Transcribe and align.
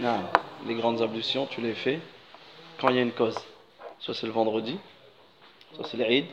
Non, 0.00 0.24
les 0.66 0.74
grandes 0.74 1.02
ablutions, 1.02 1.46
tu 1.46 1.60
les 1.60 1.74
fais 1.74 2.00
quand 2.80 2.88
il 2.88 2.96
y 2.96 2.98
a 2.98 3.02
une 3.02 3.12
cause. 3.12 3.38
Soit 4.00 4.14
c'est 4.14 4.26
le 4.26 4.32
vendredi, 4.32 4.78
soit 5.74 5.84
c'est 5.84 5.96
l'Eid, 5.96 6.26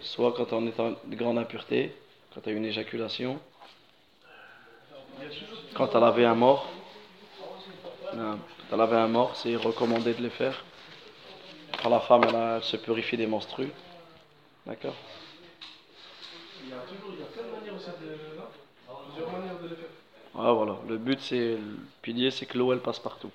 soit 0.00 0.32
quand 0.32 0.52
on 0.52 0.66
est 0.66 0.80
en 0.80 0.94
grande 1.08 1.38
impureté, 1.38 1.94
quand 2.34 2.40
tu 2.40 2.48
as 2.48 2.52
une 2.52 2.64
éjaculation, 2.64 3.40
quand 5.74 5.88
tu 5.88 5.96
as 5.96 6.00
lavé 6.00 6.24
un 6.24 6.34
mort. 6.34 6.66
Quand 8.10 8.38
tu 8.68 8.74
as 8.74 8.76
lavé 8.76 8.96
un 8.96 9.08
mort, 9.08 9.36
c'est 9.36 9.56
recommandé 9.56 10.14
de 10.14 10.22
les 10.22 10.30
faire. 10.30 10.64
Quand 11.82 11.90
la 11.90 12.00
femme 12.00 12.22
elle, 12.24 12.62
se 12.62 12.76
purifie 12.76 13.16
des 13.16 13.26
menstrues. 13.26 13.70
D'accord 14.64 14.94
Il 17.75 17.75
y 17.75 17.75
a 17.75 17.75
toujours 17.75 17.93
il 18.01 19.19
y 19.19 19.23
a 19.23 19.27
plein 19.27 19.39
de 19.39 19.41
manières 19.41 19.51
aussi 19.51 19.51
de, 19.51 19.51
plusieurs 19.55 19.59
manières 19.59 19.59
de 19.61 19.67
les 19.67 19.75
faire. 19.75 19.85
Ah, 20.37 20.51
voilà. 20.51 20.75
Le 20.87 20.97
but, 20.97 21.19
c'est, 21.19 21.55
le 21.55 21.77
pilier, 22.01 22.31
c'est 22.31 22.45
que 22.45 22.57
l'eau, 22.57 22.71
elle 22.71 22.79
passe 22.79 22.99
partout. 22.99 23.31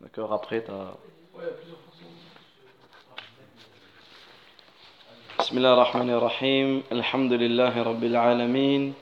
D'accord 0.00 0.32
Après, 0.32 0.62
tu 0.62 0.70
as. 0.70 0.74
Ouais, 0.74 1.50
plusieurs 1.58 1.78
façons. 1.78 2.06
بسم 5.38 5.58
الله 5.58 5.72
الرحمن 5.72 6.10
الرحيم 6.10 6.82
الحمد 6.92 7.32
لله 7.32 7.82
رب 7.82 8.04
العالمين 8.04 8.94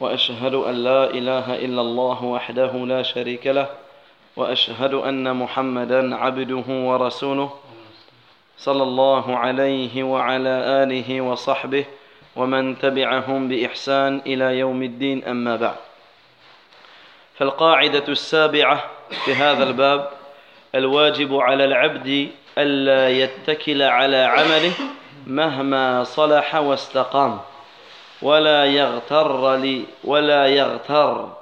واشهد 0.00 0.54
ان 0.54 0.74
لا 0.74 1.10
اله 1.10 1.64
الا 1.64 1.80
الله 1.80 2.24
وحده 2.24 2.72
لا 2.76 3.02
شريك 3.02 3.46
له 3.46 3.68
واشهد 4.36 4.94
ان 4.94 5.36
محمدا 5.36 6.16
عبده 6.16 6.64
ورسوله 6.68 7.50
صلى 8.58 8.82
الله 8.82 9.36
عليه 9.36 10.02
وعلى 10.02 10.54
اله 10.82 11.20
وصحبه 11.20 11.84
ومن 12.37 12.79
تبعهم 12.79 13.47
بإحسان 13.47 14.21
إلى 14.25 14.59
يوم 14.59 14.83
الدين 14.83 15.25
أما 15.25 15.55
بعد. 15.55 15.75
فالقاعدة 17.37 18.07
السابعة 18.07 18.83
في 19.25 19.33
هذا 19.33 19.63
الباب 19.63 20.09
الواجب 20.75 21.35
على 21.35 21.65
العبد 21.65 22.29
ألا 22.57 23.09
يتكل 23.09 23.81
على 23.81 24.17
عمله 24.17 24.73
مهما 25.27 26.03
صلح 26.03 26.55
واستقام 26.55 27.39
ولا 28.21 28.65
يغتر 28.65 29.55
لي 29.55 29.83
ولا 30.03 30.47
يغتر 30.47 31.33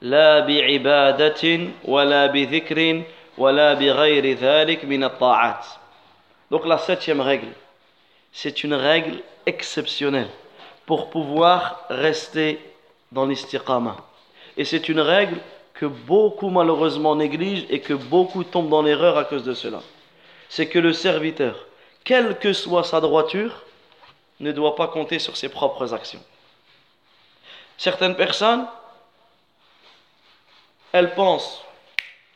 لا 0.00 0.40
بعبادة 0.40 1.60
ولا 1.84 2.26
بذكر 2.26 3.02
ولا 3.38 3.74
بغير 3.74 4.32
ذلك 4.36 4.84
من 4.84 5.04
الطاعات. 5.04 5.64
Donc 6.50 6.64
la 6.64 6.78
septième 6.78 7.20
règle, 7.20 7.52
c'est 8.32 8.64
une 8.64 8.74
règle 8.74 9.22
exceptionnelle 9.48 10.28
pour 10.84 11.10
pouvoir 11.10 11.84
rester 11.88 12.60
dans 13.10 13.26
l'istiqama. 13.26 13.96
Et 14.58 14.64
c'est 14.64 14.88
une 14.88 15.00
règle 15.00 15.38
que 15.72 15.86
beaucoup 15.86 16.50
malheureusement 16.50 17.16
négligent 17.16 17.66
et 17.70 17.80
que 17.80 17.94
beaucoup 17.94 18.44
tombent 18.44 18.68
dans 18.68 18.82
l'erreur 18.82 19.16
à 19.16 19.24
cause 19.24 19.44
de 19.44 19.54
cela. 19.54 19.80
C'est 20.50 20.68
que 20.68 20.78
le 20.78 20.92
serviteur, 20.92 21.66
quelle 22.04 22.38
que 22.38 22.52
soit 22.52 22.84
sa 22.84 23.00
droiture, 23.00 23.64
ne 24.40 24.52
doit 24.52 24.76
pas 24.76 24.88
compter 24.88 25.18
sur 25.18 25.36
ses 25.36 25.48
propres 25.48 25.94
actions. 25.94 26.22
Certaines 27.76 28.16
personnes, 28.16 28.66
elles 30.92 31.14
pensent 31.14 31.62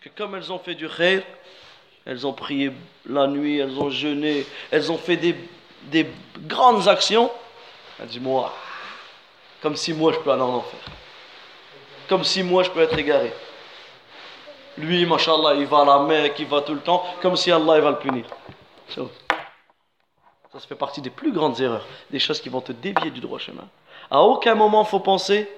que 0.01 0.09
comme 0.09 0.35
elles 0.35 0.53
ont 0.53 0.59
fait 0.59 0.75
du 0.75 0.89
khair, 0.89 1.23
elles 2.05 2.27
ont 2.27 2.33
prié 2.33 2.73
la 3.07 3.27
nuit, 3.27 3.59
elles 3.59 3.79
ont 3.79 3.91
jeûné, 3.91 4.47
elles 4.71 4.91
ont 4.91 4.99
fait 4.99 5.17
des, 5.17 5.37
des 5.85 6.11
grandes 6.39 6.89
actions. 6.89 7.31
Elles 8.01 8.09
disent, 8.09 8.21
moi, 8.21 8.53
comme 9.63 9.77
si 9.77 9.93
moi 9.93 10.13
je 10.13 10.19
peux 10.19 10.31
aller 10.31 10.43
en 10.43 10.55
enfer. 10.55 10.81
Comme 12.09 12.25
si 12.25 12.43
moi 12.43 12.63
je 12.65 12.71
peux 12.71 12.83
être 12.83 12.99
égaré. 12.99 13.33
Lui, 14.79 15.07
machallah, 15.07 15.55
il 15.55 15.67
va 15.67 15.81
à 15.81 15.85
la 15.85 15.99
Mecque, 16.01 16.39
il 16.39 16.47
va 16.47 16.63
tout 16.63 16.75
le 16.75 16.81
temps, 16.81 17.05
comme 17.21 17.37
si 17.37 17.53
Allah 17.53 17.77
il 17.77 17.83
va 17.83 17.91
le 17.91 17.99
punir. 17.99 18.25
Ça, 18.89 19.03
fait 20.67 20.75
partie 20.75 21.01
des 21.01 21.11
plus 21.11 21.33
grandes 21.33 21.61
erreurs, 21.61 21.87
des 22.11 22.19
choses 22.19 22.41
qui 22.41 22.49
vont 22.49 22.61
te 22.61 22.73
dévier 22.73 23.11
du 23.11 23.21
droit 23.21 23.39
chemin. 23.39 23.69
À 24.11 24.23
aucun 24.23 24.55
moment 24.55 24.85
faut 24.85 25.01
penser, 25.01 25.51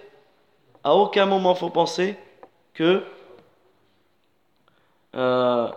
à 0.85 0.95
aucun 0.95 1.27
moment 1.27 1.55
faut 1.55 1.71
penser 1.71 2.17
que 2.75 3.05
euh, 5.15 5.69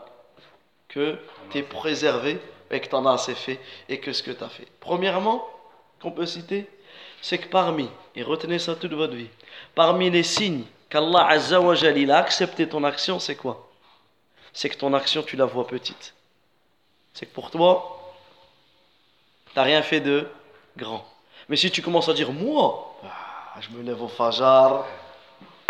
que 0.88 1.18
tu 1.52 1.60
es 1.60 1.64
préservé 1.64 2.40
et 2.72 2.80
que 2.80 2.88
tu 2.88 2.96
en 2.96 3.06
as 3.06 3.14
assez 3.14 3.36
fait 3.36 3.60
et 3.90 4.00
que 4.00 4.14
ce 4.14 4.24
que 4.24 4.32
tu 4.32 4.44
as 4.44 4.50
fait. 4.50 4.68
Premièrement, 4.80 5.48
qu'on 6.02 6.12
peut 6.12 6.26
citer, 6.26 6.70
c'est 7.22 7.38
que 7.38 7.48
parmi, 7.48 7.90
et 8.16 8.24
retenez 8.24 8.60
ça 8.60 8.76
toute 8.76 8.94
votre 8.94 9.16
vie, 9.16 9.30
parmi 9.76 10.10
les 10.10 10.24
signes 10.24 10.64
qu'Allah 10.90 11.38
il 11.96 12.12
a 12.12 12.18
accepté 12.18 12.68
ton 12.68 12.84
action, 12.84 13.20
c'est 13.20 13.36
quoi? 13.36 13.68
C'est 14.54 14.70
que 14.70 14.78
ton 14.78 14.94
action, 14.94 15.24
tu 15.24 15.36
la 15.36 15.46
vois 15.46 15.68
petite. 15.68 16.14
C'est 17.14 17.26
que 17.26 17.34
pour 17.34 17.52
toi, 17.52 18.14
tu 19.52 19.54
n'as 19.56 19.64
rien 19.64 19.82
fait 19.82 20.00
de 20.00 20.28
grand. 20.76 21.06
Mais 21.50 21.56
si 21.56 21.72
tu 21.72 21.82
commences 21.82 22.10
à 22.10 22.14
dire, 22.14 22.32
moi, 22.32 22.96
ah, 23.04 23.60
je 23.60 23.70
me 23.70 23.84
lève 23.84 24.02
au 24.02 24.08
fajar, 24.08 24.86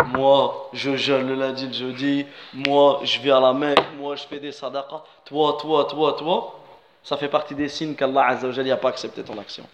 moi, 0.06 0.70
je 0.72 0.96
jeûne 0.96 1.28
le 1.28 1.34
lundi, 1.34 1.66
le 1.66 1.72
jeudi, 1.72 2.26
moi, 2.52 3.00
je 3.02 3.20
vais 3.20 3.30
à 3.30 3.40
la 3.40 3.52
Mecque, 3.52 3.84
moi, 3.96 4.16
je 4.16 4.24
fais 4.24 4.38
des 4.38 4.52
sadaqas, 4.52 5.02
toi, 5.24 5.58
toi, 5.60 5.84
toi, 5.84 6.12
toi, 6.14 6.60
ça 7.08 7.16
fait 7.16 7.30
partie 7.30 7.54
des 7.54 7.70
signes 7.70 7.94
qu'Allah 7.94 8.38
n'a 8.38 8.76
pas 8.76 8.90
accepté 8.90 9.22
ton 9.22 9.38
action. 9.38 9.66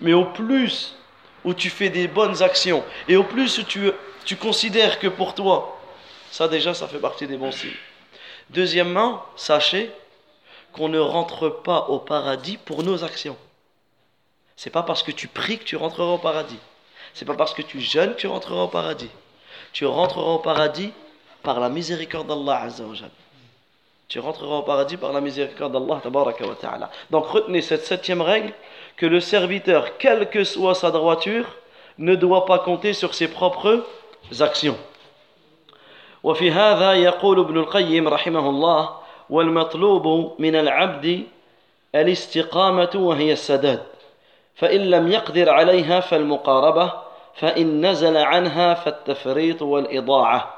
Mais 0.00 0.14
au 0.14 0.24
plus 0.24 0.96
où 1.44 1.52
tu 1.52 1.68
fais 1.68 1.90
des 1.90 2.08
bonnes 2.08 2.42
actions 2.42 2.82
et 3.06 3.16
au 3.18 3.22
plus 3.22 3.58
où 3.58 3.64
tu, 3.64 3.90
tu 4.24 4.36
considères 4.36 4.98
que 4.98 5.08
pour 5.08 5.34
toi, 5.34 5.78
ça 6.30 6.48
déjà, 6.48 6.72
ça 6.72 6.88
fait 6.88 7.00
partie 7.00 7.26
des 7.26 7.36
bons 7.36 7.52
signes. 7.52 7.76
Deuxièmement, 8.48 9.22
sachez 9.36 9.90
qu'on 10.72 10.88
ne 10.88 10.98
rentre 10.98 11.50
pas 11.50 11.80
au 11.90 11.98
paradis 11.98 12.56
pour 12.56 12.82
nos 12.82 13.04
actions. 13.04 13.36
C'est 14.56 14.70
pas 14.70 14.82
parce 14.82 15.02
que 15.02 15.12
tu 15.12 15.28
pries 15.28 15.58
que 15.58 15.64
tu 15.64 15.76
rentreras 15.76 16.14
au 16.14 16.18
paradis. 16.18 16.60
C'est 17.12 17.26
pas 17.26 17.34
parce 17.34 17.52
que 17.52 17.60
tu 17.60 17.78
jeûnes 17.78 18.14
que 18.14 18.20
tu 18.20 18.26
rentreras 18.26 18.62
au 18.62 18.68
paradis. 18.68 19.10
Tu 19.74 19.84
rentreras 19.84 20.32
au 20.32 20.38
paradis 20.38 20.94
par 21.42 21.60
la 21.60 21.68
miséricorde 21.68 22.26
d'Allah 22.26 22.62
Azzawajal 22.62 23.10
Tu 24.07 24.19
rentreras 24.19 24.57
au 24.57 24.61
paradis 24.61 24.97
par 24.97 25.11
la 25.11 25.21
miséricorde 25.21 25.73
d'Allah 25.73 25.99
Tabaraka 26.03 26.45
wa 26.45 26.55
Ta'ala. 26.55 26.89
Donc 27.09 27.25
retenez 27.27 27.61
cette 27.61 27.83
septième 27.83 28.21
règle 28.21 28.53
que 28.95 29.05
le 29.05 29.19
serviteur, 29.19 29.97
quelle 29.97 30.29
que 30.29 30.43
soit 30.43 30.75
sa 30.75 30.91
droiture, 30.91 31.45
ne 31.97 32.15
doit 32.15 32.45
pas 32.45 32.59
compter 32.59 32.93
sur 32.93 33.13
ses 33.13 33.27
propres 33.27 33.83
actions. 34.39 34.77
وفي 36.23 36.51
هذا 36.51 36.93
يقول 36.93 37.39
ابن 37.39 37.57
القيم 37.57 38.07
رحمه 38.07 38.49
الله 38.49 38.89
والمطلوب 39.29 40.35
من 40.39 40.55
العبد 40.55 41.23
الاستقامة 41.95 42.89
وهي 42.95 43.31
السداد 43.31 43.83
فإن 44.55 44.81
لم 44.81 45.11
يقدر 45.11 45.49
عليها 45.49 45.99
فالمقاربة 45.99 46.93
فإن 47.33 47.85
نزل 47.85 48.17
عنها 48.17 48.73
فالتفريط 48.73 49.61
والإضاعة 49.61 50.53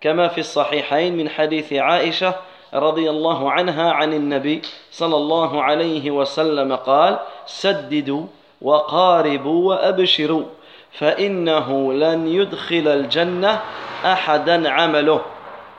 كما 0.00 0.28
في 0.28 0.38
الصحيحين 0.38 1.16
من 1.16 1.28
حديث 1.28 1.72
عائشة 1.72 2.34
رضي 2.73 3.09
الله 3.09 3.51
عنها 3.51 3.91
عن 3.91 4.13
النبي 4.13 4.61
صلى 4.91 5.15
الله 5.15 5.63
عليه 5.63 6.11
وسلم 6.11 6.75
قال 6.75 7.19
سددوا 7.45 8.25
وقاربوا 8.61 9.69
وأبشروا 9.69 10.43
فإنه 10.91 11.93
لن 11.93 12.27
يدخل 12.27 12.87
الجنة 12.87 13.61
أحدا 14.05 14.69
عمله. 14.69 15.21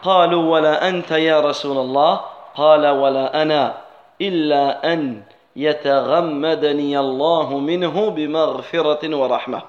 قالوا 0.02 0.52
ولا 0.52 0.88
أنت 0.88 1.10
يا 1.10 1.40
رسول 1.40 1.78
الله؟ 1.78 2.20
قال 2.54 2.86
ولا 2.86 3.42
أنا 3.42 3.74
إلا 4.20 4.92
أن 4.92 5.22
يتغمدني 5.56 6.98
الله 6.98 7.58
منه 7.58 8.10
بمغفرة 8.10 9.16
ورحمة. 9.16 9.62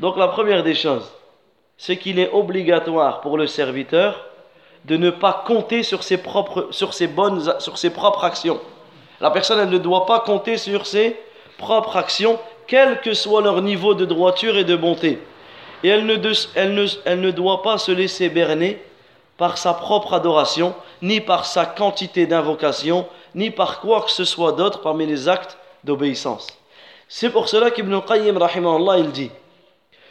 Donc 0.00 0.16
la 0.16 0.28
première 0.28 0.62
des 0.62 0.74
choses, 0.74 1.10
c'est 1.78 1.96
qu'il 1.96 2.18
est 2.18 2.30
obligatoire 2.32 3.20
pour 3.20 3.38
le 3.38 3.46
serviteur 3.46 4.26
de 4.86 4.96
ne 4.96 5.10
pas 5.10 5.44
compter 5.46 5.82
sur 5.82 6.02
ses 6.04 6.16
propres, 6.16 6.68
sur 6.70 6.94
ses 6.94 7.08
bonnes, 7.08 7.42
sur 7.58 7.76
ses 7.76 7.90
propres 7.90 8.24
actions. 8.24 8.60
La 9.20 9.30
personne, 9.30 9.58
elle 9.58 9.70
ne 9.70 9.78
doit 9.78 10.06
pas 10.06 10.20
compter 10.20 10.58
sur 10.58 10.86
ses 10.86 11.16
propres 11.58 11.96
actions, 11.96 12.38
quel 12.66 13.00
que 13.00 13.12
soit 13.12 13.42
leur 13.42 13.62
niveau 13.62 13.94
de 13.94 14.04
droiture 14.04 14.56
et 14.56 14.64
de 14.64 14.76
bonté. 14.76 15.18
Et 15.82 15.88
elle 15.88 16.06
ne, 16.06 17.30
doit 17.30 17.62
pas 17.62 17.78
se 17.78 17.92
laisser 17.92 18.28
berner 18.28 18.80
par 19.36 19.58
sa 19.58 19.74
propre 19.74 20.14
adoration, 20.14 20.74
ni 21.02 21.20
par 21.20 21.46
sa 21.46 21.66
quantité 21.66 22.26
d'invocation, 22.26 23.06
ni 23.34 23.50
par 23.50 23.80
quoi 23.80 24.02
que 24.02 24.10
ce 24.10 24.24
soit 24.24 24.52
d'autre 24.52 24.80
parmi 24.80 25.04
les 25.04 25.28
actes 25.28 25.58
d'obéissance. 25.84 26.46
C'est 27.08 27.30
pour 27.30 27.48
cela 27.48 27.70
qu'Ibn 27.70 28.00
Qayyim, 28.00 28.38
il 28.98 29.12
dit 29.12 29.30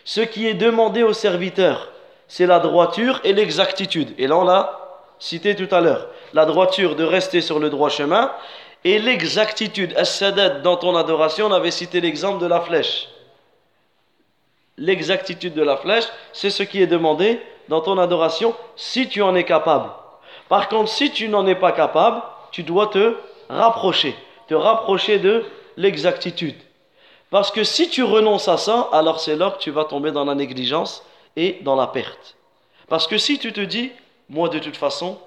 Ce 0.04 0.22
qui 0.22 0.48
est 0.48 0.54
demandé 0.54 1.04
au 1.04 1.14
serviteur, 1.14 1.90
c'est 2.28 2.46
la 2.46 2.60
droiture 2.60 3.22
et 3.24 3.34
l'exactitude. 3.34 4.14
Et 4.18 4.28
là, 4.28 4.38
on 4.38 4.44
l'a 4.44 4.80
cité 5.20 5.56
tout 5.56 5.74
à 5.74 5.82
l'heure. 5.82 6.08
La 6.34 6.46
droiture 6.46 6.96
de 6.96 7.04
rester 7.04 7.42
sur 7.42 7.60
le 7.60 7.70
droit 7.70 7.90
chemin 7.90 8.32
et 8.84 9.00
l'exactitude, 9.00 9.94
as-sadad 9.98 10.62
dans 10.62 10.78
ton 10.78 10.96
adoration, 10.96 11.48
on 11.48 11.52
avait 11.52 11.72
cité 11.72 12.02
l'exemple 12.02 12.40
de 12.40 12.48
la 12.48 12.62
flèche. 12.62 13.10
l'exactitude 14.78 15.54
de 15.54 15.64
la 15.64 15.78
flèche, 15.78 16.06
c'est 16.34 16.50
ce 16.50 16.62
qui 16.64 16.82
est 16.82 16.88
demandé 16.88 17.40
dans 17.70 17.82
ton 17.82 17.98
adoration 17.98 18.54
si 18.76 19.08
tu 19.08 19.22
en 19.22 19.34
es 19.34 19.46
capable. 19.46 19.90
Par 20.50 20.68
contre, 20.68 20.90
si 20.90 21.12
tu 21.12 21.30
n'en 21.30 21.48
es 21.48 21.56
pas 21.56 21.72
capable, 21.72 22.22
tu 22.52 22.64
dois 22.64 22.88
te 22.88 23.16
rapprocher, 23.50 24.16
te 24.48 24.54
rapprocher 24.54 25.18
de 25.18 25.46
l'exactitude. 25.78 26.56
Parce 27.32 27.52
que 27.52 27.64
si 27.64 27.90
tu 27.90 28.04
renonces 28.04 28.48
à 28.48 28.58
ça, 28.58 28.90
alors 28.92 29.20
c'est 29.20 29.36
là 29.36 29.52
que 29.52 29.60
tu 29.60 29.72
vas 29.72 29.86
tomber 29.86 30.12
dans 30.12 30.26
la 30.26 30.36
négligence 30.36 31.04
et 31.36 31.60
dans 31.62 31.76
la 31.76 31.88
perte. 31.88 32.36
Parce 32.88 33.08
que 33.08 33.18
si 33.18 33.40
tu 33.40 33.52
te 33.54 33.62
dis, 33.62 33.92
moi 34.30 34.50
de 34.50 34.60
toute 34.60 34.78
façon, 34.78 35.20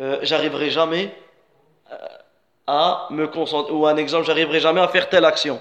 euh, 0.00 0.18
j'arriverai 0.22 0.70
jamais 0.70 1.14
euh, 1.92 1.96
à 2.66 3.08
me 3.10 3.28
concentrer, 3.28 3.72
ou 3.72 3.86
un 3.86 3.96
exemple, 3.96 4.26
j'arriverai 4.26 4.60
jamais 4.60 4.80
à 4.80 4.88
faire 4.88 5.08
telle 5.08 5.24
action. 5.24 5.60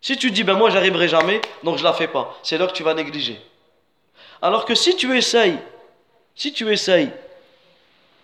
Si 0.00 0.16
tu 0.16 0.30
dis, 0.30 0.44
ben 0.44 0.54
moi 0.54 0.70
j'arriverai 0.70 1.08
jamais, 1.08 1.40
donc 1.62 1.78
je 1.78 1.84
la 1.84 1.92
fais 1.92 2.08
pas, 2.08 2.36
c'est 2.42 2.58
là 2.58 2.66
que 2.66 2.72
tu 2.72 2.82
vas 2.82 2.94
négliger. 2.94 3.40
Alors 4.42 4.64
que 4.64 4.74
si 4.74 4.96
tu 4.96 5.16
essayes, 5.16 5.58
si 6.34 6.52
tu 6.52 6.70
essayes 6.70 7.10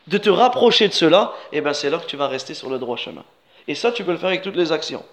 de 0.06 0.18
te 0.18 0.28
rapprocher 0.28 0.88
de 0.88 0.92
cela, 0.92 1.32
eh 1.52 1.60
ben 1.60 1.72
c'est 1.72 1.88
là 1.88 1.98
que 1.98 2.06
tu 2.06 2.16
vas 2.16 2.28
rester 2.28 2.54
sur 2.54 2.68
le 2.68 2.78
droit 2.78 2.96
chemin. 2.96 3.24
Et 3.68 3.74
ça, 3.74 3.92
tu 3.92 4.04
peux 4.04 4.12
le 4.12 4.18
faire 4.18 4.28
avec 4.30 4.42
toutes 4.42 4.56
les 4.56 4.72
actions. 4.72 5.04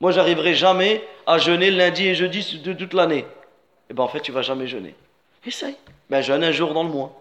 Moi, 0.00 0.12
j'arriverai 0.12 0.54
jamais 0.54 1.04
à 1.26 1.38
jeûner 1.38 1.70
lundi 1.70 2.08
et 2.08 2.14
jeudi 2.14 2.58
de 2.58 2.72
toute 2.72 2.94
l'année. 2.94 3.24
Eh 3.90 3.94
ben 3.94 4.02
en 4.02 4.08
fait, 4.08 4.20
tu 4.20 4.32
vas 4.32 4.42
jamais 4.42 4.66
jeûner. 4.66 4.94
Essaye. 5.46 5.76
Ben 6.10 6.20
jeûne 6.20 6.44
un 6.44 6.52
jour 6.52 6.74
dans 6.74 6.82
le 6.82 6.90
mois. 6.90 7.12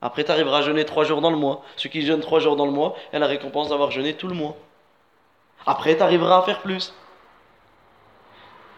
Après, 0.00 0.24
tu 0.24 0.32
arriveras 0.32 0.58
à 0.58 0.62
jeûner 0.62 0.84
trois 0.84 1.04
jours 1.04 1.20
dans 1.20 1.30
le 1.30 1.36
mois. 1.36 1.62
Ceux 1.76 1.88
qui 1.88 2.02
jeûnent 2.02 2.20
trois 2.20 2.40
jours 2.40 2.56
dans 2.56 2.66
le 2.66 2.72
mois, 2.72 2.96
a 3.12 3.18
la 3.18 3.28
récompense 3.28 3.68
d'avoir 3.68 3.92
jeûné 3.92 4.14
tout 4.14 4.26
le 4.26 4.34
mois. 4.34 4.56
Après, 5.64 5.96
tu 5.96 6.02
arriveras 6.02 6.38
à 6.38 6.42
faire 6.42 6.60
plus. 6.60 6.92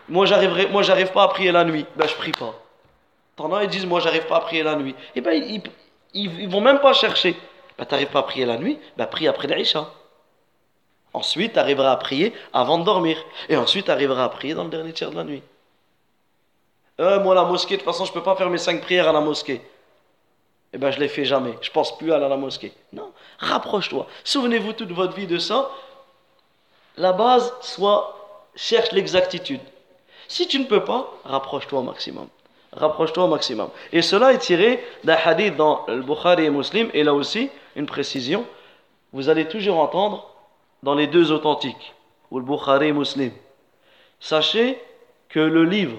Moi, 0.09 0.27
j'arriverai, 0.27 0.67
moi, 0.67 0.83
j'arrive 0.83 1.13
pas 1.13 1.23
à 1.23 1.29
prier 1.29 1.51
la 1.51 1.65
nuit. 1.65 1.87
Ben, 1.97 2.07
je 2.07 2.15
prie 2.15 2.33
pas. 2.33 2.55
T'en 3.37 3.53
as, 3.55 3.65
ils 3.65 3.71
disent, 3.71 3.87
moi, 3.87 4.01
j'arrive 4.01 4.27
pas 4.27 4.37
à 4.37 4.41
prier 4.41 4.63
la 4.63 4.77
nuit. 4.77 4.95
Eh 5.15 5.23
ben, 5.23 5.33
ils, 5.33 5.63
ils, 6.13 6.49
vont 6.49 6.61
même 6.61 6.81
pas 6.81 6.93
chercher. 6.93 7.35
Ben, 7.79 7.87
t'arrives 7.87 8.11
pas 8.11 8.21
à 8.21 8.25
prier 8.25 8.45
la 8.45 8.59
nuit, 8.59 8.79
ben, 8.99 9.07
prie 9.07 9.27
après 9.27 9.49
l'Aïcha. 9.49 9.91
Ensuite, 11.15 11.55
tu 11.55 11.59
arriveras 11.59 11.93
à 11.93 11.97
prier 11.97 12.35
avant 12.53 12.77
de 12.77 12.85
dormir. 12.85 13.17
Et 13.49 13.57
ensuite, 13.57 13.87
tu 13.87 13.91
arriveras 13.91 14.25
à 14.25 14.29
prier 14.29 14.53
dans 14.53 14.65
le 14.65 14.71
dernier 14.71 14.93
tiers 14.93 15.11
de 15.11 15.17
la 15.17 15.25
nuit. 15.25 15.43
Euh, 17.01 17.21
moi, 17.21 17.35
la 17.35 17.45
mosquée, 17.45 17.77
de 17.77 17.81
toute 17.83 17.91
façon, 17.91 18.05
je 18.05 18.13
peux 18.13 18.23
pas 18.23 18.37
faire 18.37 18.51
mes 18.51 18.59
cinq 18.59 18.81
prières 18.81 19.09
à 19.09 19.13
la 19.13 19.21
mosquée. 19.21 19.61
Eh 20.73 20.79
bien, 20.79 20.91
je 20.91 21.01
les 21.01 21.09
fais 21.09 21.25
jamais. 21.25 21.55
Je 21.61 21.71
pense 21.71 21.97
plus 21.97 22.13
à 22.13 22.17
aller 22.17 22.25
à 22.25 22.29
la 22.29 22.37
mosquée. 22.37 22.73
Non, 22.93 23.11
rapproche-toi. 23.39 24.07
Souvenez-vous 24.25 24.73
toute 24.73 24.93
votre 24.93 25.15
vie 25.15 25.27
de 25.27 25.39
ça. 25.39 25.71
La 26.97 27.13
base, 27.13 27.53
soit 27.61 28.43
cherche 28.55 28.93
l'exactitude. 28.93 29.61
Si 30.29 30.47
tu 30.47 30.59
ne 30.59 30.65
peux 30.65 30.85
pas, 30.85 31.13
rapproche-toi 31.25 31.81
au 31.81 31.83
maximum. 31.83 32.29
Rapproche-toi 32.73 33.25
au 33.25 33.29
maximum. 33.29 33.71
Et 33.93 34.03
cela 34.03 34.33
est 34.33 34.39
tiré 34.39 34.85
d'un 35.05 35.17
hadith 35.25 35.57
dans 35.57 35.85
le 35.87 36.03
Bukhari 36.03 36.45
et 36.45 36.51
Muslim. 36.51 36.91
Et 36.93 37.05
là 37.05 37.15
aussi, 37.15 37.51
une 37.77 37.87
précision. 37.87 38.45
Vous 39.13 39.29
allez 39.29 39.47
toujours 39.47 39.79
entendre 39.79 40.29
dans 40.83 40.95
les 40.95 41.07
deux 41.07 41.33
authentiques, 41.33 41.95
ou 42.31 42.39
le 42.39 42.45
Bukhari 42.45 42.89
et 42.89 42.93
Muslim. 42.93 43.33
Sachez 44.21 44.81
que 45.29 45.41
le 45.41 45.65
livre 45.65 45.97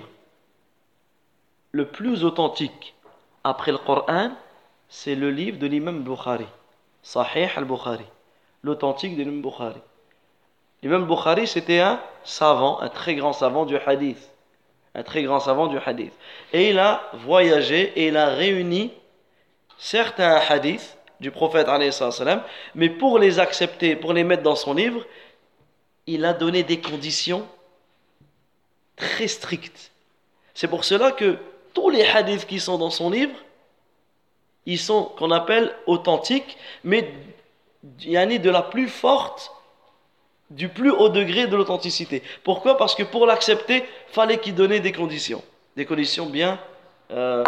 le 1.76 1.86
plus 1.86 2.24
authentique 2.24 2.96
après 3.44 3.74
le 3.74 3.78
Coran, 3.78 4.32
c'est 4.88 5.14
le 5.14 5.30
livre 5.30 5.60
de 5.60 5.68
l'imam 5.68 6.04
Bukhari. 6.04 6.48
Sahih 7.04 7.50
al-Bukhari. 7.54 8.06
L'authentique 8.64 9.18
de 9.18 9.24
l'imam 9.24 9.42
Bukhari. 9.42 9.82
L'imam 10.82 11.06
Bukhari, 11.06 11.48
c'était 11.48 11.82
un 11.82 12.00
savant, 12.24 12.80
un 12.80 12.88
très 12.88 13.16
grand 13.16 13.34
savant 13.34 13.66
du 13.66 13.76
hadith. 13.76 14.32
Un 14.94 15.04
très 15.04 15.24
grand 15.24 15.42
savant 15.42 15.68
du 15.68 15.78
hadith. 15.86 16.14
Et 16.54 16.70
il 16.70 16.80
a 16.80 17.10
voyagé 17.26 17.92
et 17.98 18.08
il 18.08 18.16
a 18.16 18.30
réuni 18.30 18.94
certains 19.78 20.40
hadiths 20.48 20.98
du 21.20 21.30
prophète, 21.30 21.68
mais 22.74 22.90
pour 22.90 23.20
les 23.20 23.38
accepter, 23.40 23.98
pour 23.98 24.14
les 24.14 24.24
mettre 24.24 24.44
dans 24.44 24.56
son 24.56 24.74
livre, 24.74 25.06
il 26.08 26.24
a 26.24 26.32
donné 26.32 26.64
des 26.64 26.80
conditions 26.80 27.46
très 28.96 29.28
strictes. 29.28 29.92
C'est 30.54 30.70
pour 30.70 30.86
cela 30.86 31.12
que 31.12 31.38
tous 31.76 31.92
les 31.92 32.04
hadiths 32.04 32.48
qui 32.48 32.60
sont 32.60 32.80
dans 32.80 32.90
son 32.90 33.12
livre, 33.12 33.36
ils 34.66 34.80
sont 34.80 35.04
qu'on 35.18 35.30
appelle 35.30 35.72
authentiques, 35.86 36.58
mais 36.84 37.14
il 38.02 38.10
y 38.10 38.18
en 38.18 38.32
a 38.32 38.38
de 38.40 38.50
la 38.50 38.64
plus 38.64 38.88
forte, 38.88 39.52
du 40.50 40.70
plus 40.70 40.90
haut 40.90 41.10
degré 41.10 41.46
de 41.46 41.56
l'authenticité. 41.56 42.24
Pourquoi? 42.44 42.78
Parce 42.78 42.96
que 42.96 43.04
pour 43.04 43.28
l'accepter, 43.28 43.84
fallait 44.08 44.40
qu'il 44.40 44.56
donnait 44.56 44.80
des 44.80 44.92
conditions, 44.92 45.44
des 45.76 45.86
conditions 45.86 46.26
bien, 46.26 46.60
euh, 47.12 47.44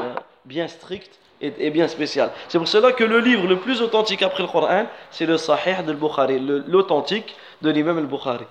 bien 0.45 0.67
strictes 0.67 1.17
et, 1.41 1.69
bien 1.69 1.87
spéciales. 1.87 2.31
C'est 2.49 2.57
pour 2.57 2.67
cela 2.67 2.91
que 2.91 3.03
le 3.03 3.19
livre 3.19 3.47
le 3.47 3.59
plus 3.59 3.81
authentique 3.81 4.21
après 4.23 4.43
le 4.43 4.49
Coran, 4.49 4.87
c'est 5.09 5.25
le 5.25 5.37
Sahih 5.37 5.83
de 5.85 5.93
Bukhari, 5.93 6.39
l'authentique 6.39 7.35
de 7.61 7.69
l'imam 7.69 7.97
al-Bukhari. 7.97 8.45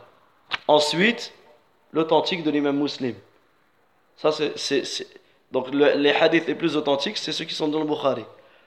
Ensuite, 0.69 1.33
l'authentique 1.93 2.43
de 2.43 2.51
l'imam 2.51 2.77
muslim. 2.77 3.15
Ça, 4.17 4.31
c'est 4.33 4.85
donc 5.53 5.69
les 5.73 6.11
hadiths 6.13 6.47
les 6.47 6.55
plus 6.55 6.77
authentiques, 6.77 7.17
c'est 7.17 7.33
ceux 7.33 7.45
qui 7.45 7.55
sont 7.55 7.69
dans 7.69 7.79
le 7.79 7.85
Bukhari. 7.87 8.25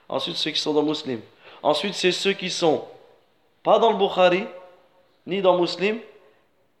Ensuite, 0.08 0.36
ceux 0.36 0.50
qui 0.50 0.60
sont 0.60 0.72
dans 0.72 0.82
le 0.82 0.88
Muslim. 0.88 1.20
Ensuite, 1.62 1.94
c'est 1.94 2.12
ceux 2.12 2.32
qui 2.32 2.50
sont 2.50 2.84
pas 3.62 3.78
dans 3.78 3.90
le 3.90 3.98
Bukhari, 3.98 4.44
ni 5.26 5.42
dans 5.42 5.54
le 5.54 5.60
Muslim, 5.60 5.98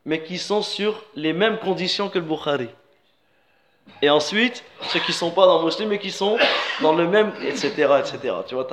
mais 0.04 0.22
qui 0.22 0.38
sont 0.38 0.62
sur 0.62 1.02
les 1.14 1.32
mêmes 1.32 1.58
conditions 1.58 2.08
que 2.08 2.18
le 2.18 2.24
Bukhari. 2.24 2.68
Et 4.02 4.08
ensuite, 4.08 4.64
ceux 4.88 5.00
qui 5.00 5.12
sont 5.12 5.30
pas 5.30 5.46
dans 5.46 5.58
le 5.58 5.64
Muslim, 5.66 5.88
mais 5.90 5.98
qui 5.98 6.10
sont 6.10 6.38
dans 6.80 6.94
le 6.94 7.06
même, 7.06 7.32
etc. 7.42 7.68
etc. 7.98 8.34
Tu 8.48 8.54
vois, 8.54 8.66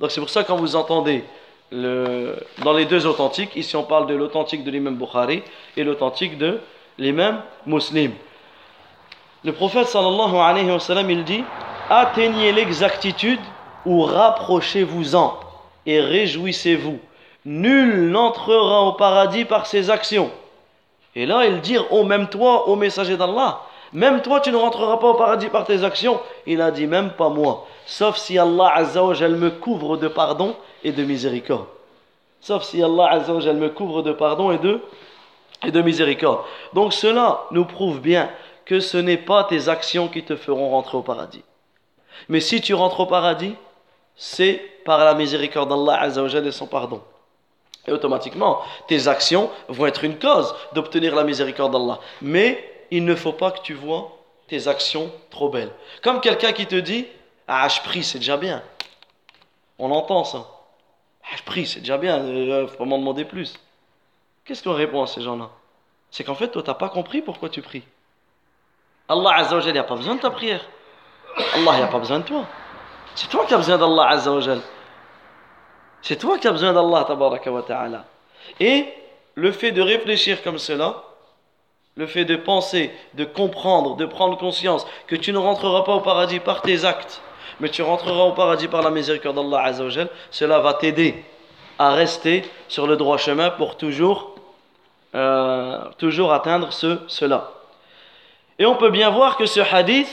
Donc 0.00 0.10
c'est 0.10 0.20
pour 0.20 0.30
ça 0.30 0.44
quand 0.44 0.56
vous 0.56 0.76
entendez 0.76 1.24
le... 1.70 2.36
dans 2.62 2.72
les 2.72 2.86
deux 2.86 3.06
authentiques, 3.06 3.54
ici 3.56 3.76
on 3.76 3.82
parle 3.82 4.06
de 4.06 4.14
l'authentique 4.14 4.64
de 4.64 4.70
l'imam 4.70 4.96
Bukhari 4.96 5.42
et 5.76 5.84
l'authentique 5.84 6.38
de 6.38 6.60
l'imam 6.98 7.42
Muslim. 7.66 8.12
Le 9.44 9.52
prophète 9.52 9.88
sallallahu 9.88 10.36
alayhi 10.36 10.70
wa 10.70 10.80
sallam, 10.80 11.10
il 11.10 11.22
dit 11.22 11.44
Atteignez 11.90 12.50
l'exactitude 12.52 13.40
ou 13.84 14.02
rapprochez-vous-en 14.02 15.38
et 15.84 16.00
réjouissez-vous. 16.00 16.98
Nul 17.44 18.10
n'entrera 18.10 18.82
au 18.84 18.92
paradis 18.92 19.44
par 19.44 19.66
ses 19.66 19.90
actions. 19.90 20.30
Et 21.14 21.26
là, 21.26 21.44
il 21.44 21.60
dit 21.60 21.76
Oh, 21.90 22.04
même 22.04 22.28
toi, 22.28 22.70
ô 22.70 22.76
messager 22.76 23.18
d'Allah, 23.18 23.60
même 23.92 24.22
toi, 24.22 24.40
tu 24.40 24.50
ne 24.50 24.56
rentreras 24.56 24.96
pas 24.96 25.08
au 25.08 25.14
paradis 25.14 25.48
par 25.48 25.64
tes 25.66 25.84
actions. 25.84 26.18
Il 26.46 26.62
a 26.62 26.70
dit 26.70 26.86
Même 26.86 27.10
pas 27.10 27.28
moi. 27.28 27.66
Sauf 27.84 28.16
si 28.16 28.38
Allah 28.38 28.72
Azzawajal 28.76 29.36
me 29.36 29.50
couvre 29.50 29.98
de 29.98 30.08
pardon 30.08 30.56
et 30.82 30.90
de 30.90 31.04
miséricorde. 31.04 31.66
Sauf 32.40 32.62
si 32.62 32.82
Allah 32.82 33.08
Azzawajal 33.10 33.56
me 33.56 33.68
couvre 33.68 34.00
de 34.00 34.12
pardon 34.12 34.52
et 34.52 34.58
et 35.66 35.70
de 35.70 35.82
miséricorde. 35.82 36.40
Donc 36.72 36.92
cela 36.92 37.42
nous 37.50 37.64
prouve 37.64 38.00
bien 38.00 38.30
que 38.64 38.80
ce 38.80 38.96
n'est 38.96 39.18
pas 39.18 39.44
tes 39.44 39.68
actions 39.68 40.08
qui 40.08 40.22
te 40.22 40.36
feront 40.36 40.70
rentrer 40.70 40.96
au 40.96 41.02
paradis. 41.02 41.42
Mais 42.28 42.40
si 42.40 42.60
tu 42.60 42.74
rentres 42.74 43.00
au 43.00 43.06
paradis, 43.06 43.54
c'est 44.16 44.54
par 44.84 45.04
la 45.04 45.14
miséricorde 45.14 45.68
d'Allah 45.68 46.00
Azzawajal 46.02 46.46
et 46.46 46.52
son 46.52 46.66
pardon. 46.66 47.02
Et 47.86 47.92
automatiquement, 47.92 48.62
tes 48.88 49.08
actions 49.08 49.50
vont 49.68 49.86
être 49.86 50.04
une 50.04 50.18
cause 50.18 50.54
d'obtenir 50.72 51.14
la 51.14 51.24
miséricorde 51.24 51.72
d'Allah. 51.72 52.00
Mais 52.22 52.86
il 52.90 53.04
ne 53.04 53.14
faut 53.14 53.32
pas 53.32 53.50
que 53.50 53.60
tu 53.60 53.74
vois 53.74 54.16
tes 54.48 54.68
actions 54.68 55.10
trop 55.30 55.48
belles. 55.48 55.72
Comme 56.02 56.20
quelqu'un 56.20 56.52
qui 56.52 56.66
te 56.66 56.76
dit 56.76 57.06
Ah, 57.46 57.68
je 57.68 57.80
prie, 57.80 58.04
c'est 58.04 58.18
déjà 58.18 58.36
bien. 58.36 58.62
On 59.78 59.90
entend 59.90 60.24
ça. 60.24 60.46
Ah, 61.24 61.36
je 61.36 61.42
prie, 61.42 61.66
c'est 61.66 61.80
déjà 61.80 61.98
bien, 61.98 62.18
il 62.18 62.50
euh, 62.50 62.66
faut 62.66 62.78
pas 62.78 62.84
m'en 62.84 62.98
demander 62.98 63.24
plus. 63.24 63.54
Qu'est-ce 64.44 64.62
qu'on 64.62 64.74
répond 64.74 65.02
à 65.02 65.06
ces 65.06 65.22
gens-là? 65.22 65.50
C'est 66.10 66.22
qu'en 66.22 66.34
fait, 66.34 66.48
toi, 66.48 66.62
tu 66.62 66.68
n'as 66.68 66.74
pas 66.74 66.90
compris 66.90 67.22
pourquoi 67.22 67.48
tu 67.48 67.62
pries. 67.62 67.82
Allah 69.08 69.34
Azzawajal, 69.36 69.70
il 69.70 69.72
n'y 69.74 69.78
a 69.78 69.84
pas 69.84 69.96
besoin 69.96 70.14
de 70.14 70.20
ta 70.20 70.30
prière. 70.30 70.64
Allah, 71.54 71.72
il 71.72 71.76
n'y 71.76 71.82
a 71.82 71.88
pas 71.88 71.98
besoin 71.98 72.20
de 72.20 72.24
toi. 72.24 72.44
C'est 73.14 73.28
toi 73.28 73.44
qui 73.46 73.54
as 73.54 73.58
besoin 73.58 73.78
d'Allah 73.78 74.08
Azzawajal. 74.08 74.60
C'est 76.02 76.16
toi 76.16 76.38
qui 76.38 76.48
as 76.48 76.52
besoin 76.52 76.72
d'Allah 76.72 77.04
Tabaraka 77.04 77.50
Ta'ala. 77.66 78.04
Et 78.60 78.86
le 79.34 79.52
fait 79.52 79.72
de 79.72 79.82
réfléchir 79.82 80.42
comme 80.42 80.58
cela, 80.58 81.02
le 81.96 82.06
fait 82.06 82.24
de 82.24 82.36
penser, 82.36 82.92
de 83.14 83.24
comprendre, 83.24 83.96
de 83.96 84.04
prendre 84.06 84.36
conscience 84.36 84.86
que 85.06 85.16
tu 85.16 85.32
ne 85.32 85.38
rentreras 85.38 85.82
pas 85.82 85.94
au 85.94 86.00
paradis 86.00 86.40
par 86.40 86.62
tes 86.62 86.84
actes, 86.84 87.22
mais 87.60 87.68
tu 87.68 87.82
rentreras 87.82 88.24
au 88.24 88.32
paradis 88.32 88.68
par 88.68 88.82
la 88.82 88.90
miséricorde 88.90 89.36
d'Allah 89.36 89.64
Azzawajal, 89.64 90.08
cela 90.30 90.58
va 90.58 90.74
t'aider 90.74 91.24
à 91.78 91.90
rester 91.90 92.42
sur 92.68 92.86
le 92.86 92.96
droit 92.96 93.16
chemin 93.16 93.50
pour 93.50 93.76
toujours, 93.76 94.34
euh, 95.14 95.78
toujours 95.98 96.32
atteindre 96.32 96.72
ce, 96.72 96.98
cela. 97.06 97.50
Et 98.58 98.66
on 98.66 98.76
peut 98.76 98.90
bien 98.90 99.10
voir 99.10 99.36
que 99.36 99.46
ce 99.46 99.60
hadith, 99.60 100.08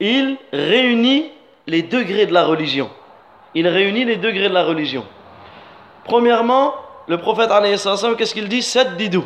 il 0.00 0.36
réunit 0.52 1.30
les 1.66 1.82
degrés 1.82 2.26
de 2.26 2.32
la 2.32 2.44
religion. 2.44 2.90
Il 3.54 3.68
réunit 3.68 4.04
les 4.04 4.16
degrés 4.16 4.48
de 4.48 4.54
la 4.54 4.64
religion. 4.64 5.06
Premièrement, 6.04 6.74
le 7.06 7.18
prophète, 7.18 7.50
qu'est-ce 8.18 8.34
qu'il 8.34 8.48
dit? 8.48 8.62
Sept 8.62 8.96
didou. 8.96 9.24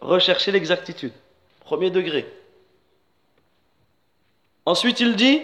Rechercher 0.00 0.52
l'exactitude. 0.52 1.12
Premier 1.64 1.90
degré. 1.90 2.26
Ensuite, 4.64 5.00
il 5.00 5.16
dit 5.16 5.42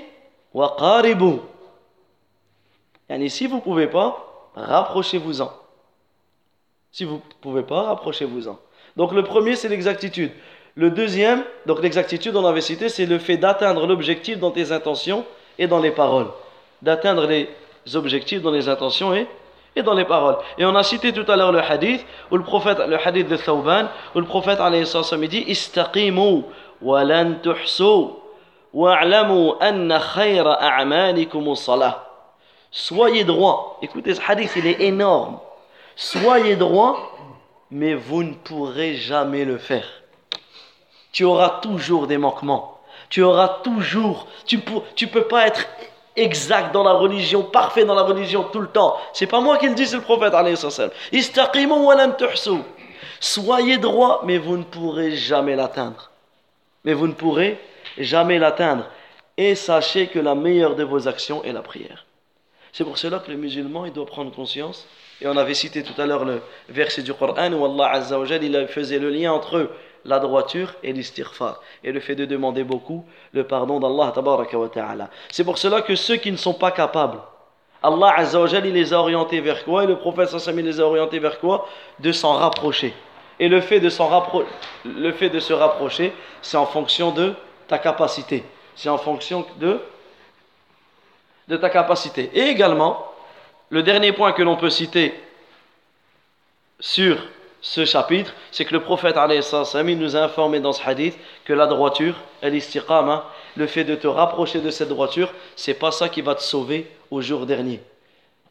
Waqaribu. 0.52 1.40
Yani, 3.08 3.28
si 3.28 3.46
vous 3.46 3.56
ne 3.56 3.61
pouvez 3.61 3.88
pas, 3.88 4.50
rapprochez-vous-en. 4.54 5.52
Si 6.92 7.04
vous 7.04 7.14
ne 7.14 7.34
pouvez 7.40 7.62
pas, 7.62 7.82
rapprochez-vous-en. 7.82 8.58
Donc 8.97 9.13
le 9.13 9.23
premier, 9.23 9.57
c'est 9.57 9.69
l'exactitude. 9.69 10.31
Le 10.77 10.91
deuxième, 10.91 11.45
donc 11.67 11.83
l'exactitude, 11.83 12.35
on 12.37 12.47
avait 12.47 12.61
cité, 12.61 12.89
c'est 12.89 13.07
le 13.07 13.19
fait 13.19 13.37
d'atteindre 13.37 13.87
l'objectif 13.87 14.39
dans 14.39 14.51
tes 14.51 14.73
intentions 14.73 15.25
et 15.59 15.67
dans 15.67 15.81
les 15.81 15.93
paroles. 15.93 16.29
D'atteindre 16.83 17.27
les 17.27 17.49
objectifs 17.95 18.43
dans 18.43 18.51
les 18.51 18.69
intentions 18.69 19.15
et, 19.15 19.27
et 19.77 19.83
dans 19.83 19.95
les 19.95 20.05
paroles. 20.05 20.37
Et 20.59 20.65
on 20.65 20.75
a 20.75 20.83
cité 20.83 21.13
tout 21.13 21.31
à 21.31 21.37
l'heure 21.37 21.53
le 21.53 21.61
hadith, 21.61 22.05
où 22.31 22.37
le 22.37 22.43
prophète, 22.43 22.79
le 22.79 22.99
hadith 22.99 23.29
de 23.29 23.37
Thawban, 23.37 23.89
où 24.15 24.21
le 24.21 24.27
prophète 24.27 24.61
alayhi 24.61 24.87
sallam 24.87 25.27
dit 25.27 25.45
Istaqimu 25.47 26.43
wa 26.83 27.05
lan 27.05 27.37
wa'lamu 28.73 29.53
anna 29.61 30.01
khayra 30.01 30.55
a'malikum 30.55 31.55
salah. 31.55 32.11
Soyez 32.71 33.23
droit. 33.23 33.79
Écoutez, 33.83 34.15
ce 34.15 34.21
hadith, 34.27 34.53
il 34.57 34.67
est 34.67 34.81
énorme. 34.81 35.39
Soyez 35.95 36.57
droit, 36.57 37.13
mais 37.71 37.94
vous 37.94 38.23
ne 38.23 38.35
pourrez 38.35 38.94
jamais 38.97 39.44
le 39.44 39.59
faire 39.59 39.87
tu 41.14 41.25
auras 41.25 41.61
toujours 41.62 42.06
des 42.09 42.18
manquements. 42.18 42.80
Tu 43.09 43.23
auras 43.23 43.61
toujours, 43.62 44.26
tu 44.44 44.56
ne 44.56 45.06
peux 45.06 45.25
pas 45.25 45.47
être 45.47 45.64
exact 46.16 46.75
dans 46.75 46.83
la 46.83 46.92
religion, 46.92 47.44
parfait 47.44 47.85
dans 47.85 47.94
la 47.94 48.02
religion 48.02 48.42
tout 48.52 48.59
le 48.59 48.66
temps. 48.66 48.97
C'est 49.12 49.28
pas 49.28 49.40
moi 49.40 49.56
qui 49.56 49.68
le 49.68 49.75
dis, 49.75 49.87
c'est 49.87 49.97
le 49.97 50.02
prophète 50.02 50.35
Soyez 53.21 53.78
droit, 53.78 54.23
mais 54.25 54.38
vous 54.38 54.56
ne 54.56 54.64
pourrez 54.64 55.12
jamais 55.12 55.54
l'atteindre. 55.54 56.11
Mais 56.85 56.94
vous 56.94 57.06
ne 57.06 57.12
pourrez 57.12 57.61
jamais 57.97 58.40
l'atteindre. 58.40 58.87
Et 59.37 59.54
sachez 59.54 60.09
que 60.09 60.18
la 60.18 60.35
meilleure 60.35 60.75
de 60.75 60.83
vos 60.83 61.06
actions 61.06 61.44
est 61.44 61.52
la 61.52 61.62
prière. 61.62 62.04
C'est 62.76 62.83
pour 62.83 62.99
cela 62.99 63.21
que 63.21 63.31
le 63.31 63.37
musulman, 63.37 63.87
il 63.87 63.93
doit 63.93 64.04
prendre 64.04 64.33
conscience. 64.33 64.88
Et 65.21 65.28
on 65.28 65.37
avait 65.37 65.54
cité 65.54 65.85
tout 65.85 65.95
à 65.97 66.07
l'heure 66.07 66.25
le 66.25 66.43
verset 66.69 67.02
du 67.02 67.14
Coran 67.14 67.52
où 67.52 67.64
Allah 67.64 67.88
Azza 67.93 68.19
wa 68.19 68.26
il 68.26 68.66
faisait 68.66 68.99
le 68.99 69.11
lien 69.11 69.33
entre 69.33 69.71
la 70.04 70.19
droiture 70.19 70.75
et 70.83 70.93
l'istighfar. 70.93 71.61
Et 71.85 71.93
le 71.93 72.00
fait 72.00 72.16
de 72.16 72.25
demander 72.25 72.64
beaucoup 72.64 73.04
le 73.33 73.45
pardon 73.45 73.78
d'Allah 73.78 74.12
ta'ala. 74.12 75.09
C'est 75.31 75.45
pour 75.45 75.57
cela 75.57 75.83
que 75.83 75.95
ceux 75.95 76.16
qui 76.16 76.33
ne 76.33 76.37
sont 76.37 76.54
pas 76.54 76.73
capables, 76.73 77.21
Allah 77.81 78.12
Azza 78.16 78.40
wa 78.40 78.49
il 78.49 78.73
les 78.73 78.93
a 78.93 78.99
orientés 78.99 79.40
vers 79.40 79.64
quoi? 79.64 79.85
Et 79.85 79.87
le 79.87 79.97
prophète 79.97 80.31
Sassami 80.31 80.64
les 80.64 80.81
a 80.81 80.85
orientés 80.85 81.21
vers 81.21 81.38
quoi? 81.38 81.69
De 82.00 82.11
s'en 82.11 82.33
rapprocher. 82.33 82.93
Et 83.38 83.49
le 83.49 83.61
fait 83.61 83.78
de, 83.78 83.88
le 84.85 85.12
fait 85.12 85.31
de 85.31 85.38
se 85.38 85.52
rapprocher, 85.52 86.12
c'est 86.43 86.57
en 86.57 86.66
fonction 86.66 87.12
de 87.12 87.35
ta 87.69 87.78
capacité. 87.78 88.43
C'est 88.75 88.88
en 88.88 88.99
fonction 88.99 89.47
de, 89.61 89.78
de 91.49 91.57
ta 91.57 91.71
capacité. 91.71 92.31
Et 92.35 92.49
également, 92.49 93.07
le 93.71 93.83
dernier 93.83 94.13
point 94.13 94.33
que 94.33 94.43
l'on 94.43 94.57
peut 94.57 94.71
citer 94.71 95.15
sur 96.81 97.17
ce 97.61 97.85
chapitre, 97.85 98.35
c'est 98.51 98.65
que 98.65 98.75
le 98.75 98.81
prophète 98.81 99.17
nous 99.17 100.17
a 100.17 100.21
informé 100.21 100.61
dans 100.61 100.73
ce 100.73 100.83
hadith 100.87 101.17
que 101.45 101.53
la 101.53 101.67
droiture, 101.67 102.15
l'istiqama, 102.43 103.25
le 103.57 103.67
fait 103.67 103.85
de 103.85 103.95
te 103.95 104.07
rapprocher 104.07 104.61
de 104.61 104.71
cette 104.71 104.89
droiture, 104.89 105.33
c'est 105.57 105.75
pas 105.75 105.91
ça 105.91 106.09
qui 106.09 106.21
va 106.21 106.35
te 106.35 106.43
sauver 106.43 106.91
au 107.11 107.21
jour 107.21 107.47
dernier. 107.47 107.81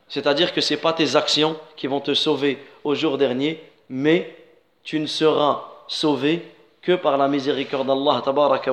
C'est-à-dire 0.08 0.54
que 0.54 0.62
c'est 0.62 0.78
pas 0.78 0.94
tes 0.94 1.16
actions 1.16 1.56
qui 1.76 1.88
vont 1.88 2.00
te 2.00 2.14
sauver 2.14 2.58
au 2.84 2.96
jour 2.96 3.18
dernier, 3.18 3.62
mais 3.90 4.36
tu 4.84 5.00
ne 5.00 5.08
seras 5.08 5.64
sauvé 5.88 6.44
que 6.82 6.94
par 6.94 7.18
la 7.18 7.28
miséricorde 7.28 7.88
d'Allah 7.88 8.22
tabaraka 8.24 8.72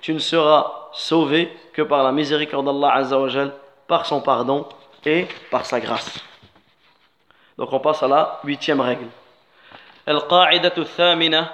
tu 0.00 0.14
ne 0.14 0.18
seras 0.18 0.72
sauvé 0.92 1.52
que 1.72 1.82
par 1.82 2.02
la 2.02 2.12
miséricorde 2.12 2.66
d'Allah 2.66 2.94
azza 2.94 3.18
wa 3.18 3.28
jal 3.28 3.52
par 3.86 4.06
son 4.06 4.20
pardon 4.20 4.66
et 5.04 5.26
par 5.50 5.66
sa 5.66 5.80
grâce. 5.80 6.18
Donc 7.58 7.72
on 7.72 7.80
passe 7.80 8.02
à 8.02 8.08
la 8.08 8.40
huitième 8.44 8.80
règle. 8.80 9.06
Al-qa'idatu 10.06 10.84
thamina 10.84 11.52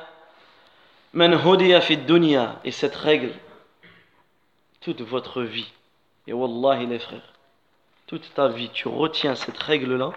man 1.12 1.34
hudiya 1.34 1.80
fi 1.80 1.96
dunya 1.96 2.56
et 2.64 2.70
cette 2.70 2.94
règle 2.94 3.32
toute 4.80 5.00
votre 5.00 5.42
vie 5.42 5.70
et 6.26 6.32
wallahi 6.32 6.86
les 6.86 6.98
frères 6.98 7.32
toute 8.06 8.32
ta 8.34 8.48
vie 8.48 8.70
tu 8.70 8.88
retiens 8.88 9.34
cette 9.34 9.58
règle 9.58 9.96
là 9.96 10.10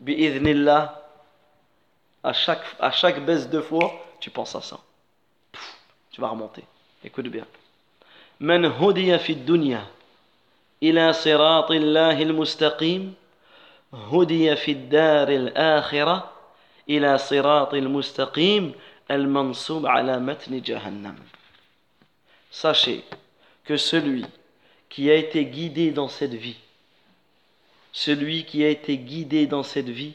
bi'idhnillah 0.00 1.00
à 2.24 2.32
chaque 2.32 2.64
à 2.80 2.90
chaque 2.90 3.24
baisse 3.24 3.48
de 3.48 3.60
foi 3.60 3.92
tu 4.22 4.30
penses 4.30 4.54
à 4.54 4.62
ça. 4.62 4.78
Pff, 5.50 5.76
tu 6.12 6.20
vas 6.20 6.28
remonter. 6.28 6.62
Écoute 7.02 7.26
bien. 7.26 7.44
Man 8.38 8.64
hudiya 8.64 9.18
fi 9.18 9.34
dunya 9.34 9.84
ila 10.80 11.12
siratillahi 11.12 12.22
al-mustaqim 12.22 13.14
hudiya 14.12 14.56
fi 14.56 14.76
dar 14.76 15.28
al-akhirah 15.28 16.30
ila 16.86 17.18
siratil 17.18 17.88
mustaqim 17.88 18.72
al-mansoub 19.08 19.86
ala 19.86 20.20
matni 20.20 20.62
jahannam. 20.64 21.16
Sachez 22.50 23.02
que 23.64 23.76
celui 23.76 24.24
qui 24.88 25.10
a 25.10 25.16
été 25.16 25.44
guidé 25.46 25.90
dans 25.90 26.08
cette 26.08 26.34
vie, 26.34 26.58
celui 27.92 28.44
qui 28.44 28.62
a 28.64 28.68
été 28.68 28.98
guidé 28.98 29.48
dans 29.48 29.64
cette 29.64 29.88
vie, 29.88 30.14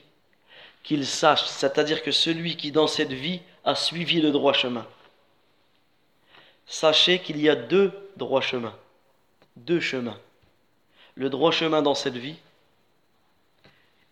qu'il 0.83 1.05
sache, 1.05 1.43
c'est-à-dire 1.45 2.01
que 2.01 2.11
celui 2.11 2.55
qui 2.55 2.71
dans 2.71 2.87
cette 2.87 3.11
vie 3.11 3.41
a 3.67 3.75
suivi 3.75 4.19
le 4.19 4.31
droit 4.31 4.53
chemin, 4.53 4.87
sachez 6.65 7.19
qu'il 7.19 7.39
y 7.39 7.49
a 7.49 7.55
deux 7.55 7.91
droits 8.17 8.41
chemins, 8.41 8.75
deux 9.55 9.79
chemins 9.79 10.17
le 11.17 11.29
droit 11.29 11.51
chemin 11.51 11.81
dans 11.81 11.95
cette 11.95 12.15
vie 12.15 12.37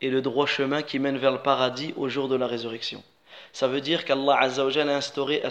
et 0.02 0.10
le 0.10 0.22
droit 0.22 0.48
chemin 0.48 0.82
qui 0.82 1.00
mène 1.00 1.18
vers 1.18 1.32
le 1.32 1.42
paradis 1.42 1.94
au 1.96 2.10
jour 2.10 2.28
de 2.28 2.36
la 2.36 2.48
résurrection. 2.48 3.04
Ça 3.54 3.68
veut 3.68 3.82
dire 3.82 4.06
qu'Allah 4.06 4.38
a 4.40 4.80
instauré 4.90 5.44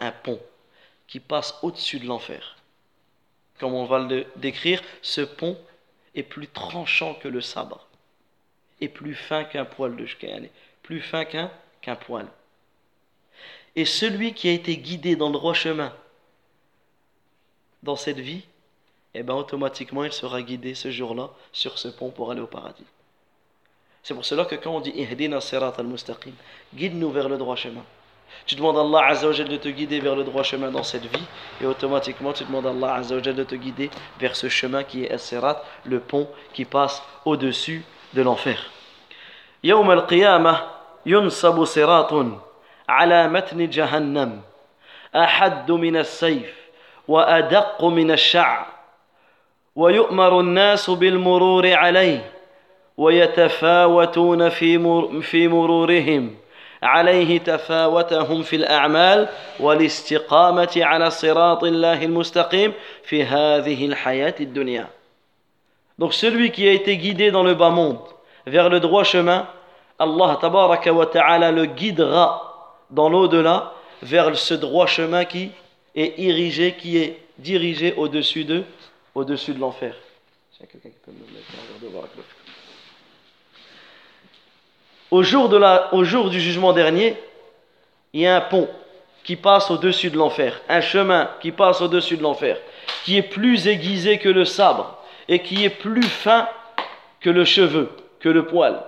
un 0.00 0.10
pont 0.10 0.40
qui 1.06 1.20
passe 1.20 1.54
au-dessus 1.62 2.00
de 2.00 2.06
l'enfer. 2.06 2.56
Comme 3.60 3.74
on 3.74 3.84
va 3.84 3.98
le 4.00 4.26
décrire, 4.36 4.80
ce 5.02 5.20
pont 5.20 5.58
est 6.14 6.22
plus 6.22 6.48
tranchant 6.48 7.14
que 7.14 7.28
le 7.28 7.40
sabre 7.40 7.86
et 8.80 8.88
plus 8.88 9.14
fin 9.14 9.44
qu'un 9.44 9.64
poil 9.64 9.94
de 9.96 10.06
shkayane, 10.06 10.48
plus 10.82 11.00
fin 11.00 11.24
qu'un 11.24 11.50
qu'un 11.82 11.96
poil. 11.96 12.26
Et 13.75 13.85
celui 13.85 14.33
qui 14.33 14.49
a 14.49 14.51
été 14.51 14.77
guidé 14.77 15.15
dans 15.15 15.27
le 15.27 15.33
droit 15.33 15.53
chemin 15.53 15.93
dans 17.83 17.95
cette 17.95 18.19
vie, 18.19 18.43
et 19.13 19.19
eh 19.19 19.23
bien 19.23 19.35
automatiquement 19.35 20.03
il 20.03 20.13
sera 20.13 20.41
guidé 20.41 20.75
ce 20.75 20.91
jour-là 20.91 21.29
sur 21.51 21.79
ce 21.79 21.87
pont 21.87 22.09
pour 22.11 22.31
aller 22.31 22.41
au 22.41 22.47
paradis. 22.47 22.85
C'est 24.03 24.13
pour 24.13 24.25
cela 24.25 24.45
que 24.45 24.55
quand 24.55 24.75
on 24.75 24.79
dit 24.79 24.91
Ihdina 24.91 25.41
sirat 25.41 25.73
al-mustaqim, 25.77 26.33
guide-nous 26.73 27.11
vers 27.11 27.27
le 27.27 27.37
droit 27.37 27.55
chemin. 27.55 27.83
Tu 28.45 28.55
demandes 28.55 28.77
à 28.77 28.81
Allah 28.81 29.07
Azzawajal 29.07 29.47
de 29.47 29.57
te 29.57 29.69
guider 29.69 29.99
vers 29.99 30.15
le 30.15 30.23
droit 30.23 30.43
chemin 30.43 30.69
dans 30.71 30.83
cette 30.83 31.05
vie 31.05 31.25
et 31.61 31.65
automatiquement 31.65 32.31
tu 32.33 32.43
demandes 32.43 32.67
à 32.67 32.69
Allah 32.69 32.95
Azzawajal 32.95 33.35
de 33.35 33.43
te 33.43 33.55
guider 33.55 33.89
vers 34.19 34.35
ce 34.35 34.49
chemin 34.49 34.83
qui 34.83 35.03
est 35.03 35.11
as 35.11 35.63
le 35.85 35.99
pont 35.99 36.27
qui 36.53 36.65
passe 36.65 37.01
au-dessus 37.25 37.83
de 38.13 38.21
l'enfer. 38.21 38.59
يوم 39.63 39.91
القيامة 39.91 40.61
ينصب 41.05 41.63
صراط 41.65 42.13
على 42.88 43.28
متن 43.28 43.70
جهنم. 43.70 44.40
أحد 45.16 45.70
من 45.70 45.96
السيف 45.96 46.54
وأدق 47.08 47.84
من 47.84 48.10
الشعر. 48.10 48.66
ويؤمر 49.76 50.40
الناس 50.40 50.90
بالمرور 50.90 51.74
عليه 51.74 52.32
ويتفاوتون 52.96 54.48
في 54.48 54.78
في 55.22 55.48
مرورهم. 55.48 56.36
عليه 56.82 57.38
تفاوتهم 57.38 58.42
في 58.42 58.56
الأعمال 58.56 59.28
والاستقامة 59.60 60.72
على 60.76 61.10
صراط 61.10 61.64
الله 61.64 62.04
المستقيم 62.04 62.72
في 63.02 63.24
هذه 63.24 63.86
الحياة 63.86 64.34
الدنيا. 64.40 64.86
Donc 65.98 66.12
celui 66.12 66.50
qui 66.50 66.68
a 66.68 66.72
été 66.72 66.96
guidé 66.96 67.30
dans 67.30 67.42
le 67.42 67.54
bas 67.54 67.70
monde 67.70 68.00
vers 68.46 68.68
le 68.68 68.80
droit 68.80 69.04
chemin, 69.04 69.46
Allah 69.98 70.36
tabaraka 70.40 70.92
wa 70.92 71.06
ta'ala 71.06 71.52
le 71.52 71.66
guidera 71.66 72.53
dans 72.94 73.08
l'au-delà 73.08 73.74
vers 74.02 74.36
ce 74.36 74.54
droit 74.54 74.86
chemin 74.86 75.24
qui 75.24 75.50
est 75.94 76.16
dirigé, 76.16 76.74
qui 76.74 76.96
est 76.98 77.18
dirigé 77.38 77.92
au-dessus 77.96 78.44
de 78.44 78.62
au-dessus 79.14 79.52
de 79.52 79.60
l'enfer. 79.60 79.94
Au 85.10 85.22
jour, 85.22 85.48
de 85.48 85.56
la, 85.56 85.94
au 85.94 86.02
jour 86.02 86.30
du 86.30 86.40
jugement 86.40 86.72
dernier, 86.72 87.16
il 88.12 88.22
y 88.22 88.26
a 88.26 88.36
un 88.36 88.40
pont 88.40 88.68
qui 89.22 89.36
passe 89.36 89.70
au-dessus 89.70 90.10
de 90.10 90.16
l'enfer, 90.16 90.60
un 90.68 90.80
chemin 90.80 91.30
qui 91.40 91.52
passe 91.52 91.80
au-dessus 91.80 92.16
de 92.16 92.22
l'enfer, 92.22 92.58
qui 93.04 93.16
est 93.16 93.22
plus 93.22 93.68
aiguisé 93.68 94.18
que 94.18 94.28
le 94.28 94.44
sabre 94.44 94.98
et 95.28 95.40
qui 95.40 95.64
est 95.64 95.70
plus 95.70 96.02
fin 96.02 96.48
que 97.20 97.30
le 97.30 97.44
cheveu, 97.44 97.90
que 98.20 98.28
le 98.28 98.46
poil. 98.46 98.82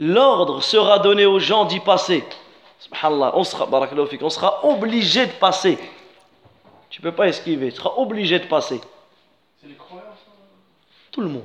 L'ordre 0.00 0.62
sera 0.62 0.98
donné 0.98 1.26
aux 1.26 1.38
gens 1.38 1.66
d'y 1.66 1.78
passer. 1.78 2.24
Subhanallah, 2.80 3.32
on 3.36 3.44
sera, 3.44 3.68
on 3.70 4.30
sera 4.30 4.64
obligé 4.66 5.26
de 5.26 5.32
passer. 5.32 5.78
Tu 6.88 7.00
peux 7.00 7.12
pas 7.12 7.28
esquiver, 7.28 7.70
tu 7.70 7.76
seras 7.76 7.92
obligé 7.96 8.38
de 8.40 8.46
passer. 8.46 8.80
C'est 9.60 9.68
les 9.68 9.74
croyants 9.74 10.02
Tout 11.12 11.20
le 11.20 11.28
monde. 11.28 11.44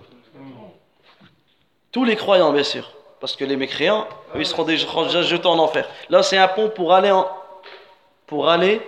Tous 1.91 2.03
les 2.03 2.15
croyants, 2.15 2.51
bien 2.51 2.63
sûr. 2.63 2.89
Parce 3.19 3.35
que 3.35 3.45
les 3.45 3.55
mécréants, 3.55 4.07
eux, 4.35 4.39
ils 4.39 4.45
seront 4.45 4.63
déjà, 4.63 5.21
jetés 5.21 5.47
en 5.47 5.59
enfer. 5.59 5.87
Là, 6.09 6.23
c'est 6.23 6.37
un 6.37 6.47
pont 6.47 6.69
pour 6.69 6.93
aller 6.93 7.11
en, 7.11 7.27
pour 8.25 8.49
aller 8.49 8.81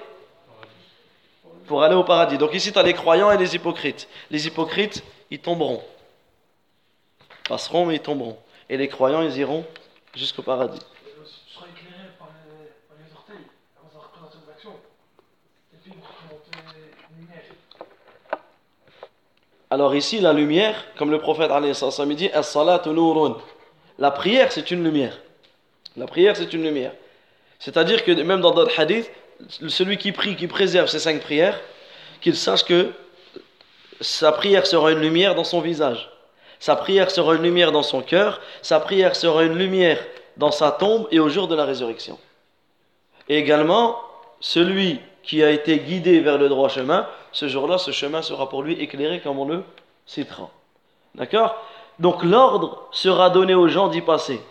pour 1.67 1.83
aller 1.83 1.95
au 1.95 2.03
paradis. 2.03 2.38
Donc 2.38 2.53
ici, 2.53 2.71
tu 2.71 2.79
as 2.79 2.83
les 2.83 2.93
croyants 2.93 3.29
et 3.29 3.38
les 3.38 3.55
hypocrites. 3.55 4.07
Les 4.31 4.47
hypocrites, 4.47 5.03
ils 5.29 5.39
tomberont. 5.39 5.83
Ils 7.19 7.50
passeront, 7.50 7.86
mais 7.86 7.95
ils 7.95 8.01
tomberont. 8.01 8.38
Et 8.69 8.77
les 8.77 8.88
croyants, 8.88 9.21
ils 9.21 9.38
iront 9.38 9.65
jusqu'au 10.15 10.41
paradis. 10.41 10.79
Alors 19.69 19.95
ici, 19.95 20.19
la 20.19 20.31
lumière, 20.31 20.75
comme 20.97 21.12
le 21.12 21.19
prophète 21.19 21.51
dit, 22.15 22.29
La 24.00 24.12
prière, 24.12 24.51
c'est 24.51 24.71
une 24.71 24.83
lumière. 24.83 25.17
La 25.97 26.05
prière, 26.05 26.38
c'est 26.38 26.53
une 26.53 26.63
lumière. 26.63 26.93
C'est-à-dire 27.59 28.05
que 28.05 28.12
même 28.12 28.39
dans 28.41 28.51
d'autres 28.51 28.79
hadiths, 28.79 29.12
celui 29.50 29.97
qui 29.97 30.12
prie, 30.12 30.36
qui 30.36 30.47
préserve 30.47 30.88
ses 30.88 31.00
cinq 31.00 31.21
prières, 31.21 31.59
qu'il 32.21 32.36
sache 32.36 32.63
que 32.63 32.91
sa 34.00 34.31
prière 34.31 34.65
sera 34.65 34.91
une 34.91 35.00
lumière 35.00 35.36
dans 35.36 35.43
son 35.43 35.59
visage. 35.59 36.09
Sa 36.59 36.75
prière 36.75 37.11
sera 37.11 37.35
une 37.35 37.43
lumière 37.43 37.71
dans 37.71 37.83
son 37.83 38.01
cœur. 38.01 38.41
Sa 38.61 38.79
prière 38.79 39.15
sera 39.15 39.43
une 39.43 39.57
lumière 39.57 39.99
dans 40.37 40.51
sa 40.51 40.71
tombe 40.71 41.07
et 41.11 41.19
au 41.19 41.29
jour 41.29 41.47
de 41.47 41.55
la 41.55 41.65
résurrection. 41.65 42.17
Et 43.29 43.37
également, 43.37 43.97
celui 44.39 44.99
qui 45.23 45.43
a 45.43 45.51
été 45.51 45.79
guidé 45.79 46.19
vers 46.19 46.37
le 46.37 46.49
droit 46.49 46.69
chemin, 46.69 47.07
ce 47.31 47.47
jour-là, 47.47 47.77
ce 47.77 47.91
chemin 47.91 48.21
sera 48.21 48.49
pour 48.49 48.63
lui 48.63 48.73
éclairé 48.81 49.19
comme 49.19 49.39
on 49.39 49.45
le 49.45 49.63
citera. 50.05 50.49
D'accord? 51.15 51.55
Donc 51.99 52.23
l'ordre 52.23 52.87
sera 52.91 53.29
donné 53.29 53.53
aux 53.53 53.67
gens 53.67 53.89
d'y 53.89 54.01
passer. 54.01 54.41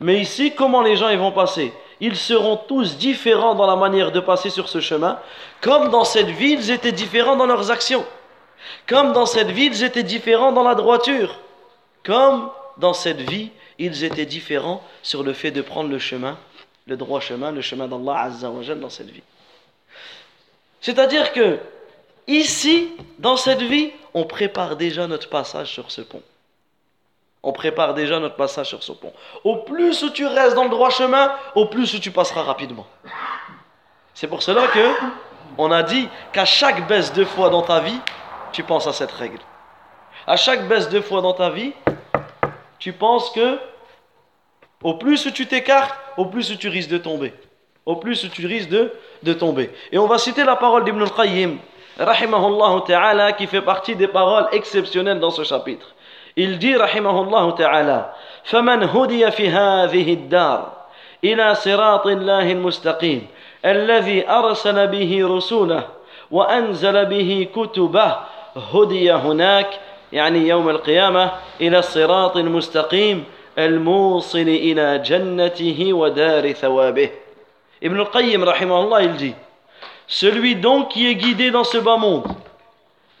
Mais 0.00 0.20
ici, 0.20 0.54
comment 0.54 0.82
les 0.82 0.96
gens 0.96 1.10
y 1.10 1.16
vont 1.16 1.32
passer? 1.32 1.72
Ils 2.00 2.16
seront 2.16 2.56
tous 2.56 2.96
différents 2.96 3.56
dans 3.56 3.66
la 3.66 3.74
manière 3.74 4.12
de 4.12 4.20
passer 4.20 4.50
sur 4.50 4.68
ce 4.68 4.80
chemin, 4.80 5.18
comme 5.60 5.90
dans 5.90 6.04
cette 6.04 6.28
vie, 6.28 6.52
ils 6.52 6.70
étaient 6.70 6.92
différents 6.92 7.36
dans 7.36 7.46
leurs 7.46 7.72
actions. 7.72 8.04
Comme 8.86 9.12
dans 9.12 9.26
cette 9.26 9.50
vie, 9.50 9.66
ils 9.66 9.84
étaient 9.84 10.02
différents 10.02 10.52
dans 10.52 10.62
la 10.62 10.74
droiture. 10.74 11.40
Comme 12.04 12.50
dans 12.78 12.94
cette 12.94 13.20
vie, 13.20 13.50
ils 13.78 14.04
étaient 14.04 14.26
différents 14.26 14.82
sur 15.02 15.22
le 15.22 15.32
fait 15.32 15.50
de 15.50 15.62
prendre 15.62 15.90
le 15.90 15.98
chemin, 15.98 16.38
le 16.86 16.96
droit 16.96 17.20
chemin, 17.20 17.50
le 17.52 17.60
chemin 17.60 17.86
d'Allah 17.86 18.22
Azza 18.22 18.50
wa 18.50 18.62
dans 18.74 18.90
cette 18.90 19.10
vie. 19.10 19.22
C'est-à-dire 20.80 21.32
que 21.32 21.58
ici, 22.26 22.90
dans 23.18 23.36
cette 23.36 23.62
vie, 23.62 23.90
on 24.14 24.24
prépare 24.24 24.76
déjà 24.76 25.06
notre 25.06 25.28
passage 25.28 25.72
sur 25.72 25.90
ce 25.90 26.00
pont. 26.00 26.22
On 27.42 27.52
prépare 27.52 27.94
déjà 27.94 28.18
notre 28.18 28.36
passage 28.36 28.68
sur 28.68 28.82
ce 28.82 28.92
pont. 28.92 29.12
Au 29.44 29.56
plus 29.56 30.02
où 30.02 30.10
tu 30.10 30.26
restes 30.26 30.56
dans 30.56 30.64
le 30.64 30.70
droit 30.70 30.90
chemin, 30.90 31.32
au 31.54 31.66
plus 31.66 31.94
où 31.94 31.98
tu 31.98 32.10
passeras 32.10 32.42
rapidement. 32.42 32.86
C'est 34.14 34.26
pour 34.26 34.42
cela 34.42 34.66
que 34.68 34.94
on 35.56 35.70
a 35.70 35.82
dit 35.82 36.08
qu'à 36.32 36.44
chaque 36.44 36.86
baisse 36.88 37.12
de 37.12 37.24
foi 37.24 37.50
dans 37.50 37.62
ta 37.62 37.80
vie, 37.80 38.00
tu 38.57 38.63
penses 38.63 38.87
à 38.87 38.93
cette 38.93 39.11
règle. 39.11 39.39
À 40.27 40.35
chaque 40.35 40.67
baisse 40.67 40.89
de 40.89 41.01
foi 41.01 41.21
dans 41.21 41.33
ta 41.33 41.49
vie, 41.49 41.73
tu 42.79 42.93
penses 42.93 43.31
que 43.31 43.57
au 44.83 44.95
plus 44.95 45.25
où 45.25 45.31
tu 45.31 45.47
t'écartes, 45.47 45.95
au 46.17 46.25
plus 46.25 46.51
où 46.51 46.55
tu 46.55 46.69
risques 46.69 46.89
de 46.89 46.97
tomber. 46.97 47.33
Au 47.85 47.95
plus 47.95 48.23
où 48.23 48.29
tu 48.29 48.45
risques 48.45 48.69
de, 48.69 48.93
de 49.23 49.33
tomber. 49.33 49.71
Et 49.91 49.97
on 49.97 50.07
va 50.07 50.17
citer 50.17 50.43
la 50.43 50.55
parole 50.55 50.83
d'Ibn 50.85 51.01
al-Qayyim, 51.01 51.57
rahimahullah 51.99 52.83
ta'ala, 52.85 53.33
qui 53.33 53.47
fait 53.47 53.61
partie 53.61 53.95
des 53.95 54.07
paroles 54.07 54.47
exceptionnelles 54.51 55.19
dans 55.19 55.31
ce 55.31 55.43
chapitre. 55.43 55.93
Il 56.35 56.59
dit, 56.59 56.75
rahimahullah 56.75 57.53
ta'ala, 57.57 58.13
فمن 58.43 58.83
هدي 58.83 59.31
في 59.31 59.49
هذه 59.49 60.13
الدار 60.13 60.71
إلى 61.23 61.55
صراط 61.55 62.07
الله 62.07 62.51
المستقيم 62.51 63.27
الذي 63.65 64.29
أرسل 64.29 64.87
به 64.87 65.27
رسوله 65.27 65.83
وأنزل 66.31 67.05
به 67.05 67.47
كتبه 67.55 68.15
هدي 68.58 69.12
هناك 69.12 69.80
يعني 70.12 70.48
يوم 70.48 70.68
القيامة 70.68 71.32
إلى 71.60 71.78
الصراط 71.78 72.36
المستقيم 72.36 73.24
الموصل 73.58 74.38
إلى 74.38 74.98
جنته 74.98 75.92
ودار 75.92 76.52
ثوابه 76.52 77.10
Ibn 77.80 78.00
al-Qayyim, 78.00 78.42
rahimahullah, 78.42 79.02
il 79.04 79.14
dit 79.14 79.34
Celui 80.08 80.56
donc 80.56 80.88
qui 80.88 81.08
est 81.08 81.14
guidé 81.14 81.52
dans 81.52 81.62
ce 81.62 81.78
bas 81.78 81.96
monde 81.96 82.26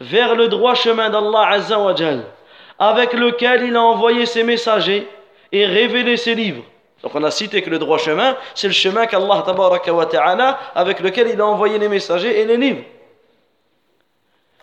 vers 0.00 0.34
le 0.34 0.48
droit 0.48 0.74
chemin 0.74 1.10
d'Allah 1.10 1.48
Azza 1.50 1.78
wa 1.78 1.94
Jal, 1.94 2.24
avec 2.78 3.12
lequel 3.12 3.62
il 3.62 3.76
a 3.76 3.82
envoyé 3.82 4.26
ses 4.26 4.42
messagers 4.42 5.06
et 5.52 5.64
révélé 5.64 6.16
ses 6.16 6.34
livres. 6.34 6.64
Donc 7.04 7.14
on 7.14 7.22
a 7.22 7.30
cité 7.30 7.62
que 7.62 7.70
le 7.70 7.78
droit 7.78 7.98
chemin, 7.98 8.36
c'est 8.56 8.66
le 8.66 8.72
chemin 8.72 9.06
qu'Allah 9.06 9.44
ta'ala, 10.10 10.58
avec 10.74 10.98
lequel 10.98 11.28
il 11.32 11.40
a 11.40 11.46
envoyé 11.46 11.78
les 11.78 11.88
messagers 11.88 12.40
et 12.40 12.44
les 12.44 12.56
livres 12.56 12.82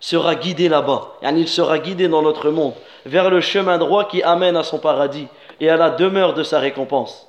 sera 0.00 0.34
guidé 0.34 0.68
là-bas. 0.68 1.12
Il 1.22 1.48
sera 1.48 1.78
guidé 1.78 2.08
dans 2.08 2.22
notre 2.22 2.50
monde 2.50 2.74
vers 3.04 3.30
le 3.30 3.40
chemin 3.40 3.78
droit 3.78 4.06
qui 4.06 4.22
amène 4.22 4.56
à 4.56 4.62
son 4.62 4.78
paradis 4.78 5.28
et 5.60 5.70
à 5.70 5.76
la 5.76 5.90
demeure 5.90 6.34
de 6.34 6.42
sa 6.42 6.58
récompense. 6.58 7.28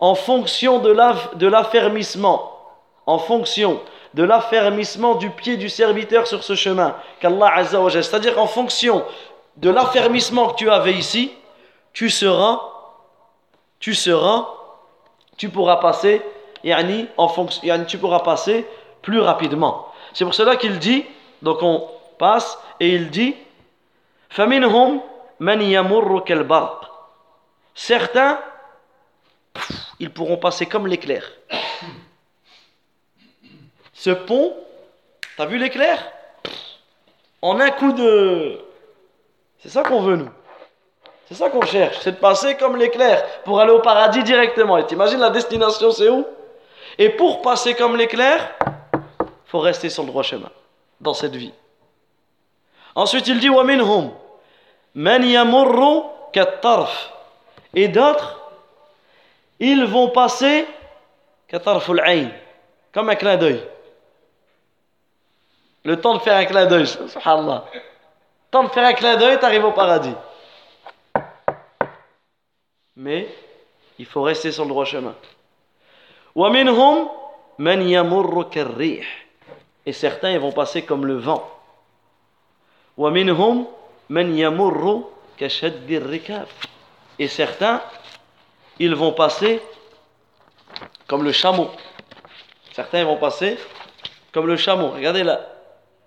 En 0.00 0.14
fonction 0.14 0.78
de 0.78 1.46
l'affermissement, 1.46 2.58
en 3.06 3.18
fonction 3.18 3.80
de 4.14 4.22
l'affermissement 4.22 5.16
du 5.16 5.30
pied 5.30 5.56
du 5.56 5.68
serviteur 5.68 6.26
sur 6.26 6.42
ce 6.44 6.54
chemin 6.54 6.94
qu'Allah 7.20 7.52
Azza 7.54 7.78
c'est-à-dire 7.90 8.38
en 8.38 8.46
fonction 8.46 9.04
de 9.56 9.70
l'affermissement 9.70 10.48
que 10.48 10.56
tu 10.56 10.70
avais 10.70 10.92
ici, 10.92 11.32
tu 11.92 12.10
seras, 12.10 12.60
tu 13.78 13.94
seras, 13.94 14.48
tu 15.36 15.48
pourras 15.48 15.76
passer, 15.76 16.22
yani, 16.62 17.06
en 17.16 17.28
tu 17.86 17.98
pourras 17.98 18.20
passer 18.20 18.66
plus 19.02 19.20
rapidement. 19.20 19.88
C'est 20.12 20.24
pour 20.24 20.34
cela 20.34 20.56
qu'il 20.56 20.78
dit 20.78 21.04
donc 21.42 21.62
on 21.62 21.88
passe 22.18 22.58
et 22.80 22.90
il 22.90 23.10
dit 23.10 23.36
Certains, 27.74 28.40
ils 30.00 30.12
pourront 30.12 30.36
passer 30.36 30.66
comme 30.66 30.86
l'éclair. 30.86 31.30
Ce 33.92 34.10
pont, 34.10 34.54
t'as 35.36 35.46
vu 35.46 35.58
l'éclair? 35.58 35.98
En 37.42 37.60
un 37.60 37.70
coup 37.70 37.92
de... 37.92 38.60
C'est 39.58 39.68
ça 39.68 39.82
qu'on 39.82 40.02
veut, 40.02 40.16
nous. 40.16 40.30
C'est 41.28 41.34
ça 41.34 41.48
qu'on 41.48 41.64
cherche, 41.64 41.98
c'est 42.00 42.12
de 42.12 42.16
passer 42.16 42.56
comme 42.56 42.76
l'éclair 42.76 43.24
pour 43.44 43.60
aller 43.60 43.70
au 43.70 43.80
paradis 43.80 44.22
directement. 44.22 44.76
Et 44.76 44.86
t'imagines 44.86 45.20
la 45.20 45.30
destination, 45.30 45.90
c'est 45.90 46.08
où? 46.08 46.26
Et 46.98 47.08
pour 47.08 47.40
passer 47.40 47.74
comme 47.74 47.96
l'éclair, 47.96 48.54
faut 49.46 49.60
rester 49.60 49.88
sur 49.88 50.02
le 50.02 50.08
droit 50.08 50.22
chemin 50.22 50.50
dans 50.99 51.13
cette 51.13 51.35
vie. 51.35 51.53
Ensuite, 52.95 53.27
il 53.27 53.39
dit 53.39 53.49
وَمِنْهُمْ 53.49 54.11
مَنْ 54.95 55.23
يَمُرُّ 55.23 56.03
كَالطَّرْفِ 56.33 57.11
Et 57.73 57.87
d'autres, 57.87 58.39
ils 59.59 59.85
vont 59.85 60.09
passer 60.09 60.65
كَطَرْفُ 61.47 61.89
الْعَيْنِ 61.89 62.31
comme 62.91 63.09
un 63.09 63.15
clin 63.15 63.37
d'œil. 63.37 63.63
Le 65.85 65.99
temps 66.01 66.15
de 66.15 66.19
faire 66.19 66.37
un 66.37 66.45
clin 66.45 66.65
d'œil, 66.65 66.87
subhanallah. 66.87 67.65
Le 67.73 67.81
temps 68.51 68.63
de 68.63 68.69
faire 68.69 68.85
un 68.85 68.93
clin 68.93 69.15
d'œil, 69.15 69.39
tu 69.39 69.45
arrives 69.45 69.65
au 69.65 69.71
paradis. 69.71 70.15
Mais 72.95 73.27
il 73.97 74.05
faut 74.05 74.23
rester 74.23 74.51
sur 74.51 74.63
le 74.65 74.69
droit 74.69 74.85
chemin. 74.85 75.15
وَمِنْهُمْ 76.35 77.09
مَنْ 77.59 77.81
يَمُرُّ 77.81 78.49
كَالرِّيحِ 78.49 79.22
et 79.86 79.92
certains 79.92 80.30
ils 80.30 80.38
vont 80.40 80.52
passer 80.52 80.82
comme 80.82 81.06
le 81.06 81.16
vent. 81.18 81.48
Et 87.18 87.28
certains, 87.28 87.80
ils 88.78 88.94
vont 88.94 89.12
passer 89.12 89.60
comme 91.06 91.24
le 91.24 91.32
chameau. 91.32 91.70
Certains 92.72 93.04
vont 93.04 93.16
passer 93.16 93.58
comme 94.32 94.46
le 94.46 94.56
chameau. 94.56 94.90
Regardez 94.90 95.22
la, 95.22 95.40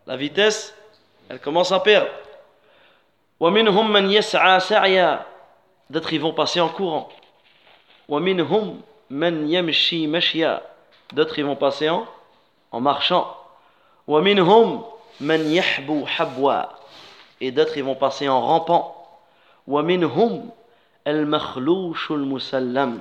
la 0.05 0.15
vitesse, 0.17 0.73
elle 1.29 1.39
commence 1.39 1.71
à 1.71 1.79
perdre. 1.79 2.09
D'autres 5.89 6.13
ils 6.13 6.19
vont 6.19 6.33
passer 6.33 6.59
en 6.59 6.69
courant. 6.69 7.09
D'autres 11.13 11.39
ils 11.39 11.45
vont 11.45 11.55
passer 11.55 11.89
en, 11.89 12.05
en 12.71 12.81
marchant. 12.81 13.36
ومنهم 14.06 14.84
من 15.20 15.52
يحبو 15.52 16.06
حبوا 16.06 16.62
et 17.40 17.50
d'autres 17.50 17.76
ils 17.76 17.84
vont 17.84 17.94
passer 17.94 18.28
en 18.28 18.40
rampant 18.40 18.96
ومنهم 19.66 20.50
al-makhloush 21.04 22.10
al-musallam. 22.10 23.00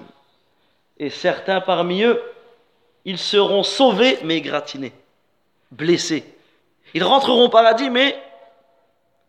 Et 0.97 1.09
certains 1.09 1.61
parmi 1.61 2.03
eux, 2.03 2.21
ils 3.05 3.17
seront 3.17 3.63
sauvés 3.63 4.19
mais 4.23 4.41
gratinés, 4.41 4.93
blessés. 5.71 6.25
Ils 6.93 7.03
rentreront 7.03 7.45
au 7.45 7.49
paradis 7.49 7.89
mais 7.89 8.17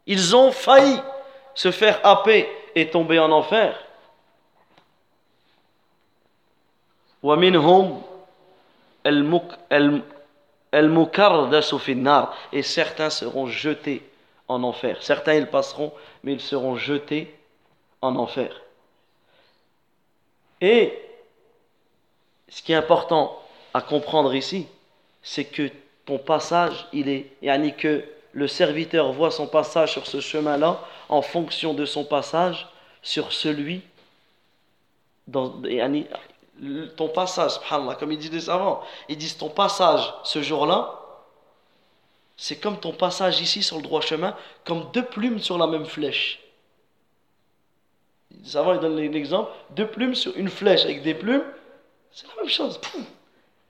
ils 0.06 0.34
ont 0.34 0.52
failli 0.52 0.98
se 1.54 1.70
faire 1.70 2.00
happer 2.04 2.48
et 2.74 2.90
tomber 2.90 3.18
en 3.18 3.30
enfer. 3.30 3.74
ومنهم 7.22 8.02
المكردس 9.06 9.62
في 9.62 9.76
النار 9.76 10.15
et 10.73 12.63
certains 12.63 13.09
seront 13.09 13.47
jetés 13.47 14.03
en 14.47 14.63
enfer. 14.63 15.01
Certains 15.01 15.35
ils 15.35 15.47
passeront, 15.47 15.93
mais 16.23 16.33
ils 16.33 16.41
seront 16.41 16.75
jetés 16.75 17.33
en 18.01 18.15
enfer. 18.15 18.61
Et 20.61 20.93
ce 22.49 22.61
qui 22.61 22.71
est 22.71 22.75
important 22.75 23.39
à 23.73 23.81
comprendre 23.81 24.33
ici, 24.33 24.67
c'est 25.21 25.45
que 25.45 25.69
ton 26.05 26.17
passage, 26.17 26.87
il 26.93 27.09
est, 27.09 27.31
yani 27.41 27.73
que 27.73 28.03
le 28.31 28.47
serviteur 28.47 29.11
voit 29.11 29.31
son 29.31 29.47
passage 29.47 29.91
sur 29.93 30.07
ce 30.07 30.21
chemin-là 30.21 30.79
en 31.09 31.21
fonction 31.21 31.73
de 31.73 31.85
son 31.85 32.05
passage 32.05 32.67
sur 33.01 33.33
celui 33.33 33.81
dans, 35.27 35.61
yani, 35.63 36.07
ton 36.95 37.09
passage, 37.09 37.53
comme 37.99 38.11
ils 38.11 38.17
disent 38.17 38.31
les 38.31 38.41
savants, 38.41 38.81
ils 39.09 39.17
disent 39.17 39.37
ton 39.37 39.49
passage 39.49 40.13
ce 40.23 40.41
jour-là, 40.41 40.93
c'est 42.35 42.57
comme 42.57 42.79
ton 42.79 42.91
passage 42.91 43.41
ici 43.41 43.63
sur 43.63 43.77
le 43.77 43.83
droit 43.83 44.01
chemin, 44.01 44.35
comme 44.63 44.85
deux 44.93 45.05
plumes 45.05 45.39
sur 45.39 45.57
la 45.57 45.67
même 45.67 45.85
flèche. 45.85 46.39
Les 48.31 48.49
savants 48.49 48.73
ils 48.73 48.79
donnent 48.79 48.97
l'exemple, 48.97 49.51
deux 49.71 49.87
plumes 49.87 50.15
sur 50.15 50.35
une 50.35 50.49
flèche 50.49 50.83
avec 50.83 51.01
des 51.01 51.13
plumes, 51.13 51.43
c'est 52.11 52.27
la 52.27 52.41
même 52.41 52.49
chose. 52.49 52.79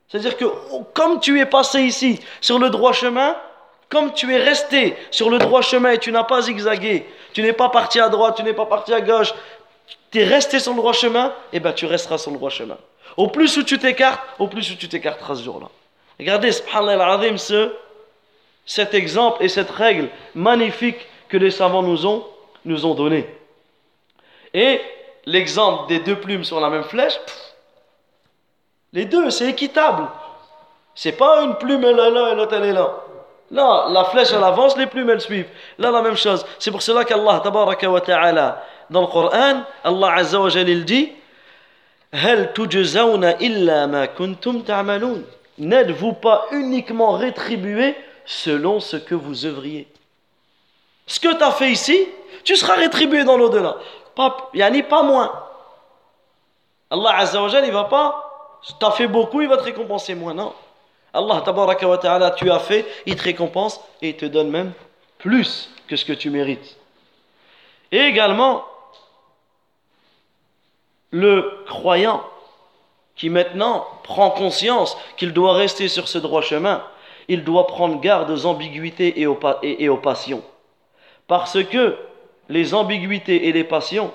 C'est-à-dire 0.07 0.37
que 0.37 0.45
oh, 0.45 0.85
comme 0.93 1.19
tu 1.19 1.39
es 1.39 1.45
passé 1.45 1.81
ici 1.81 2.19
sur 2.41 2.59
le 2.59 2.69
droit 2.69 2.93
chemin, 2.93 3.35
comme 3.89 4.13
tu 4.13 4.33
es 4.33 4.37
resté 4.37 4.95
sur 5.11 5.29
le 5.29 5.37
droit 5.37 5.61
chemin 5.61 5.91
et 5.91 5.97
tu 5.97 6.11
n'as 6.11 6.23
pas 6.23 6.41
zigzagué, 6.41 7.05
tu 7.33 7.41
n'es 7.41 7.53
pas 7.53 7.69
parti 7.69 7.99
à 7.99 8.09
droite, 8.09 8.35
tu 8.35 8.43
n'es 8.43 8.53
pas 8.53 8.65
parti 8.65 8.93
à 8.93 9.01
gauche, 9.01 9.33
tu 10.11 10.19
es 10.19 10.23
resté 10.23 10.59
sur 10.59 10.73
le 10.73 10.77
droit 10.77 10.93
chemin, 10.93 11.27
et 11.51 11.57
eh 11.57 11.59
bien 11.59 11.73
tu 11.73 11.85
resteras 11.85 12.17
sur 12.17 12.31
le 12.31 12.37
droit 12.37 12.49
chemin. 12.49 12.77
Au 13.15 13.27
plus 13.27 13.57
où 13.57 13.63
tu 13.63 13.77
t'écartes, 13.77 14.21
au 14.39 14.47
plus 14.47 14.71
où 14.71 14.75
tu 14.75 14.87
t'écarteras 14.87 15.35
ce 15.35 15.43
jour-là. 15.43 15.67
Regardez, 16.19 16.51
subhanallah 16.51 17.37
ce, 17.37 17.73
cet 18.65 18.93
exemple 18.93 19.43
et 19.43 19.49
cette 19.49 19.71
règle 19.71 20.09
magnifique 20.35 20.97
que 21.29 21.37
les 21.37 21.51
savants 21.51 21.83
nous 21.83 22.05
ont, 22.05 22.25
nous 22.65 22.85
ont 22.85 22.95
donné. 22.95 23.27
Et 24.53 24.81
l'exemple 25.25 25.87
des 25.87 25.99
deux 25.99 26.19
plumes 26.19 26.43
sur 26.43 26.59
la 26.59 26.69
même 26.69 26.83
flèche, 26.83 27.19
les 28.93 29.05
deux, 29.05 29.29
c'est 29.29 29.49
équitable. 29.49 30.07
C'est 30.95 31.11
pas 31.11 31.43
une 31.43 31.55
plume, 31.55 31.83
elle 31.83 31.99
est 31.99 32.11
là 32.11 32.31
et 32.31 32.35
l'autre, 32.35 32.55
elle 32.55 32.65
est 32.65 32.73
là. 32.73 33.03
Là, 33.51 33.87
la 33.89 34.05
flèche, 34.05 34.29
elle 34.33 34.43
avance, 34.43 34.75
les 34.77 34.87
plumes, 34.87 35.09
elles 35.09 35.21
suivent. 35.21 35.49
Là, 35.77 35.91
la 35.91 36.01
même 36.01 36.17
chose. 36.17 36.45
C'est 36.59 36.71
pour 36.71 36.81
cela 36.81 37.05
qu'Allah, 37.05 37.39
tabaraka 37.43 37.87
ta'ala, 38.01 38.63
dans 38.89 39.01
le 39.01 39.07
Coran, 39.07 39.63
Allah 39.83 40.13
Azza 40.13 40.39
wa 40.39 40.49
Jal, 40.49 40.85
dit 40.85 41.11
N'êtes-vous 45.57 46.13
pas 46.13 46.45
uniquement 46.51 47.11
rétribué 47.11 47.95
selon 48.25 48.79
ce 48.79 48.97
que 48.97 49.15
vous 49.15 49.45
œuvriez? 49.45 49.87
Ce 51.05 51.19
que 51.19 51.33
tu 51.33 51.43
as 51.43 51.51
fait 51.51 51.71
ici, 51.71 52.07
tu 52.43 52.55
seras 52.55 52.75
rétribué 52.75 53.23
dans 53.23 53.37
l'au-delà. 53.37 53.77
Pas, 54.15 54.49
ni 54.53 54.83
pas 54.83 55.03
moins. 55.03 55.31
Allah 56.89 57.17
Azza 57.17 57.41
wa 57.41 57.49
Jal, 57.49 57.65
il 57.65 57.71
va 57.71 57.85
pas. 57.85 58.59
Tu 58.79 58.85
as 58.85 58.91
fait 58.91 59.07
beaucoup, 59.07 59.41
il 59.41 59.47
va 59.47 59.57
te 59.57 59.63
récompenser 59.63 60.15
moins. 60.15 60.33
Non. 60.33 60.53
Allah 61.13 61.41
ta'ala, 61.41 62.31
tu 62.31 62.51
as 62.51 62.59
fait, 62.59 62.85
il 63.05 63.15
te 63.15 63.23
récompense 63.23 63.81
et 64.01 64.09
il 64.09 64.17
te 64.17 64.25
donne 64.25 64.49
même 64.49 64.71
plus 65.17 65.69
que 65.87 65.95
ce 65.95 66.05
que 66.05 66.13
tu 66.13 66.29
mérites. 66.29 66.77
Et 67.91 67.99
également, 67.99 68.65
le 71.11 71.63
croyant 71.65 72.23
qui 73.15 73.29
maintenant 73.29 73.87
prend 74.03 74.29
conscience 74.29 74.97
qu'il 75.17 75.33
doit 75.33 75.53
rester 75.53 75.87
sur 75.87 76.07
ce 76.07 76.17
droit 76.17 76.41
chemin, 76.41 76.83
il 77.27 77.43
doit 77.43 77.67
prendre 77.67 77.99
garde 77.99 78.29
aux 78.29 78.45
ambiguïtés 78.45 79.19
et 79.19 79.27
aux, 79.27 79.97
passions. 79.97 80.43
Parce 81.27 81.63
que 81.63 81.97
les 82.47 82.73
ambiguïtés 82.73 83.47
et 83.47 83.51
les 83.51 83.63
passions, 83.63 84.13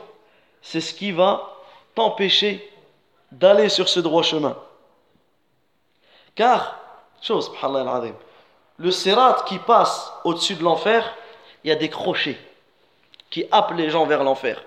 c'est 0.62 0.80
ce 0.80 0.94
qui 0.94 1.12
va 1.12 1.56
t'empêcher 1.94 2.66
d'aller 3.32 3.68
sur 3.68 3.88
ce 3.88 4.00
droit 4.00 4.22
chemin. 4.22 4.56
Car, 6.34 6.78
chose, 7.20 7.50
le 8.78 8.90
sirat 8.90 9.44
qui 9.46 9.58
passe 9.58 10.12
au-dessus 10.24 10.54
de 10.54 10.62
l'enfer, 10.62 11.14
il 11.64 11.68
y 11.68 11.72
a 11.72 11.76
des 11.76 11.90
crochets 11.90 12.38
qui 13.30 13.44
appellent 13.50 13.76
les 13.76 13.90
gens 13.90 14.06
vers 14.06 14.24
l'enfer 14.24 14.62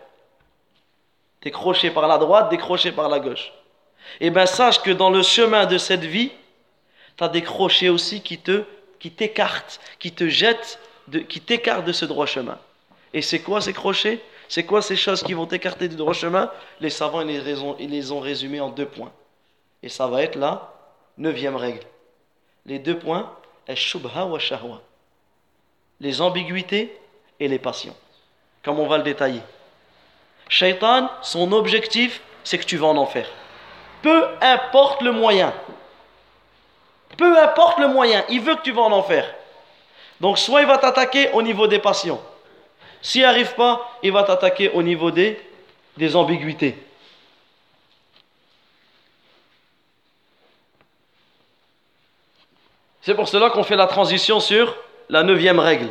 décroché 1.45 1.91
par 1.91 2.08
la 2.08 2.17
droite, 2.17 2.49
décroché 2.49 2.91
par 2.91 3.08
la 3.08 3.19
gauche. 3.19 3.53
Et 4.19 4.27
eh 4.27 4.29
bien 4.31 4.47
sache 4.47 4.81
que 4.81 4.91
dans 4.91 5.12
le 5.12 5.21
chemin 5.21 5.65
de 5.67 5.77
cette 5.77 6.03
vie, 6.03 6.31
tu 7.17 7.23
as 7.23 7.29
des 7.29 7.43
crochets 7.43 7.89
aussi 7.89 8.21
qui 8.21 8.39
te 8.39 8.65
qui 8.99 9.12
t'écartent, 9.12 9.79
qui 9.99 10.12
te 10.12 10.27
jettent, 10.27 10.79
qui 11.29 11.39
t'écartent 11.39 11.86
de 11.86 11.91
ce 11.91 12.05
droit 12.05 12.25
chemin. 12.25 12.58
Et 13.13 13.21
c'est 13.21 13.39
quoi 13.39 13.62
ces 13.62 13.73
crochets? 13.73 14.19
C'est 14.47 14.63
quoi 14.63 14.81
ces 14.81 14.95
choses 14.95 15.21
qui 15.21 15.34
vont 15.34 15.45
t'écarter 15.45 15.88
du 15.88 15.95
droit 15.95 16.13
chemin? 16.13 16.51
Les 16.79 16.89
savants 16.89 17.21
ils 17.21 17.27
les, 17.27 17.60
ils 17.79 17.91
les 17.91 18.12
ont 18.12 18.19
résumés 18.19 18.60
en 18.60 18.69
deux 18.69 18.88
points. 18.88 19.12
Et 19.84 19.89
ça 19.89 20.08
va 20.08 20.23
être 20.23 20.36
la 20.36 20.73
neuvième 21.17 21.55
règle. 21.55 21.86
Les 22.65 22.79
deux 22.79 22.97
points. 22.97 23.31
Les 25.99 26.21
ambiguïtés 26.21 26.99
et 27.39 27.47
les 27.47 27.60
passions. 27.60 27.95
Comme 28.63 28.79
on 28.79 28.88
va 28.88 28.97
le 28.97 29.03
détailler. 29.03 29.41
Shaitan, 30.49 31.10
son 31.21 31.51
objectif, 31.51 32.21
c'est 32.43 32.58
que 32.58 32.65
tu 32.65 32.77
vas 32.77 32.88
en 32.88 32.97
enfer. 32.97 33.27
Peu 34.01 34.27
importe 34.41 35.01
le 35.01 35.12
moyen. 35.12 35.53
Peu 37.17 37.38
importe 37.41 37.79
le 37.79 37.88
moyen, 37.88 38.23
il 38.29 38.41
veut 38.41 38.55
que 38.55 38.62
tu 38.62 38.71
vas 38.71 38.84
en 38.84 38.91
enfer. 38.91 39.34
Donc 40.21 40.38
soit 40.38 40.62
il 40.62 40.67
va 40.67 40.77
t'attaquer 40.77 41.31
au 41.31 41.41
niveau 41.41 41.67
des 41.67 41.79
passions. 41.79 42.21
S'il 43.01 43.25
arrive 43.25 43.53
pas, 43.55 43.97
il 44.03 44.12
va 44.12 44.23
t'attaquer 44.23 44.69
au 44.71 44.81
niveau 44.81 45.12
des, 45.12 45.39
des 45.97 46.15
ambiguïtés. 46.15 46.77
C'est 53.01 53.13
pour 53.13 53.27
cela 53.27 53.51
qu'on 53.51 53.63
fait 53.63 53.75
la 53.75 53.86
transition 53.86 54.39
sur 54.39 54.75
la 55.10 55.21
neuvième 55.21 55.60
règle. 55.60 55.89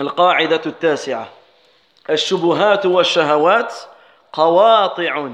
القاعدة 0.00 0.62
التاسعة 0.66 1.28
الشبهات 2.10 2.86
والشهوات 2.86 3.74
قواطع 4.32 5.30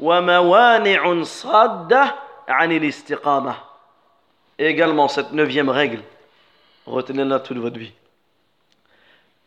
وموانع 0.00 1.22
صادة 1.22 2.14
عن 2.48 2.72
الاستقامة 2.72 3.54
également 4.58 5.08
cette 5.08 5.32
neuvième 5.32 5.68
règle 5.68 6.02
retenez-la 6.86 7.40
toute 7.40 7.58
votre 7.58 7.78
vie 7.78 7.92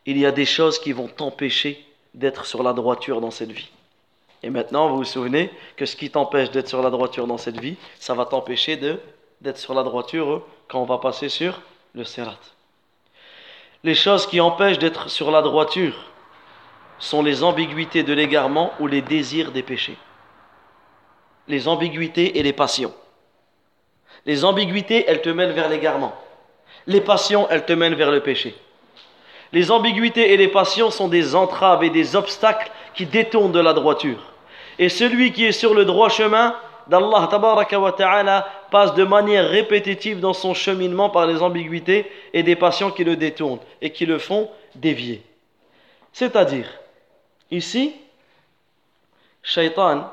il 0.05 0.17
y 0.17 0.25
a 0.25 0.31
des 0.31 0.45
choses 0.45 0.79
qui 0.79 0.91
vont 0.91 1.07
t'empêcher 1.07 1.83
d'être 2.13 2.45
sur 2.45 2.63
la 2.63 2.73
droiture 2.73 3.21
dans 3.21 3.31
cette 3.31 3.51
vie 3.51 3.69
et 4.43 4.49
maintenant 4.49 4.89
vous 4.89 4.97
vous 4.97 5.03
souvenez 5.03 5.51
que 5.75 5.85
ce 5.85 5.95
qui 5.95 6.09
t'empêche 6.11 6.51
d'être 6.51 6.67
sur 6.67 6.81
la 6.81 6.89
droiture 6.89 7.27
dans 7.27 7.37
cette 7.37 7.59
vie 7.59 7.77
ça 7.99 8.13
va 8.13 8.25
t'empêcher 8.25 8.77
d'être 9.41 9.57
sur 9.57 9.73
la 9.73 9.83
droiture 9.83 10.43
quand 10.67 10.81
on 10.81 10.85
va 10.85 10.99
passer 10.99 11.29
sur 11.29 11.61
le 11.93 12.03
sirat 12.03 12.37
les 13.84 13.94
choses 13.94 14.26
qui 14.26 14.40
empêchent 14.40 14.78
d'être 14.78 15.10
sur 15.10 15.30
la 15.30 15.42
droiture 15.42 15.94
sont 16.98 17.22
les 17.22 17.44
ambiguïtés 17.44 18.02
de 18.02 18.14
l'égarement 18.14 18.72
ou 18.80 18.86
les 18.86 19.02
désirs 19.02 19.52
des 19.52 19.62
péchés. 19.62 19.98
Les 21.48 21.68
ambiguïtés 21.68 22.38
et 22.38 22.42
les 22.42 22.54
passions. 22.54 22.94
Les 24.24 24.46
ambiguïtés, 24.46 25.04
elles 25.06 25.20
te 25.20 25.28
mènent 25.28 25.52
vers 25.52 25.68
l'égarement. 25.68 26.14
Les 26.86 27.02
passions, 27.02 27.46
elles 27.50 27.66
te 27.66 27.74
mènent 27.74 27.94
vers 27.94 28.10
le 28.10 28.20
péché. 28.20 28.54
Les 29.52 29.70
ambiguïtés 29.70 30.32
et 30.32 30.38
les 30.38 30.48
passions 30.48 30.90
sont 30.90 31.08
des 31.08 31.36
entraves 31.36 31.84
et 31.84 31.90
des 31.90 32.16
obstacles 32.16 32.70
qui 32.94 33.04
détournent 33.04 33.52
de 33.52 33.60
la 33.60 33.74
droiture. 33.74 34.32
Et 34.78 34.88
celui 34.88 35.32
qui 35.32 35.44
est 35.44 35.52
sur 35.52 35.74
le 35.74 35.84
droit 35.84 36.08
chemin 36.08 36.56
d'Allah 36.86 37.28
ta'ala 37.96 38.48
passe 38.70 38.94
de 38.94 39.04
manière 39.04 39.48
répétitive 39.48 40.20
dans 40.20 40.32
son 40.32 40.54
cheminement 40.54 41.10
par 41.10 41.26
les 41.26 41.42
ambiguïtés 41.42 42.10
et 42.32 42.42
des 42.42 42.56
passions 42.56 42.90
qui 42.90 43.04
le 43.04 43.16
détournent 43.16 43.60
et 43.80 43.90
qui 43.90 44.06
le 44.06 44.18
font 44.18 44.50
dévier. 44.74 45.22
C'est-à-dire, 46.12 46.68
ici, 47.50 47.94
Shaitan, 49.42 50.10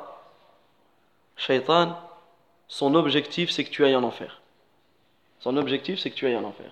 Shaitan, 1.38 1.95
son 2.67 2.95
objectif, 2.95 3.51
c'est 3.51 3.63
que 3.63 3.69
tu 3.69 3.86
ailles 3.86 3.95
en 3.95 4.03
enfer. 4.03 4.41
Son 5.39 5.57
objectif, 5.57 5.99
c'est 5.99 6.10
que 6.10 6.15
tu 6.15 6.27
ailles 6.27 6.36
en 6.36 6.43
enfer. 6.43 6.71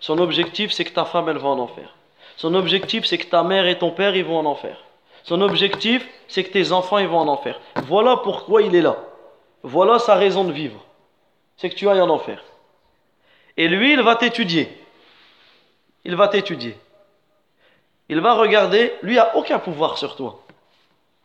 Son 0.00 0.18
objectif, 0.18 0.72
c'est 0.72 0.84
que 0.84 0.92
ta 0.92 1.04
femme, 1.04 1.28
elle 1.28 1.38
va 1.38 1.48
en 1.48 1.58
enfer. 1.58 1.94
Son 2.36 2.54
objectif, 2.54 3.04
c'est 3.04 3.18
que 3.18 3.26
ta 3.26 3.42
mère 3.42 3.66
et 3.66 3.78
ton 3.78 3.90
père, 3.90 4.16
ils 4.16 4.24
vont 4.24 4.38
en 4.38 4.46
enfer. 4.46 4.84
Son 5.24 5.40
objectif, 5.40 6.08
c'est 6.28 6.44
que 6.44 6.52
tes 6.52 6.72
enfants, 6.72 6.98
ils 6.98 7.08
vont 7.08 7.18
en 7.18 7.28
enfer. 7.28 7.60
Voilà 7.84 8.16
pourquoi 8.16 8.62
il 8.62 8.74
est 8.74 8.80
là. 8.80 8.96
Voilà 9.62 9.98
sa 9.98 10.14
raison 10.14 10.44
de 10.44 10.52
vivre. 10.52 10.84
C'est 11.56 11.70
que 11.70 11.74
tu 11.74 11.88
ailles 11.88 12.00
en 12.00 12.08
enfer. 12.08 12.42
Et 13.56 13.68
lui, 13.68 13.92
il 13.92 14.02
va 14.02 14.14
t'étudier. 14.14 14.68
Il 16.04 16.14
va 16.14 16.28
t'étudier. 16.28 16.78
Il 18.08 18.20
va 18.20 18.34
regarder. 18.34 18.94
Lui, 19.02 19.16
n'a 19.16 19.36
aucun 19.36 19.58
pouvoir 19.58 19.98
sur 19.98 20.14
toi. 20.16 20.42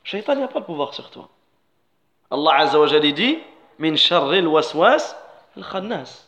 Shaitan 0.03 0.35
n'a 0.35 0.47
pas 0.47 0.59
de 0.59 0.65
pouvoir 0.65 0.93
sur 0.93 1.09
toi. 1.09 1.29
Allah 2.29 2.55
Azza 2.55 2.79
wa 2.79 2.99
dit 2.99 3.39
Min 3.79 3.95
sharril 3.95 4.47
waswas 4.47 5.15
al 5.55 5.63
khannas. 5.63 6.27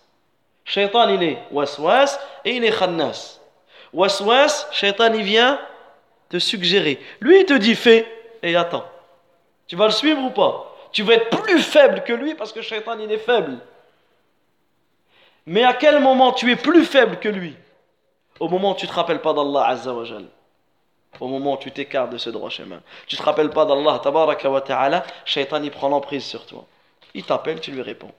Shaitan, 0.63 1.10
il 1.10 1.24
est 1.24 1.39
waswas 1.52 2.20
et 2.46 2.56
il 2.56 2.63
est 2.63 2.78
khannas. 2.78 3.39
Waswas, 3.91 4.68
shaitan, 4.72 5.13
il 5.13 5.24
vient 5.24 5.60
te 6.30 6.38
suggérer. 6.38 7.00
Lui, 7.20 7.41
il 7.41 7.46
te 7.46 7.54
dit 7.54 7.76
fais 7.76 8.06
et 8.44 8.56
attends. 8.56 8.86
Tu 9.68 9.76
vas 9.76 9.86
le 9.86 9.91
suivre 9.91 10.22
ou 10.22 10.30
pas? 10.30 10.75
Tu 10.96 11.04
vas 11.04 11.16
être 11.16 11.42
plus 11.42 11.60
faible 11.60 12.04
que 12.06 12.14
lui 12.14 12.36
parce 12.36 12.54
que 12.54 12.62
shaitan, 12.62 12.98
il 13.00 13.12
est 13.12 13.18
faible. 13.18 13.58
Mais 15.46 15.66
à 15.66 15.74
quel 15.74 16.00
moment 16.00 16.32
tu 16.32 16.50
es 16.50 16.56
plus 16.56 16.86
faible 16.86 17.20
que 17.20 17.28
lui? 17.28 17.54
Au 18.40 18.48
moment 18.48 18.72
où 18.72 18.76
tu 18.76 18.86
ne 18.86 18.90
te 18.90 18.96
rappelles 18.96 19.20
pas 19.20 19.34
d'Allah 19.34 19.68
Azza 19.68 19.94
wa 19.94 20.06
au 21.20 21.28
moment 21.28 21.56
où 21.56 21.58
tu 21.58 21.70
t'écartes 21.70 22.12
de 22.12 22.18
ce 22.18 22.30
droit 22.30 22.50
chemin. 22.50 22.82
Tu 23.08 23.16
ne 23.16 23.20
te 23.20 23.26
rappelles 23.26 23.50
pas 23.50 23.66
d'Allah, 23.66 24.00
tabaraka 24.02 24.50
wa 24.50 24.62
ta'ala, 24.62 25.04
shaitan 25.26 25.62
il 25.64 25.72
prend 25.72 25.90
l'emprise 25.90 26.24
sur 26.24 26.46
toi. 26.46 26.64
Il 27.14 27.26
t'appelle, 27.26 27.60
tu 27.60 27.72
lui 27.72 27.82
réponds. 27.82 28.14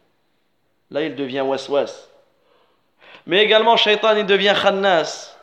Là, 0.90 1.00
il 1.00 1.14
devient 1.14 1.40
waswas. 1.40 2.10
Mais 3.24 3.42
également, 3.42 3.78
shaitan, 3.78 4.16
il 4.16 4.26
devient 4.26 4.54
khannas. 4.54 5.34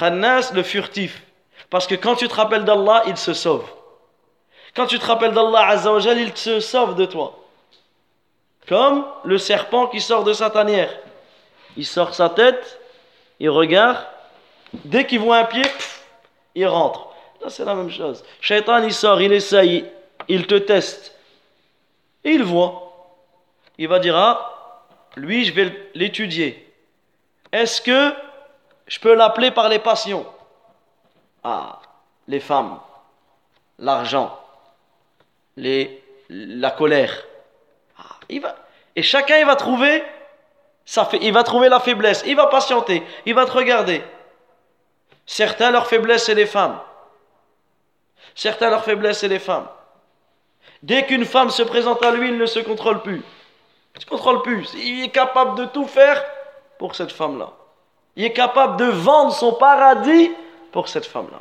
Khannas, 0.00 0.50
le 0.52 0.64
furtif. 0.64 1.22
Parce 1.70 1.86
que 1.86 1.94
quand 1.94 2.16
tu 2.16 2.26
te 2.26 2.34
rappelles 2.34 2.64
d'Allah, 2.64 3.04
il 3.06 3.16
se 3.16 3.34
sauve. 3.34 3.70
Quand 4.74 4.86
tu 4.86 4.98
te 4.98 5.06
rappelles 5.06 5.32
d'Allah 5.32 5.68
Azzawajal, 5.68 6.18
il 6.18 6.36
se 6.36 6.60
sauve 6.60 6.96
de 6.96 7.04
toi. 7.04 7.38
Comme 8.68 9.06
le 9.24 9.38
serpent 9.38 9.86
qui 9.86 10.00
sort 10.00 10.24
de 10.24 10.32
sa 10.32 10.50
tanière. 10.50 10.92
Il 11.76 11.86
sort 11.86 12.14
sa 12.14 12.28
tête, 12.28 12.80
il 13.38 13.50
regarde. 13.50 14.04
Dès 14.72 15.06
qu'il 15.06 15.20
voit 15.20 15.38
un 15.38 15.44
pied, 15.44 15.64
il 16.54 16.66
rentre. 16.66 17.08
Là, 17.40 17.50
c'est 17.50 17.64
la 17.64 17.74
même 17.74 17.90
chose. 17.90 18.24
Shaitan, 18.40 18.82
il 18.82 18.92
sort, 18.94 19.20
il 19.20 19.32
essaye, 19.32 19.84
il 20.28 20.46
te 20.46 20.56
teste. 20.56 21.14
Et 22.24 22.30
il 22.30 22.42
voit. 22.42 22.80
Il 23.78 23.88
va 23.88 23.98
dire, 23.98 24.16
ah, 24.16 24.80
lui, 25.16 25.44
je 25.44 25.52
vais 25.52 25.90
l'étudier. 25.94 26.72
Est-ce 27.52 27.80
que 27.80 28.12
je 28.86 28.98
peux 28.98 29.14
l'appeler 29.14 29.50
par 29.50 29.68
les 29.68 29.78
passions? 29.78 30.26
Ah, 31.42 31.80
les 32.26 32.40
femmes, 32.40 32.80
l'argent, 33.78 34.38
la 35.56 36.70
colère. 36.70 37.24
Ah, 37.98 38.16
il 38.28 38.42
et 38.96 39.02
chacun, 39.02 39.38
il 39.38 39.46
va 39.46 39.56
trouver, 39.56 40.04
ça 40.84 41.04
fait, 41.04 41.18
il 41.22 41.32
va 41.32 41.42
trouver 41.42 41.68
la 41.68 41.80
faiblesse. 41.80 42.22
Il 42.26 42.36
va 42.36 42.46
patienter, 42.46 43.02
il 43.26 43.34
va 43.34 43.44
te 43.44 43.52
regarder. 43.52 44.04
Certains, 45.26 45.70
leur 45.70 45.86
faiblesse, 45.86 46.24
c'est 46.24 46.34
les 46.34 46.46
femmes. 46.46 46.78
Certains, 48.34 48.70
leur 48.70 48.84
faiblesse, 48.84 49.18
c'est 49.18 49.28
les 49.28 49.38
femmes. 49.38 49.66
Dès 50.82 51.06
qu'une 51.06 51.24
femme 51.24 51.50
se 51.50 51.62
présente 51.62 52.04
à 52.04 52.10
lui, 52.10 52.28
il 52.28 52.36
ne 52.36 52.46
se 52.46 52.60
contrôle 52.60 53.00
plus. 53.02 53.22
Il 53.94 54.00
se 54.00 54.06
contrôle 54.06 54.42
plus. 54.42 54.74
Il 54.74 55.04
est 55.04 55.10
capable 55.10 55.56
de 55.56 55.64
tout 55.66 55.86
faire 55.86 56.22
pour 56.78 56.94
cette 56.94 57.12
femme-là. 57.12 57.50
Il 58.16 58.24
est 58.24 58.32
capable 58.32 58.76
de 58.76 58.84
vendre 58.84 59.32
son 59.32 59.54
paradis 59.54 60.30
pour 60.72 60.88
cette 60.88 61.06
femme-là. 61.06 61.40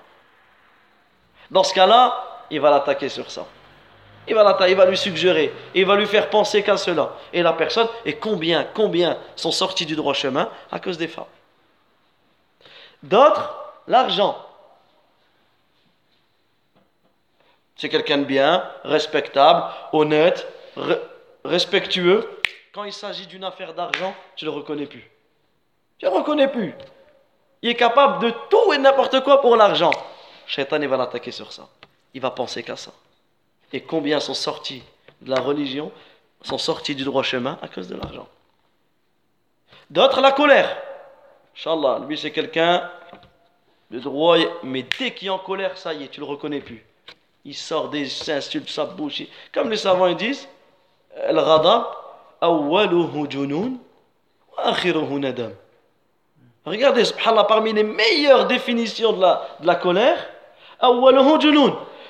Dans 1.52 1.64
ce 1.64 1.74
cas-là, 1.74 2.46
il 2.50 2.62
va 2.62 2.70
l'attaquer 2.70 3.10
sur 3.10 3.30
ça. 3.30 3.46
Il 4.28 4.36
va, 4.36 4.54
va 4.54 4.86
lui 4.86 4.98
suggérer, 4.98 5.54
il 5.76 5.86
va 5.86 5.96
lui 5.96 6.06
faire 6.06 6.30
penser 6.30 6.64
qu'à 6.64 6.78
cela. 6.78 7.14
Et 7.34 7.42
la 7.42 7.54
personne, 7.54 7.88
et 8.06 8.16
combien, 8.16 8.64
combien 8.64 9.18
sont 9.36 9.52
sortis 9.52 9.86
du 9.86 9.96
droit 9.96 10.14
chemin 10.14 10.50
à 10.72 10.80
cause 10.80 10.98
des 10.98 11.08
femmes. 11.08 11.26
D'autres, 13.02 13.54
l'argent. 13.88 14.38
C'est 17.76 17.90
quelqu'un 17.90 18.20
de 18.20 18.24
bien, 18.24 18.64
respectable, 18.86 19.66
honnête, 19.92 20.48
respectueux. 21.44 22.30
Quand 22.74 22.86
il 22.86 22.94
s'agit 22.94 23.28
d'une 23.28 23.44
affaire 23.44 23.74
d'argent, 23.74 24.16
tu 24.38 24.46
ne 24.46 24.52
le 24.52 24.56
reconnais 24.56 24.86
plus. 24.86 25.10
Tu 25.98 26.06
ne 26.06 26.12
le 26.12 26.18
reconnais 26.18 26.48
plus. 26.48 26.74
Il 27.62 27.70
est 27.70 27.76
capable 27.76 28.24
de 28.24 28.34
tout 28.50 28.74
et 28.74 28.78
n'importe 28.78 29.22
quoi 29.22 29.42
pour 29.42 29.58
l'argent. 29.58 29.92
Shaitan, 30.48 30.82
il 30.82 30.88
va 30.88 30.98
l'attaquer 30.98 31.32
sur 31.32 31.52
ça. 31.52 31.68
Il 32.14 32.22
va 32.22 32.32
penser 32.32 32.64
qu'à 32.64 32.76
ça. 32.76 32.92
Et 33.74 33.82
combien 33.82 34.20
sont 34.20 34.34
sortis 34.36 34.84
de 35.22 35.32
la 35.32 35.42
religion, 35.42 35.92
sont 36.44 36.58
sortis 36.58 36.96
du 36.96 37.04
droit 37.04 37.24
chemin 37.24 37.58
à 37.62 37.68
cause 37.68 37.88
de 37.88 37.96
l'argent. 37.96 38.28
D'autres, 39.90 40.22
la 40.22 40.32
colère. 40.32 40.78
Inch'Allah, 41.56 42.00
lui 42.08 42.18
c'est 42.18 42.32
quelqu'un 42.32 42.90
le 43.90 44.00
droit, 44.00 44.38
mais 44.64 44.86
dès 44.98 45.12
qu'il 45.12 45.28
est 45.28 45.32
en 45.32 45.38
colère, 45.38 45.78
ça 45.78 45.94
y 45.94 46.04
est, 46.04 46.08
tu 46.08 46.20
le 46.20 46.26
reconnais 46.26 46.62
plus. 46.62 46.84
Il 47.46 47.54
sort 47.54 47.90
des 47.90 48.30
insultes, 48.32 48.70
sa 48.70 48.86
bouche. 48.86 49.24
Comme 49.54 49.70
les 49.70 49.78
savants 49.78 50.08
ils 50.08 50.16
disent, 50.16 50.48
junun, 53.30 53.74
nadam. 55.20 55.54
Regardez, 56.66 57.06
subhanallah, 57.06 57.44
parmi 57.44 57.74
les 57.74 57.84
meilleures 57.84 58.48
définitions 58.48 59.14
de 59.14 59.22
la, 59.22 59.48
de 59.60 59.68
la 59.68 59.76
colère. 59.76 60.30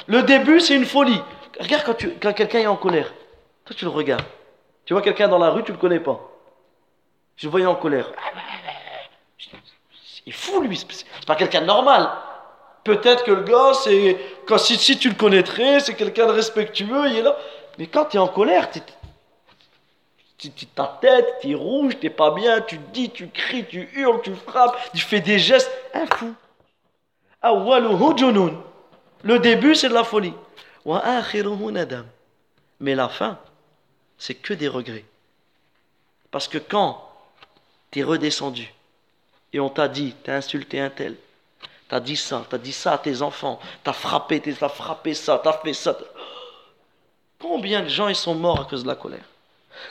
Le 0.08 0.21
début, 0.21 0.60
c'est 0.60 0.76
une 0.76 0.86
folie. 0.86 1.21
Regarde 1.59 1.83
quand, 1.85 1.95
quand 2.21 2.33
quelqu'un 2.33 2.59
est 2.59 2.67
en 2.67 2.75
colère. 2.75 3.13
Toi, 3.65 3.75
tu 3.77 3.85
le 3.85 3.91
regardes. 3.91 4.25
Tu 4.85 4.93
vois 4.93 5.01
quelqu'un 5.01 5.27
dans 5.27 5.39
la 5.39 5.49
rue, 5.49 5.63
tu 5.63 5.71
le 5.71 5.77
connais 5.77 5.99
pas. 5.99 6.19
Je 7.37 7.47
le 7.47 7.51
voyais 7.51 7.65
en 7.65 7.75
colère. 7.75 8.11
Il 10.25 10.29
est 10.29 10.35
fou, 10.35 10.61
lui. 10.61 10.77
C'est 10.89 11.25
pas 11.25 11.35
quelqu'un 11.35 11.61
de 11.61 11.65
normal. 11.65 12.09
Peut-être 12.83 13.23
que 13.23 13.31
le 13.31 13.43
gars, 13.43 13.73
c'est. 13.73 14.17
Si, 14.57 14.97
tu 14.97 15.09
le 15.09 15.15
connaîtrais, 15.15 15.79
c'est 15.79 15.95
quelqu'un 15.95 16.27
de 16.27 16.31
respectueux, 16.31 17.07
il 17.07 17.17
est 17.17 17.21
là. 17.21 17.37
Mais 17.77 17.87
quand 17.87 18.05
tu 18.05 18.17
es 18.17 18.19
en 18.19 18.27
colère, 18.27 18.69
tu, 20.37 20.51
ta 20.75 20.97
tête, 21.01 21.37
tu 21.41 21.51
es 21.51 21.55
rouge, 21.55 21.97
tu 21.99 22.09
pas 22.09 22.31
bien, 22.31 22.61
tu 22.61 22.77
dis, 22.91 23.09
tu 23.09 23.29
cries, 23.29 23.65
tu 23.65 23.89
hurles, 23.95 24.21
tu 24.21 24.35
frappes, 24.35 24.77
tu 24.93 24.99
fais 24.99 25.21
des 25.21 25.39
gestes. 25.39 25.71
Un 25.93 26.05
fou. 26.07 26.35
Le 29.23 29.39
début, 29.39 29.75
c'est 29.75 29.89
de 29.89 29.93
la 29.93 30.03
folie. 30.03 30.33
Mais 32.80 32.96
la 32.96 33.10
fin, 33.10 33.38
c'est 34.17 34.36
que 34.36 34.54
des 34.54 34.67
regrets. 34.67 35.06
Parce 36.32 36.48
que 36.48 36.58
quand 36.58 37.10
tu 37.91 38.00
es 38.00 38.04
redescendu, 38.04 38.74
et 39.54 39.60
on 39.60 39.69
t'a 39.69 39.88
dit, 39.88 40.15
t'as 40.24 40.36
insulté 40.36 40.80
un 40.80 40.89
tel, 40.89 41.15
t'as 41.88 42.00
dit 42.00 42.15
ça, 42.17 42.43
t'as 42.50 42.58
dit 42.58 42.72
ça 42.72 42.93
à 42.93 42.98
tes 42.98 43.22
enfants, 43.22 43.60
t'as 43.84 43.93
frappé, 43.93 44.41
t'as 44.41 44.69
frappé 44.69 45.13
ça, 45.13 45.39
t'as 45.43 45.54
fait 45.60 45.74
ça. 45.74 45.96
Combien 47.39 47.82
de 47.82 47.88
gens 47.88 48.08
ils 48.08 48.15
sont 48.15 48.36
morts 48.36 48.62
à 48.62 48.65
cause 48.65 48.84
de 48.84 48.88
la 48.88 48.96
colère? 48.96 49.26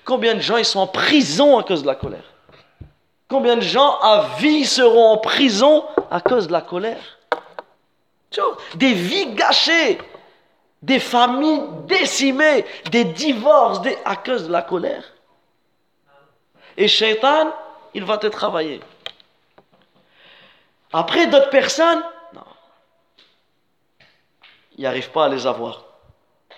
Combien 0.04 0.34
de 0.34 0.40
gens 0.40 0.56
ils 0.56 0.64
sont 0.64 0.80
en 0.80 0.86
prison 0.86 1.58
à 1.58 1.62
cause 1.62 1.82
de 1.82 1.86
la 1.86 1.94
colère? 1.94 2.24
Combien 3.28 3.56
de 3.56 3.62
gens 3.62 3.98
à 4.00 4.28
vie 4.38 4.64
seront 4.64 5.12
en 5.12 5.18
prison 5.18 5.84
à 6.10 6.20
cause 6.20 6.48
de 6.48 6.52
la 6.52 6.60
colère? 6.60 7.18
Des 8.74 8.94
vies 8.94 9.34
gâchées, 9.34 9.98
des 10.82 10.98
familles 10.98 11.62
décimées, 11.86 12.64
des 12.90 13.04
divorces 13.04 13.80
à 14.04 14.16
cause 14.16 14.48
de 14.48 14.52
la 14.52 14.62
colère. 14.62 15.04
Et 16.76 16.88
Shaitan, 16.88 17.52
il 17.94 18.04
va 18.04 18.18
te 18.18 18.26
travailler. 18.26 18.80
Après, 20.92 21.26
d'autres 21.26 21.50
personnes, 21.50 22.02
non. 22.34 22.42
Il 24.76 24.82
n'arrive 24.82 25.10
pas 25.10 25.26
à 25.26 25.28
les 25.28 25.46
avoir. 25.46 25.84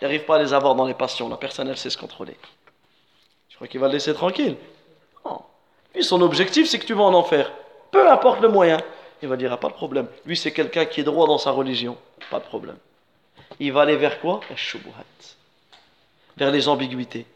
Il 0.00 0.04
n'arrive 0.04 0.24
pas 0.24 0.36
à 0.36 0.38
les 0.38 0.52
avoir 0.52 0.74
dans 0.74 0.86
les 0.86 0.94
passions. 0.94 1.28
La 1.28 1.36
personne, 1.36 1.68
elle 1.68 1.76
sait 1.76 1.90
se 1.90 1.98
contrôler. 1.98 2.36
Je 3.48 3.56
crois 3.56 3.68
qu'il 3.68 3.80
va 3.80 3.86
le 3.86 3.94
laisser 3.94 4.14
tranquille. 4.14 4.56
Non. 5.24 5.42
Lui, 5.94 6.02
son 6.02 6.20
objectif, 6.22 6.68
c'est 6.68 6.78
que 6.78 6.86
tu 6.86 6.94
vas 6.94 7.04
en 7.04 7.14
enfer. 7.14 7.52
Peu 7.90 8.10
importe 8.10 8.40
le 8.40 8.48
moyen. 8.48 8.78
Il 9.22 9.28
va 9.28 9.36
dire, 9.36 9.52
ah, 9.52 9.56
pas 9.56 9.68
de 9.68 9.74
problème. 9.74 10.08
Lui, 10.26 10.36
c'est 10.36 10.52
quelqu'un 10.52 10.84
qui 10.84 11.00
est 11.00 11.04
droit 11.04 11.26
dans 11.26 11.38
sa 11.38 11.52
religion. 11.52 11.96
Pas 12.30 12.40
de 12.40 12.44
problème. 12.44 12.76
Il 13.60 13.72
va 13.72 13.82
aller 13.82 13.96
vers 13.96 14.20
quoi? 14.20 14.40
Vers 16.36 16.50
les 16.50 16.68
ambiguïtés. 16.68 17.26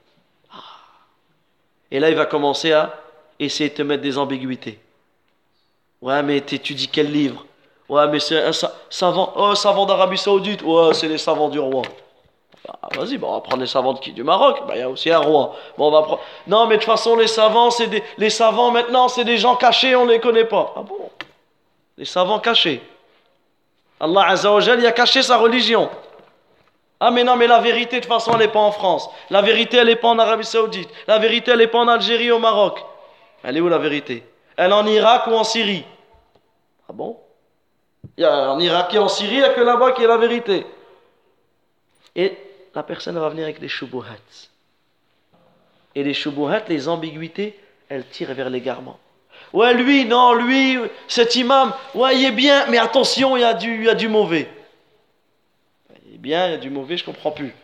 Ah. 0.52 0.56
Et 1.90 2.00
là, 2.00 2.10
il 2.10 2.16
va 2.16 2.26
commencer 2.26 2.72
à 2.72 2.94
essayer 3.38 3.70
de 3.70 3.74
te 3.74 3.82
mettre 3.82 4.02
des 4.02 4.18
ambiguïtés. 4.18 4.80
Ouais, 6.00 6.22
mais 6.22 6.40
t'étudies 6.40 6.88
quel 6.88 7.10
livre? 7.10 7.44
Ouais, 7.88 8.06
mais 8.08 8.20
c'est 8.20 8.42
un 8.42 8.50
savant. 8.90 9.32
Oh, 9.36 9.54
savant 9.54 9.86
d'Arabie 9.86 10.18
Saoudite. 10.18 10.62
Ouais, 10.62 10.92
c'est 10.94 11.08
les 11.08 11.18
savants 11.18 11.48
du 11.48 11.58
roi. 11.58 11.82
Bah, 12.66 12.78
vas-y, 12.96 13.16
bon, 13.16 13.28
on 13.30 13.34
va 13.34 13.40
prendre 13.40 13.62
les 13.62 13.68
savants 13.68 13.94
qui 13.94 14.12
Du 14.12 14.24
Maroc 14.24 14.62
Bah, 14.66 14.74
il 14.76 14.80
y 14.80 14.82
a 14.82 14.90
aussi 14.90 15.10
un 15.10 15.18
roi. 15.18 15.56
Bon, 15.78 15.88
on 15.88 15.90
va 15.90 16.02
prendre... 16.02 16.20
Non, 16.46 16.66
mais 16.66 16.76
de 16.76 16.80
toute 16.80 16.90
façon, 16.90 17.16
les 17.16 17.28
savants, 17.28 17.70
c'est 17.70 17.86
des... 17.86 18.02
les 18.18 18.30
savants 18.30 18.70
maintenant, 18.70 19.08
c'est 19.08 19.24
des 19.24 19.38
gens 19.38 19.56
cachés, 19.56 19.96
on 19.96 20.04
ne 20.04 20.12
les 20.12 20.20
connaît 20.20 20.44
pas. 20.44 20.74
Ah 20.76 20.82
bon? 20.82 21.10
Les 21.96 22.04
savants 22.04 22.40
cachés. 22.40 22.82
Allah 24.00 24.28
Azzawajal, 24.28 24.80
il 24.80 24.86
a 24.86 24.92
caché 24.92 25.22
sa 25.22 25.38
religion. 25.38 25.88
Ah 27.00 27.10
mais 27.10 27.22
non, 27.22 27.36
mais 27.36 27.46
la 27.46 27.60
vérité, 27.60 27.96
de 27.96 28.00
toute 28.00 28.12
façon, 28.12 28.32
elle 28.32 28.40
n'est 28.40 28.48
pas 28.48 28.58
en 28.58 28.72
France. 28.72 29.08
La 29.30 29.40
vérité, 29.40 29.76
elle 29.76 29.86
n'est 29.86 29.96
pas 29.96 30.08
en 30.08 30.18
Arabie 30.18 30.44
Saoudite. 30.44 30.88
La 31.06 31.18
vérité, 31.18 31.52
elle 31.52 31.58
n'est 31.58 31.68
pas 31.68 31.78
en 31.78 31.88
Algérie, 31.88 32.32
au 32.32 32.38
Maroc. 32.40 32.84
Elle 33.44 33.56
est 33.56 33.60
où 33.60 33.68
la 33.68 33.78
vérité? 33.78 34.24
Elle 34.56 34.70
est 34.70 34.74
en 34.74 34.86
Irak 34.86 35.28
ou 35.28 35.34
en 35.34 35.44
Syrie? 35.44 35.84
Ah 36.88 36.92
bon? 36.92 37.16
Il 38.16 38.22
y 38.22 38.24
a 38.24 38.50
En 38.50 38.58
Irak 38.58 38.92
et 38.94 38.98
en 38.98 39.08
Syrie, 39.08 39.34
il 39.34 39.38
n'y 39.38 39.44
a 39.44 39.50
que 39.50 39.60
là-bas 39.60 39.92
qui 39.92 40.02
est 40.02 40.08
la 40.08 40.16
vérité. 40.16 40.66
Et 42.16 42.36
la 42.74 42.82
personne 42.82 43.16
va 43.16 43.28
venir 43.28 43.44
avec 43.44 43.60
des 43.60 43.68
shubuhat. 43.68 44.16
Et 45.94 46.02
les 46.02 46.14
shubuhat, 46.14 46.62
les 46.68 46.88
ambiguïtés, 46.88 47.58
elles 47.88 48.06
tirent 48.06 48.34
vers 48.34 48.50
l'égarement. 48.50 48.98
Ouais, 49.52 49.72
lui, 49.72 50.04
non, 50.04 50.34
lui, 50.34 50.78
cet 51.06 51.36
imam, 51.36 51.72
ouais, 51.94 52.16
il 52.16 52.24
est 52.26 52.32
bien, 52.32 52.66
mais 52.66 52.78
attention, 52.78 53.36
il 53.36 53.44
a 53.44 53.54
du, 53.54 53.76
il 53.76 53.84
y 53.84 53.88
a 53.88 53.94
du 53.94 54.08
mauvais. 54.08 54.50
Est 56.18 56.20
bien, 56.20 56.46
il 56.46 56.50
y 56.50 56.54
a 56.54 56.58
du 56.58 56.70
mauvais, 56.70 56.96
je 56.96 57.04
comprends 57.04 57.30
plus. 57.30 57.54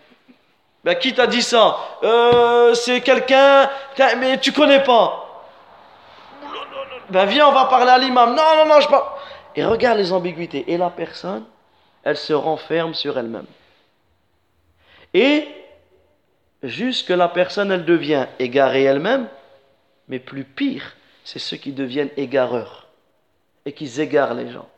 Ben, 0.84 0.94
qui 0.94 1.12
t'a 1.12 1.26
dit 1.26 1.42
ça? 1.42 1.76
Euh, 2.02 2.74
C'est 2.74 3.00
quelqu'un, 3.00 3.68
mais 4.18 4.38
tu 4.38 4.52
connais 4.52 4.82
pas? 4.82 5.44
Ben, 7.10 7.24
viens, 7.26 7.48
on 7.48 7.52
va 7.52 7.64
parler 7.66 7.90
à 7.90 7.98
l'imam. 7.98 8.34
Non, 8.34 8.56
non, 8.56 8.66
non, 8.66 8.80
je 8.80 8.88
parle. 8.88 9.04
Et 9.56 9.64
regarde 9.64 9.98
les 9.98 10.12
ambiguïtés. 10.12 10.64
Et 10.68 10.76
la 10.76 10.90
personne, 10.90 11.44
elle 12.02 12.16
se 12.16 12.32
renferme 12.32 12.94
sur 12.94 13.18
elle-même. 13.18 13.46
Et 15.12 15.48
jusque 16.62 17.10
la 17.10 17.28
personne, 17.28 17.72
elle 17.72 17.84
devient 17.84 18.26
égarée 18.38 18.84
elle-même, 18.84 19.28
mais 20.08 20.18
plus 20.18 20.44
pire, 20.44 20.96
c'est 21.24 21.38
ceux 21.38 21.56
qui 21.56 21.72
deviennent 21.72 22.10
égareurs 22.16 22.86
et 23.64 23.72
qui 23.72 24.00
égarent 24.00 24.34
les 24.34 24.50
gens. 24.50 24.68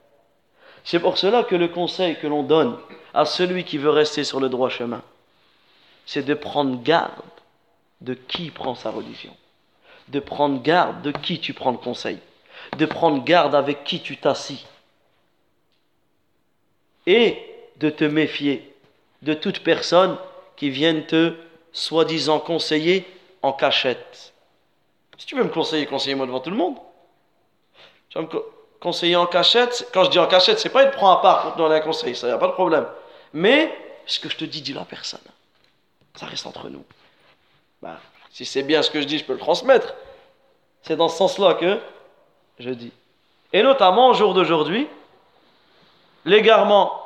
C'est 0.84 1.00
pour 1.00 1.18
cela 1.18 1.42
que 1.42 1.56
le 1.56 1.68
conseil 1.68 2.16
que 2.16 2.26
l'on 2.26 2.42
donne 2.42 2.76
à 3.16 3.24
celui 3.24 3.64
qui 3.64 3.78
veut 3.78 3.90
rester 3.90 4.24
sur 4.24 4.40
le 4.40 4.50
droit 4.50 4.68
chemin, 4.68 5.02
c'est 6.04 6.22
de 6.22 6.34
prendre 6.34 6.82
garde 6.82 7.10
de 8.02 8.12
qui 8.12 8.50
prend 8.50 8.74
sa 8.74 8.90
religion, 8.90 9.34
de 10.08 10.20
prendre 10.20 10.60
garde 10.60 11.00
de 11.00 11.12
qui 11.12 11.40
tu 11.40 11.54
prends 11.54 11.70
le 11.70 11.78
conseil, 11.78 12.18
de 12.76 12.84
prendre 12.84 13.24
garde 13.24 13.54
avec 13.54 13.84
qui 13.84 14.02
tu 14.02 14.18
t'assis, 14.18 14.66
et 17.06 17.42
de 17.78 17.88
te 17.88 18.04
méfier 18.04 18.74
de 19.22 19.32
toute 19.32 19.60
personne 19.60 20.18
qui 20.56 20.68
vienne 20.68 21.06
te 21.06 21.36
soi-disant 21.72 22.38
conseiller 22.38 23.06
en 23.40 23.54
cachette. 23.54 24.34
Si 25.16 25.24
tu 25.24 25.36
veux 25.36 25.44
me 25.44 25.48
conseiller, 25.48 25.86
conseille-moi 25.86 26.26
devant 26.26 26.40
tout 26.40 26.50
le 26.50 26.56
monde. 26.56 26.76
Tu 28.10 28.18
vas 28.18 28.24
me 28.24 28.28
conseiller 28.78 29.16
en 29.16 29.26
cachette. 29.26 29.88
Quand 29.94 30.04
je 30.04 30.10
dis 30.10 30.18
en 30.18 30.26
cachette, 30.26 30.58
c'est 30.58 30.68
pas 30.68 30.82
il 30.82 30.90
te 30.90 30.96
prend 30.96 31.12
à 31.12 31.22
part 31.22 31.42
pour 31.42 31.52
te 31.54 31.58
donner 31.58 31.76
un 31.76 31.80
conseil, 31.80 32.14
ça, 32.14 32.28
y 32.28 32.30
a 32.30 32.36
pas 32.36 32.48
de 32.48 32.52
problème. 32.52 32.86
Mais 33.36 33.70
ce 34.06 34.18
que 34.18 34.30
je 34.30 34.36
te 34.38 34.46
dis, 34.46 34.62
dis 34.62 34.72
la 34.72 34.86
personne. 34.86 35.20
Ça 36.14 36.24
reste 36.24 36.46
entre 36.46 36.70
nous. 36.70 36.82
Bah, 37.82 38.00
si 38.30 38.46
c'est 38.46 38.62
bien 38.62 38.80
ce 38.80 38.90
que 38.90 39.02
je 39.02 39.06
dis, 39.06 39.18
je 39.18 39.24
peux 39.24 39.34
le 39.34 39.38
transmettre. 39.38 39.94
C'est 40.80 40.96
dans 40.96 41.10
ce 41.10 41.18
sens-là 41.18 41.52
que 41.52 41.78
je 42.58 42.70
dis. 42.70 42.92
Et 43.52 43.62
notamment 43.62 44.08
au 44.08 44.14
jour 44.14 44.32
d'aujourd'hui, 44.32 44.88
l'égarement 46.24 47.02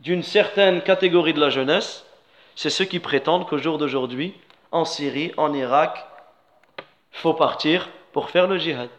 d'une 0.00 0.24
certaine 0.24 0.82
catégorie 0.82 1.34
de 1.34 1.40
la 1.40 1.50
jeunesse, 1.50 2.04
c'est 2.56 2.68
ceux 2.68 2.84
qui 2.84 2.98
prétendent 2.98 3.48
qu'au 3.48 3.58
jour 3.58 3.78
d'aujourd'hui, 3.78 4.34
en 4.72 4.84
Syrie, 4.84 5.30
en 5.36 5.54
Irak, 5.54 6.04
faut 7.12 7.34
partir 7.34 7.90
pour 8.12 8.28
faire 8.28 8.48
le 8.48 8.58
djihad. 8.58 8.90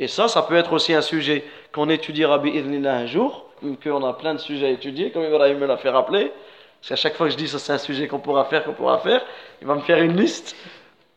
Et 0.00 0.08
ça, 0.08 0.26
ça 0.26 0.42
peut 0.42 0.56
être 0.56 0.72
aussi 0.72 0.94
un 0.94 1.02
sujet 1.02 1.44
qu'on 1.72 1.88
étudiera 1.88 2.40
un 2.42 3.06
jour, 3.06 3.47
qu'on 3.82 4.04
a 4.04 4.12
plein 4.14 4.34
de 4.34 4.38
sujets 4.38 4.66
à 4.66 4.70
étudier, 4.70 5.10
comme 5.10 5.24
Ibrahim 5.24 5.58
me 5.58 5.66
l'a 5.66 5.76
fait 5.76 5.90
rappeler. 5.90 6.32
Parce 6.80 6.88
qu'à 6.90 6.96
chaque 6.96 7.16
fois 7.16 7.26
que 7.26 7.32
je 7.32 7.36
dis 7.36 7.48
ça, 7.48 7.58
c'est 7.58 7.72
un 7.72 7.78
sujet 7.78 8.08
qu'on 8.08 8.20
pourra 8.20 8.44
faire, 8.44 8.64
qu'on 8.64 8.72
pourra 8.72 8.98
faire, 8.98 9.22
il 9.60 9.66
va 9.66 9.74
me 9.74 9.80
faire 9.80 10.02
une 10.02 10.16
liste. 10.16 10.56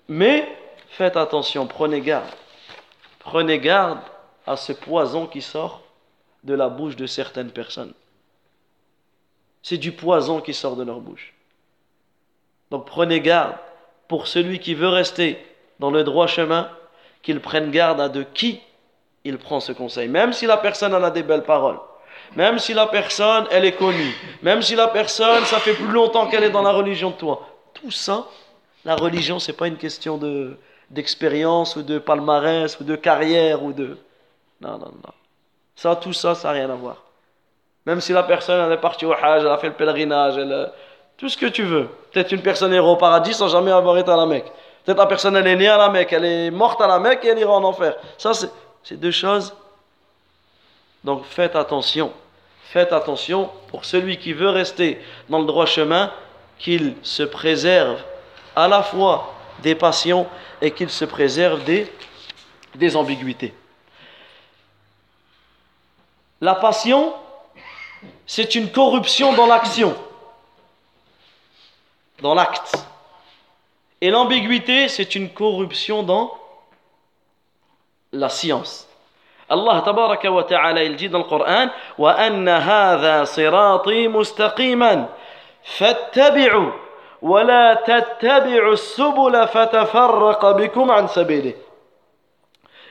Mais 0.07 0.47
faites 0.89 1.17
attention, 1.17 1.67
prenez 1.67 2.01
garde. 2.01 2.29
Prenez 3.19 3.59
garde 3.59 3.99
à 4.47 4.57
ce 4.57 4.73
poison 4.73 5.27
qui 5.27 5.41
sort 5.41 5.81
de 6.43 6.53
la 6.53 6.69
bouche 6.69 6.95
de 6.95 7.05
certaines 7.05 7.51
personnes. 7.51 7.93
C'est 9.61 9.77
du 9.77 9.91
poison 9.91 10.41
qui 10.41 10.53
sort 10.53 10.75
de 10.75 10.83
leur 10.83 10.99
bouche. 10.99 11.33
Donc 12.71 12.85
prenez 12.85 13.21
garde 13.21 13.55
pour 14.07 14.27
celui 14.27 14.59
qui 14.59 14.73
veut 14.73 14.87
rester 14.87 15.37
dans 15.79 15.91
le 15.91 16.03
droit 16.03 16.27
chemin, 16.27 16.69
qu'il 17.21 17.39
prenne 17.39 17.69
garde 17.69 18.01
à 18.01 18.09
de 18.09 18.23
qui 18.23 18.61
il 19.23 19.37
prend 19.37 19.59
ce 19.59 19.71
conseil. 19.71 20.07
Même 20.07 20.33
si 20.33 20.47
la 20.47 20.57
personne 20.57 20.93
en 20.93 21.03
a 21.03 21.11
des 21.11 21.23
belles 21.23 21.43
paroles, 21.43 21.79
même 22.35 22.59
si 22.59 22.73
la 22.73 22.87
personne, 22.87 23.45
elle 23.51 23.65
est 23.65 23.73
connue, 23.73 24.15
même 24.41 24.61
si 24.61 24.75
la 24.75 24.87
personne, 24.87 25.43
ça 25.45 25.59
fait 25.59 25.73
plus 25.73 25.91
longtemps 25.91 26.27
qu'elle 26.27 26.43
est 26.43 26.49
dans 26.49 26.61
la 26.61 26.71
religion 26.71 27.09
de 27.09 27.15
toi. 27.15 27.47
Tout 27.73 27.91
ça, 27.91 28.25
la 28.85 28.95
religion, 28.95 29.39
c'est 29.39 29.53
pas 29.53 29.67
une 29.67 29.77
question 29.77 30.17
de 30.17 30.57
d'expérience 30.91 31.77
ou 31.77 31.83
de 31.83 31.99
palmarès 31.99 32.79
ou 32.79 32.83
de 32.83 32.95
carrière 32.95 33.63
ou 33.63 33.71
de... 33.71 33.97
Non, 34.59 34.71
non, 34.71 34.91
non. 34.91 35.13
Ça, 35.75 35.95
tout 35.95 36.13
ça, 36.13 36.35
ça 36.35 36.49
n'a 36.49 36.53
rien 36.55 36.69
à 36.69 36.75
voir. 36.75 36.97
Même 37.85 38.01
si 38.01 38.13
la 38.13 38.23
personne, 38.23 38.65
elle 38.65 38.73
est 38.73 38.81
partie 38.81 39.05
au 39.05 39.13
Hajj, 39.13 39.43
elle 39.43 39.47
a 39.47 39.57
fait 39.57 39.69
le 39.69 39.73
pèlerinage, 39.73 40.37
elle, 40.37 40.71
tout 41.17 41.29
ce 41.29 41.37
que 41.37 41.47
tu 41.47 41.63
veux. 41.63 41.87
Peut-être 42.11 42.31
une 42.31 42.41
personne 42.41 42.73
ira 42.73 42.85
au 42.85 42.97
paradis 42.97 43.33
sans 43.33 43.47
jamais 43.47 43.71
avoir 43.71 43.97
été 43.97 44.11
à 44.11 44.17
la 44.17 44.25
Mecque. 44.25 44.51
Peut-être 44.83 44.97
la 44.97 45.05
personne, 45.05 45.35
elle 45.35 45.47
est 45.47 45.55
née 45.55 45.67
à 45.67 45.77
la 45.77 45.89
Mecque, 45.89 46.13
elle 46.13 46.25
est 46.25 46.51
morte 46.51 46.81
à 46.81 46.87
la 46.87 46.99
Mecque 46.99 47.23
et 47.25 47.29
elle 47.29 47.39
ira 47.39 47.53
en 47.53 47.63
enfer. 47.63 47.95
Ça, 48.17 48.33
c'est 48.83 48.99
deux 48.99 49.11
choses. 49.11 49.53
Donc 51.03 51.23
faites 51.25 51.55
attention. 51.55 52.11
Faites 52.71 52.93
attention 52.93 53.51
pour 53.67 53.83
celui 53.83 54.17
qui 54.17 54.31
veut 54.31 54.47
rester 54.47 55.01
dans 55.27 55.39
le 55.39 55.45
droit 55.45 55.65
chemin, 55.65 56.09
qu'il 56.57 56.95
se 57.03 57.23
préserve 57.23 58.01
à 58.55 58.69
la 58.69 58.81
fois 58.81 59.33
des 59.59 59.75
passions 59.75 60.25
et 60.61 60.71
qu'il 60.71 60.89
se 60.89 61.03
préserve 61.03 61.65
des, 61.65 61.91
des 62.75 62.95
ambiguïtés. 62.95 63.53
La 66.39 66.55
passion, 66.55 67.13
c'est 68.25 68.55
une 68.55 68.71
corruption 68.71 69.33
dans 69.33 69.47
l'action, 69.47 69.93
dans 72.21 72.33
l'acte. 72.33 72.73
Et 73.99 74.09
l'ambiguïté, 74.09 74.87
c'est 74.87 75.15
une 75.15 75.29
corruption 75.29 76.03
dans 76.03 76.39
la 78.13 78.29
science. 78.29 78.87
Allah 79.51 79.81
tabaraka 79.83 80.31
wa 80.31 80.43
ta'ala 80.43 80.83
il 80.83 80.95
dit 80.95 81.09
dans 81.09 81.17
le 81.19 81.25
Coran 81.25 81.67
wa 81.97 82.11
anna 82.13 82.59
hadha 82.59 83.25
sirati 83.25 84.07
mustaqiman 84.07 85.07
fattabi'u 85.63 86.71
wa 87.21 87.43
la 87.43 87.75
tattabi'u 87.75 88.77
subula 88.77 89.47
fatafarraqa 89.47 90.53
bikum 90.53 90.89
an 90.89 91.07
sabili. 91.07 91.53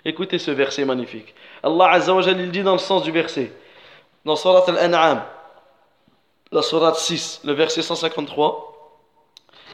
Écoutez 0.05 0.39
ce 0.39 0.51
verset 0.51 0.85
magnifique. 0.85 1.35
Allah 1.63 1.93
Azza 1.93 2.13
wa 2.13 2.21
Jalla 2.21 2.43
il 2.43 2.51
dit 2.51 2.63
dans 2.63 2.73
le 2.73 2.79
sens 2.79 3.03
du 3.05 3.11
verset 3.11 3.51
dans 4.27 4.37
surat 4.37 4.65
al-An'am 4.69 5.23
la 6.53 6.61
surat 6.61 6.93
6 6.93 7.41
le 7.45 7.55
verset 7.55 7.81
153 7.81 8.99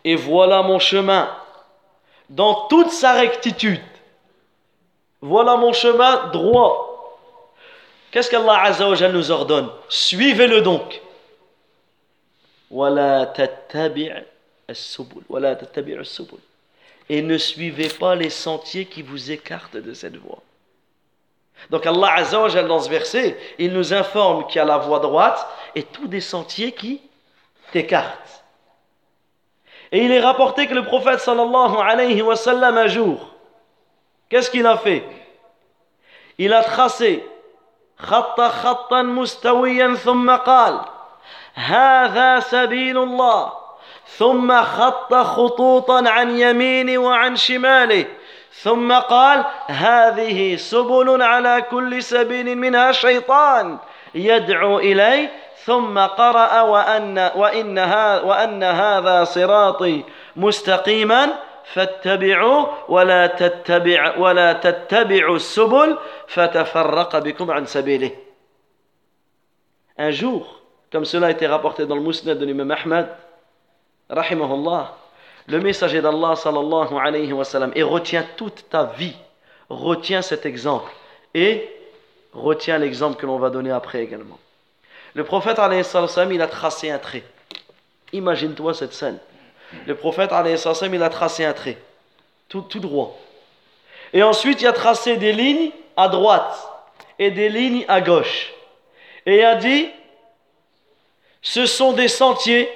et 0.05 0.15
voilà 0.15 0.63
mon 0.63 0.79
chemin 0.79 1.29
dans 2.31 2.67
toute 2.69 2.91
sa 2.91 3.15
rectitude. 3.15 3.83
Voilà 5.27 5.57
mon 5.57 5.73
chemin 5.73 6.29
droit. 6.29 7.19
Qu'est-ce 8.13 8.31
qu'Allah 8.31 8.63
Azza 8.63 9.09
nous 9.09 9.31
ordonne? 9.33 9.69
Suivez-le 9.89 10.61
donc. 10.61 11.03
Et 17.09 17.23
ne 17.23 17.39
suivez 17.39 17.89
pas 17.89 18.15
les 18.15 18.31
sentiers 18.31 18.87
qui 18.87 19.03
vous 19.03 19.33
écartent 19.33 19.77
de 19.77 19.93
cette 19.95 20.17
voie. 20.17 20.39
Donc 21.71 21.85
Allah 21.87 22.15
Azza 22.15 22.63
dans 22.63 22.79
ce 22.79 22.89
verset, 22.89 23.37
il 23.59 23.73
nous 23.73 23.93
informe 23.93 24.47
qu'il 24.47 24.57
y 24.57 24.61
a 24.61 24.65
la 24.65 24.79
voie 24.79 25.01
droite 25.01 25.45
et 25.75 25.83
tous 25.83 26.07
des 26.07 26.21
sentiers 26.21 26.71
qui 26.71 27.01
t'écartent. 27.73 28.45
Et 29.91 30.05
il 30.05 30.13
est 30.13 30.21
rapporté 30.21 30.69
que 30.69 30.75
le 30.75 30.85
prophète 30.85 31.19
sallallahu 31.19 31.79
alayhi 31.81 32.23
wa 32.23 32.37
sallam 32.37 32.77
un 32.79 32.87
jour, 32.87 33.35
qu'est-ce 34.29 34.51
qu'il 34.51 34.67
a 34.67 34.77
fait? 34.77 35.05
A 36.39 36.63
tracé 36.63 37.23
خط 37.99 38.41
خطا 38.41 39.03
مستويا 39.03 39.95
ثم 39.95 40.31
قال 40.31 40.81
هذا 41.55 42.41
سبيل 42.41 42.99
الله. 42.99 43.53
ثم 44.07 44.63
خط 44.63 45.15
خطوطا 45.15 46.09
عن 46.09 46.39
يمينه 46.39 46.99
وعن 46.99 47.37
شماله 47.37 48.05
ثم 48.53 48.93
قال 48.93 49.45
هذه 49.67 50.57
سبل 50.57 51.23
على 51.23 51.63
كل 51.71 52.03
سبيل 52.03 52.59
منها 52.59 52.93
شيطان 52.93 53.79
يدعو 54.15 54.79
إليه. 54.79 55.33
ثم 55.65 55.99
قرأ 55.99 56.61
وأن, 56.61 57.31
وإن, 57.37 57.79
وأن 58.25 58.63
هذا 58.63 59.25
صراطي 59.25 60.05
مستقيما. 60.37 61.29
فاتبعوا 61.66 62.66
ولا 62.90 63.28
تتبع 63.28 64.18
ولا 64.18 64.54
تتبعوا 64.54 65.36
السبل 65.36 65.98
فتفرق 66.28 67.18
بكم 67.18 67.52
عن 67.52 67.66
سبيله 67.66 68.12
Un 69.98 70.10
jour, 70.10 70.62
comme 70.92 71.06
cela 71.06 71.28
a 71.28 71.32
été 71.32 71.46
rapporté 71.46 71.86
dans 71.86 71.96
le 71.96 72.02
Mousnad 72.02 72.38
de 72.38 72.46
l'imam 72.46 72.72
Ahmad, 72.72 73.10
rahimahullah, 74.10 74.96
le 75.48 75.60
messager 75.60 76.02
d'Allah 76.02 76.36
sallallahu 76.36 76.98
alayhi 76.98 77.32
wa 77.34 77.44
sallam, 77.44 77.72
et 77.76 77.84
retiens 77.84 78.26
toute 78.36 78.68
ta 78.70 78.86
vie, 78.86 79.16
retiens 79.70 80.22
cet 80.24 80.46
exemple, 80.46 80.92
et 81.36 81.70
retiens 82.34 82.78
l'exemple 82.80 83.18
que 83.18 83.26
l'on 83.26 83.38
va 83.38 83.50
donner 83.50 83.70
après 83.70 84.02
également. 84.02 84.40
Le 85.14 85.24
prophète 85.24 85.60
alayhi 85.60 85.84
sallam, 85.84 86.32
il 86.32 86.42
a 86.42 86.48
tracé 86.48 86.90
un 86.90 86.98
trait. 86.98 87.24
Imagine-toi 88.14 88.74
cette 88.74 88.94
scène. 88.94 89.20
Le 89.87 89.95
prophète 89.95 90.31
il 90.33 91.03
a 91.03 91.09
tracé 91.09 91.45
un 91.45 91.53
trait, 91.53 91.79
tout, 92.49 92.63
tout 92.63 92.81
droit. 92.81 93.19
Et 94.13 94.23
ensuite, 94.23 94.63
il 94.63 94.67
a 94.67 94.73
tracé 94.73 95.17
des 95.17 95.33
lignes 95.33 95.71
à 95.97 96.09
droite 96.09 96.57
et 97.19 97.31
des 97.31 97.49
lignes 97.49 97.85
à 97.89 98.01
gauche 98.01 98.53
et 99.27 99.45
a 99.45 99.57
dit, 99.57 99.91
ce 101.43 101.67
sont 101.67 101.93
des 101.93 102.09
sentiers. 102.09 102.71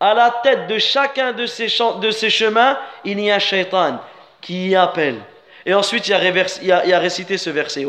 À 0.00 0.14
la 0.14 0.30
tête 0.42 0.66
de 0.66 0.78
chacun 0.78 1.32
de 1.32 1.46
ces, 1.46 1.68
chemins, 1.68 2.76
il 3.04 3.20
y 3.20 3.30
a 3.30 3.38
shaitan 3.38 4.00
qui 4.40 4.70
y 4.70 4.76
appelle. 4.76 5.20
Et 5.64 5.74
ensuite, 5.74 6.08
il 6.08 6.14
il 6.62 6.82
il 6.84 6.92
a 6.92 6.98
récité 6.98 7.38
ce 7.38 7.50
verset. 7.50 7.86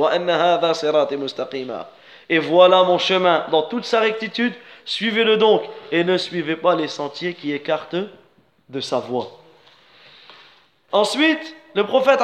Et 2.29 2.37
voilà 2.37 2.83
mon 2.83 2.99
chemin 2.99 3.45
dans 3.49 3.63
toute 3.63 3.85
sa 3.85 3.99
rectitude. 3.99 4.53
Suivez-le 4.85 5.37
donc 5.37 5.63
et 5.91 6.03
ne 6.03 6.17
suivez 6.17 6.55
pas 6.55 6.75
les 6.75 6.87
sentiers 6.87 7.33
qui 7.33 7.53
écartent 7.53 7.95
de 8.69 8.79
sa 8.79 8.99
voie. 8.99 9.31
Ensuite, 10.91 11.55
le 11.73 11.85
prophète 11.85 12.21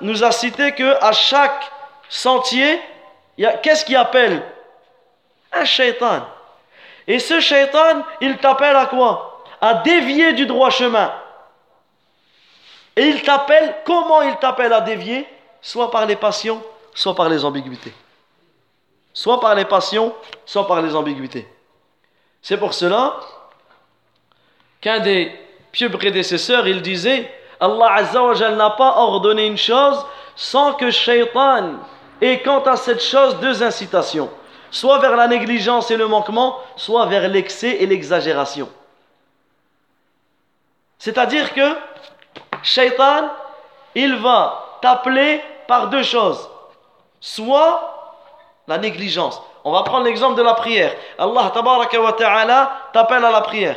nous 0.00 0.24
a 0.24 0.32
cité 0.32 0.72
que 0.72 0.96
à 1.02 1.12
chaque 1.12 1.70
sentier, 2.08 2.80
Qu'est-ce 3.62 3.84
qu'il 3.84 3.96
appelle? 3.96 4.42
Un 5.52 5.64
shaitan. 5.64 6.26
Et 7.06 7.18
ce 7.18 7.40
shaitan, 7.40 8.02
il 8.20 8.36
t'appelle 8.38 8.76
à 8.76 8.86
quoi? 8.86 9.44
À 9.60 9.74
dévier 9.74 10.32
du 10.32 10.46
droit 10.46 10.70
chemin. 10.70 11.12
Et 12.96 13.06
il 13.06 13.22
t'appelle, 13.22 13.76
comment 13.84 14.22
il 14.22 14.36
t'appelle 14.36 14.72
à 14.72 14.80
dévier? 14.80 15.26
Soit 15.60 15.90
par 15.90 16.06
les 16.06 16.16
passions, 16.16 16.62
soit 16.94 17.14
par 17.14 17.28
les 17.28 17.44
ambiguïtés. 17.44 17.92
Soit 19.18 19.40
par 19.40 19.56
les 19.56 19.64
passions, 19.64 20.14
soit 20.46 20.68
par 20.68 20.80
les 20.80 20.94
ambiguïtés. 20.94 21.48
C'est 22.40 22.56
pour 22.56 22.72
cela 22.72 23.16
qu'un 24.80 25.00
des 25.00 25.32
pieux 25.72 25.90
prédécesseurs, 25.90 26.68
il 26.68 26.82
disait 26.82 27.28
Allah 27.58 28.00
n'a 28.52 28.70
pas 28.70 28.96
ordonné 28.98 29.48
une 29.48 29.56
chose 29.56 30.06
sans 30.36 30.74
que 30.74 30.92
shaitan 30.92 31.80
et 32.20 32.42
quant 32.42 32.62
à 32.62 32.76
cette 32.76 33.02
chose, 33.02 33.40
deux 33.40 33.60
incitations. 33.60 34.30
Soit 34.70 35.00
vers 35.00 35.16
la 35.16 35.26
négligence 35.26 35.90
et 35.90 35.96
le 35.96 36.06
manquement, 36.06 36.56
soit 36.76 37.06
vers 37.06 37.26
l'excès 37.26 37.78
et 37.80 37.86
l'exagération. 37.86 38.68
C'est-à-dire 40.96 41.52
que 41.54 41.74
Shaitan, 42.62 43.30
il 43.96 44.14
va 44.14 44.78
t'appeler 44.80 45.42
par 45.66 45.88
deux 45.88 46.04
choses. 46.04 46.48
Soit 47.20 47.97
la 48.68 48.78
négligence. 48.78 49.42
On 49.64 49.72
va 49.72 49.82
prendre 49.82 50.04
l'exemple 50.04 50.36
de 50.36 50.42
la 50.42 50.54
prière. 50.54 50.94
Allah 51.18 51.52
wa 51.56 52.12
ta'ala 52.12 52.90
t'appelle 52.92 53.24
à 53.24 53.30
la 53.30 53.40
prière. 53.40 53.76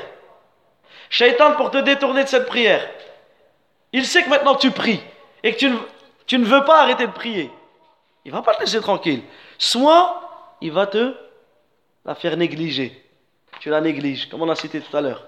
Shaitan, 1.09 1.53
pour 1.53 1.71
te 1.71 1.77
détourner 1.79 2.23
de 2.23 2.29
cette 2.29 2.45
prière, 2.45 2.87
il 3.91 4.05
sait 4.05 4.23
que 4.23 4.29
maintenant 4.29 4.55
tu 4.55 4.71
pries 4.71 5.01
et 5.43 5.53
que 5.53 5.57
tu 5.57 5.71
tu 6.31 6.37
ne 6.37 6.45
veux 6.45 6.63
pas 6.63 6.83
arrêter 6.83 7.07
de 7.07 7.11
prier. 7.11 7.51
Il 8.23 8.31
va 8.31 8.41
pas 8.41 8.53
te 8.53 8.61
laisser 8.61 8.79
tranquille. 8.79 9.21
Soit 9.57 10.21
il 10.61 10.71
va 10.71 10.87
te 10.87 11.13
la 12.05 12.15
faire 12.15 12.37
négliger. 12.37 13.05
Tu 13.59 13.69
la 13.69 13.81
négliges, 13.81 14.29
comme 14.29 14.41
on 14.41 14.49
a 14.49 14.55
cité 14.55 14.79
tout 14.79 14.95
à 14.95 15.01
l'heure. 15.01 15.25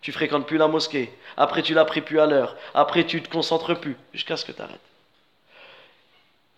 Tu 0.00 0.12
fréquentes 0.12 0.46
plus 0.46 0.56
la 0.56 0.68
mosquée. 0.68 1.12
Après, 1.36 1.62
tu 1.62 1.74
l'as 1.74 1.84
pris 1.84 2.00
plus 2.00 2.18
à 2.18 2.24
l'heure. 2.24 2.56
Après, 2.72 3.04
tu 3.04 3.20
te 3.22 3.28
concentres 3.28 3.78
plus 3.78 3.96
jusqu'à 4.14 4.38
ce 4.38 4.46
que 4.46 4.52
tu 4.52 4.62
arrêtes. 4.62 4.80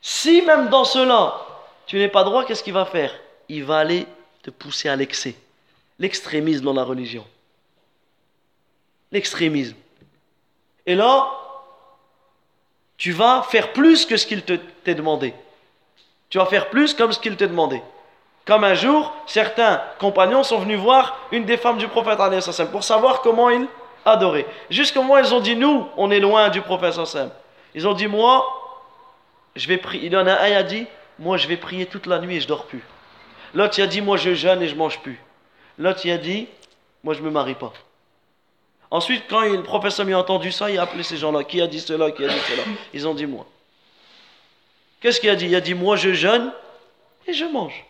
Si 0.01 0.43
même 0.43 0.69
dans 0.69 0.85
cela, 0.85 1.48
tu 1.89 1.97
n'es 1.97 2.09
pas 2.09 2.23
droit, 2.23 2.45
qu'est-ce 2.45 2.63
qu'il 2.63 2.75
va 2.75 2.85
faire? 2.85 3.13
Il 3.49 3.65
va 3.65 3.79
aller 3.79 4.07
te 4.43 4.51
pousser 4.51 4.91
à 4.91 4.95
l'excès. 4.95 5.35
L'extrémisme 5.99 6.65
dans 6.65 6.75
la 6.75 6.85
religion. 6.85 7.27
L'extrémisme. 9.11 9.75
Et 10.87 10.95
là, 10.95 11.31
tu 12.99 13.13
vas 13.13 13.43
faire 13.43 13.73
plus 13.73 14.05
que 14.05 14.19
ce 14.19 14.27
qu'il 14.27 14.43
t'est 14.43 14.95
demandé. 14.95 15.33
Tu 16.29 16.37
vas 16.37 16.45
faire 16.45 16.69
plus 16.69 16.93
comme 16.93 17.11
ce 17.11 17.19
qu'il 17.19 17.37
t'est 17.37 17.49
demandé. 17.49 17.81
Comme 18.45 18.65
un 18.65 18.75
jour, 18.75 19.11
certains 19.27 19.83
compagnons 19.99 20.43
sont 20.43 20.59
venus 20.59 20.79
voir 20.79 21.19
une 21.33 21.47
des 21.47 21.57
femmes 21.57 21.79
du 21.79 21.89
prophète 21.89 22.19
pour 22.71 22.85
savoir 22.85 23.23
comment 23.23 23.49
il 23.49 23.67
adorait. 24.05 24.47
Jusqu'au 24.69 25.03
moment 25.03 25.19
ils 25.19 25.35
ont 25.35 25.41
dit 25.41 25.57
nous, 25.57 25.87
on 25.97 26.11
est 26.11 26.21
loin 26.21 26.51
du 26.51 26.61
prophète 26.61 26.99
Ils 27.75 27.89
ont 27.89 27.95
dit 27.95 28.07
moi, 28.07 28.47
je 29.57 29.67
vais 29.69 29.79
prier. 29.79 30.07
Il 30.07 30.13
y 30.13 30.17
en 30.17 30.27
a 30.27 30.35
un 30.35 30.49
qui 30.49 30.55
a 30.55 30.63
dit 30.63 30.87
moi 31.19 31.37
je 31.37 31.49
vais 31.49 31.57
prier 31.57 31.87
toute 31.87 32.07
la 32.07 32.19
nuit 32.19 32.37
et 32.37 32.41
je 32.41 32.49
dors 32.49 32.67
plus. 32.67 32.83
L'autre 33.55 33.79
il 33.79 33.83
a 33.83 33.87
dit 33.87 34.01
moi 34.01 34.17
je 34.17 34.35
jeûne 34.35 34.63
et 34.63 34.69
je 34.69 34.75
mange 34.75 35.01
plus. 35.01 35.21
L'autre 35.79 36.01
il 36.05 36.11
a 36.11 36.19
dit 36.19 36.49
moi 37.03 37.15
je 37.15 37.23
me 37.23 37.31
marie 37.31 37.55
pas. 37.55 37.73
Ensuite, 38.91 39.25
quand 39.29 39.43
le 39.43 39.63
professeur 39.63 40.09
a 40.09 40.15
entendu 40.15 40.51
ça, 40.51 40.71
il 40.71 40.79
a 40.79 40.83
appelé 40.83 41.03
ces 41.03 41.19
gens-là. 41.19 41.45
Qui 41.45 41.61
a 41.61 41.67
dit 41.67 41.81
cela 41.81 42.11
Qui 42.11 42.25
a 42.25 42.29
dit 42.29 42.41
cela? 42.49 42.63
Ils 42.95 43.07
ont 43.07 43.15
dit 43.15 43.27
moi. 43.27 43.47
Qu'est-ce 45.01 45.21
qu'il 45.21 45.29
a 45.29 45.37
dit? 45.37 45.47
Il 45.47 45.55
a 45.55 45.61
dit 45.61 45.75
moi 45.75 45.97
je 45.97 46.13
jeûne 46.13 46.53
et 47.27 47.33
je 47.33 47.45
mange. 47.45 47.85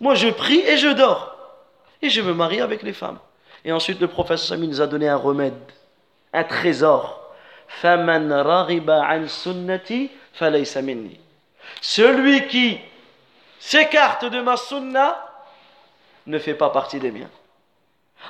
Moi 0.00 0.14
je 0.14 0.28
prie 0.28 0.60
et 0.60 0.76
je 0.78 0.88
dors. 0.88 1.36
Et 2.00 2.10
je 2.10 2.20
me 2.20 2.32
marie 2.32 2.60
avec 2.60 2.82
les 2.82 2.92
femmes. 2.92 3.18
Et 3.64 3.72
ensuite, 3.72 4.00
le 4.00 4.06
professeur 4.06 4.48
Sami 4.48 4.68
nous 4.68 4.80
a 4.80 4.86
donné 4.86 5.08
un 5.08 5.16
remède, 5.16 5.54
un 6.32 6.44
trésor. 6.44 7.20
Celui 11.80 12.46
qui 12.48 12.78
s'écarte 13.58 14.24
de 14.24 14.40
ma 14.40 14.56
sunna 14.56 15.24
ne 16.26 16.38
fait 16.38 16.54
pas 16.54 16.70
partie 16.70 16.98
des 16.98 17.10
miens. 17.10 17.30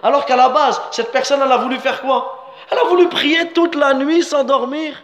Alors 0.03 0.26
qu'à 0.26 0.36
la 0.36 0.49
base, 0.49 0.80
cette 0.91 1.11
personne, 1.11 1.41
elle 1.45 1.53
a 1.53 1.57
voulu 1.57 1.78
faire 1.78 2.01
quoi? 2.01 2.55
Elle 2.70 2.78
a 2.78 2.84
voulu 2.84 3.09
prier 3.09 3.53
toute 3.53 3.74
la 3.74 3.95
nuit 3.95 4.22
sans 4.22 4.45
dormir. 4.45 5.03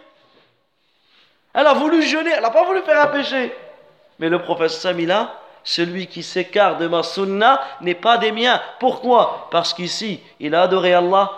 Elle 1.53 1.67
a 1.67 1.73
voulu 1.73 2.01
jeûner, 2.03 2.31
elle 2.35 2.41
n'a 2.41 2.51
pas 2.51 2.65
voulu 2.65 2.81
faire 2.81 3.01
un 3.01 3.07
péché. 3.07 3.55
Mais 4.19 4.29
le 4.29 4.41
prophète 4.41 4.71
Samila, 4.71 5.39
celui 5.63 6.07
qui 6.07 6.21
s'écarte 6.21 6.79
de 6.79 6.87
ma 6.87 7.01
sunna 7.01 7.61
n'est 7.81 7.95
pas 7.95 8.17
des 8.17 8.31
miens. 8.31 8.61
Pourquoi? 8.79 9.47
Parce 9.51 9.73
qu'ici, 9.73 10.21
il 10.39 10.53
a 10.53 10.63
adoré 10.63 10.93
Allah, 10.93 11.31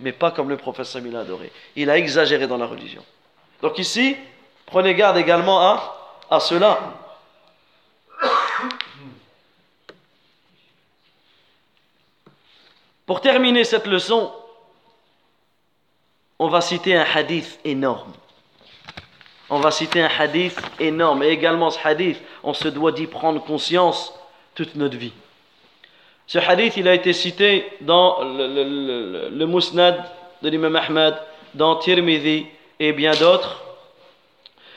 mais 0.00 0.12
pas 0.12 0.30
comme 0.30 0.48
le 0.48 0.56
prophète 0.56 0.86
Samila 0.86 1.20
a 1.20 1.22
adoré. 1.22 1.50
Il 1.74 1.90
a 1.90 1.98
exagéré 1.98 2.46
dans 2.46 2.58
la 2.58 2.66
religion. 2.66 3.04
Donc 3.60 3.78
ici, 3.78 4.16
prenez 4.66 4.94
garde 4.94 5.16
également 5.16 5.60
à, 5.60 6.01
à 6.32 6.40
cela. 6.40 6.80
Pour 13.04 13.20
terminer 13.20 13.64
cette 13.64 13.86
leçon, 13.86 14.32
on 16.38 16.48
va 16.48 16.62
citer 16.62 16.96
un 16.96 17.04
hadith 17.14 17.60
énorme. 17.66 18.14
On 19.50 19.60
va 19.60 19.70
citer 19.70 20.00
un 20.00 20.08
hadith 20.18 20.58
énorme. 20.80 21.22
Et 21.22 21.28
également 21.28 21.68
ce 21.68 21.78
hadith, 21.86 22.18
on 22.42 22.54
se 22.54 22.68
doit 22.68 22.92
d'y 22.92 23.06
prendre 23.06 23.44
conscience 23.44 24.14
toute 24.54 24.74
notre 24.74 24.96
vie. 24.96 25.12
Ce 26.26 26.38
hadith, 26.38 26.78
il 26.78 26.88
a 26.88 26.94
été 26.94 27.12
cité 27.12 27.70
dans 27.82 28.22
le, 28.22 29.44
Musnad 29.44 30.02
de 30.40 30.48
l'imam 30.48 30.76
Ahmad, 30.76 31.20
dans 31.52 31.76
Tirmidhi 31.76 32.46
et 32.80 32.94
bien 32.94 33.12
d'autres. 33.12 33.71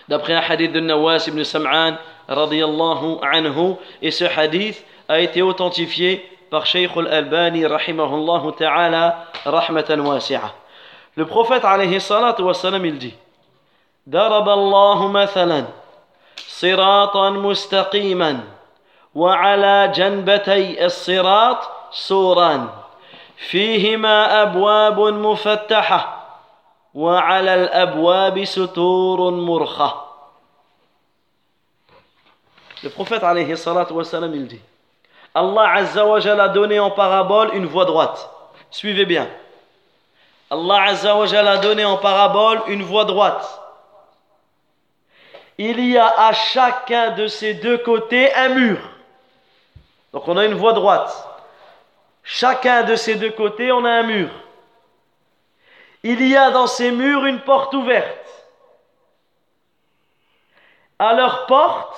D'après 0.07 0.33
un 0.33 0.41
hadith 0.41 0.71
de 0.71 0.79
Nawas 0.79 1.25
ibn 1.27 1.43
Sam'an, 1.43 1.97
radiyallahu 2.27 3.19
anhu, 3.21 3.75
et 4.01 4.11
ce 4.11 4.25
hadith 4.25 4.85
a 5.07 5.19
été 5.19 5.41
authentifié 5.41 6.25
par 6.49 6.65
Shaykh 6.65 6.91
al-Albani 6.95 7.65
rahimahullah 7.65 8.43
ta'ala 8.57 9.25
rahmatan 9.45 9.99
wasi'a. 9.99 10.53
Le 11.15 11.25
prophète 11.25 11.65
alayhi 11.65 11.99
salatu 11.99 12.43
wa 12.43 12.53
salam 12.53 12.85
il 12.85 12.97
dit 12.97 13.13
ضرب 14.09 14.49
الله 14.49 15.07
مثلا 15.07 15.65
صراطا 16.37 17.29
مستقيما 17.29 18.39
وعلى 19.15 19.91
جنبتي 19.95 20.85
الصراط 20.85 21.57
سوران 21.91 22.67
فيهما 23.37 24.41
أبواب 24.41 24.99
مفتحة 24.99 26.24
وعلى 26.94 27.54
الأبواب 27.54 28.44
ستور 28.44 29.30
مرخة 29.30 30.06
Le 32.82 32.88
prophète 32.88 33.22
alayhi 33.22 33.56
salatu 33.58 33.92
wassalam, 33.92 34.34
il 34.34 34.46
dit 34.46 34.60
Allah 35.34 35.72
Azza 35.74 36.06
wa 36.06 36.18
Jalla 36.18 36.44
a 36.44 36.48
donné 36.48 36.80
en 36.80 36.90
parabole 36.90 37.50
une 37.54 37.66
voie 37.66 37.84
droite. 37.84 38.30
Suivez 38.70 39.04
bien. 39.04 39.28
Allah 40.50 40.84
Azza 40.84 41.14
wa 41.14 41.26
Jalla 41.26 41.52
a 41.52 41.58
donné 41.58 41.84
en 41.84 41.98
parabole 41.98 42.62
une 42.68 42.82
voie 42.82 43.04
droite. 43.04 43.60
Il 45.58 45.78
y 45.86 45.98
a 45.98 46.06
à 46.06 46.32
chacun 46.32 47.10
de 47.10 47.26
ces 47.26 47.52
deux 47.52 47.76
côtés 47.78 48.32
un 48.34 48.48
mur. 48.48 48.78
Donc 50.14 50.26
on 50.26 50.38
a 50.38 50.46
une 50.46 50.54
voie 50.54 50.72
droite. 50.72 51.12
Chacun 52.22 52.84
de 52.84 52.96
ces 52.96 53.16
deux 53.16 53.30
côtés, 53.30 53.72
on 53.72 53.84
a 53.84 53.90
un 53.90 54.02
mur. 54.04 54.28
Il 56.07 56.21
y 56.27 56.37
a 56.37 56.51
dans 56.51 56.67
ces 56.67 56.91
murs 56.91 57.25
une 57.25 57.41
porte 57.41 57.73
ouverte. 57.73 58.45
À 60.99 61.15
leur 61.15 61.47
porte, 61.47 61.97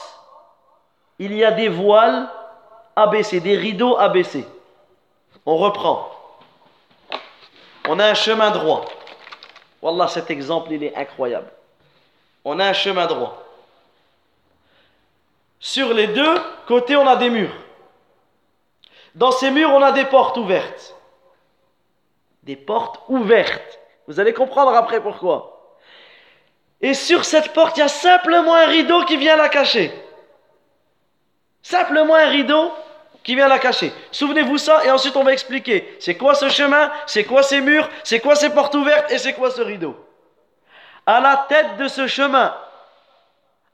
il 1.20 1.34
y 1.34 1.44
a 1.44 1.52
des 1.52 1.68
voiles 1.68 2.30
abaissés, 2.96 3.42
des 3.42 3.58
rideaux 3.58 3.98
abaissés. 3.98 4.48
On 5.46 5.58
reprend. 5.58 6.10
On 7.90 8.00
a 8.00 8.06
un 8.06 8.14
chemin 8.14 8.50
droit. 8.52 8.86
Wallah, 9.82 10.08
cet 10.08 10.32
exemple, 10.32 10.72
il 10.72 10.86
est 10.86 10.96
incroyable. 10.96 11.52
On 12.46 12.62
a 12.62 12.66
un 12.66 12.74
chemin 12.74 13.08
droit. 13.08 13.44
Sur 15.60 15.94
les 15.94 16.08
deux 16.08 16.42
côtés, 16.66 16.96
on 16.96 17.08
a 17.08 17.18
des 17.18 17.30
murs. 17.30 17.56
Dans 19.16 19.32
ces 19.32 19.52
murs, 19.52 19.72
on 19.72 19.82
a 19.82 19.92
des 19.92 20.06
portes 20.06 20.38
ouvertes. 20.38 20.96
Des 22.44 22.56
portes 22.56 23.02
ouvertes. 23.10 23.80
Vous 24.08 24.20
allez 24.20 24.34
comprendre 24.34 24.74
après 24.74 25.02
pourquoi. 25.02 25.76
Et 26.82 26.94
sur 26.94 27.26
cette 27.26 27.54
porte, 27.54 27.78
il 27.78 27.82
y 27.82 27.84
a 27.84 27.88
simplement 27.88 28.56
un 28.56 28.68
rideau 28.68 29.04
qui 29.06 29.18
vient 29.18 29.36
la 29.36 29.50
cacher. 29.50 29.92
Simplement 31.62 32.16
un 32.16 32.28
rideau 32.28 32.72
qui 33.24 33.36
vient 33.36 33.48
la 33.48 33.60
cacher. 33.60 33.92
Souvenez-vous 34.12 34.58
ça 34.58 34.86
et 34.86 34.92
ensuite 34.92 35.18
on 35.18 35.24
va 35.24 35.34
expliquer. 35.34 35.98
C'est 36.00 36.16
quoi 36.16 36.34
ce 36.34 36.48
chemin? 36.48 36.90
C'est 37.06 37.26
quoi 37.26 37.44
ces 37.44 37.60
murs? 37.60 37.90
C'est 38.04 38.22
quoi 38.22 38.36
ces 38.36 38.50
portes 38.52 38.76
ouvertes? 38.76 39.12
Et 39.12 39.18
c'est 39.18 39.34
quoi 39.34 39.52
ce 39.52 39.62
rideau? 39.62 39.98
À 41.06 41.20
la 41.20 41.46
tête 41.50 41.78
de 41.78 41.88
ce 41.88 42.08
chemin, 42.08 42.56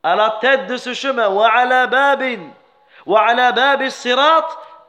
à 0.02 0.16
la 0.16 0.38
tête 0.42 0.68
de 0.68 0.78
ce 0.78 0.94
chemin, 0.94 1.30
wa 1.30 1.48
ala 1.48 1.88
babin, 1.88 2.40
wa 3.06 3.22
ala 3.28 3.90
sirat, 3.90 4.48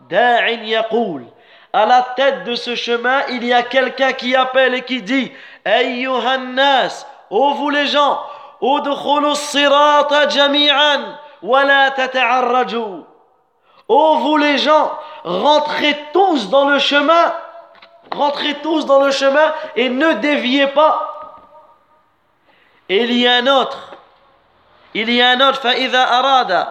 da'in 0.08 0.62
yaqoul 0.62 1.24
à 1.73 1.85
la 1.85 2.01
tête 2.15 2.45
de 2.45 2.55
ce 2.55 2.75
chemin, 2.75 3.21
il 3.29 3.45
y 3.45 3.53
a 3.53 3.61
quelqu'un 3.61 4.13
qui 4.13 4.35
appelle 4.35 4.73
et 4.73 4.81
qui 4.81 5.01
dit 5.01 5.31
أيها 5.67 6.35
الناس 6.35 7.05
ô 7.29 7.53
vous 7.53 7.69
les 7.69 7.87
gens 7.87 8.19
ادخلوا 8.63 9.31
الصراط 9.31 10.13
جميعا 10.13 11.15
ولا 11.43 11.89
تتعرجوا 11.89 13.03
ô 13.87 14.15
vous 14.17 14.37
les 14.37 14.57
gens 14.57 14.91
rentrez 15.23 15.97
tous 16.13 16.49
dans 16.49 16.65
le 16.65 16.79
chemin 16.79 17.33
rentrez 18.11 18.55
tous 18.61 18.85
dans 18.85 19.03
le 19.03 19.11
chemin 19.11 19.53
et 19.75 19.89
ne 19.89 20.13
déviez 20.13 20.67
pas 20.67 20.95
et 22.89 23.03
il 23.03 23.13
y 23.13 23.27
a 23.27 23.35
un 23.35 23.47
autre 23.47 23.91
il 24.95 25.09
y 25.11 25.21
a 25.21 25.29
un 25.29 25.41
autre 25.41 25.59
فإذا 25.61 26.19
أراد 26.19 26.67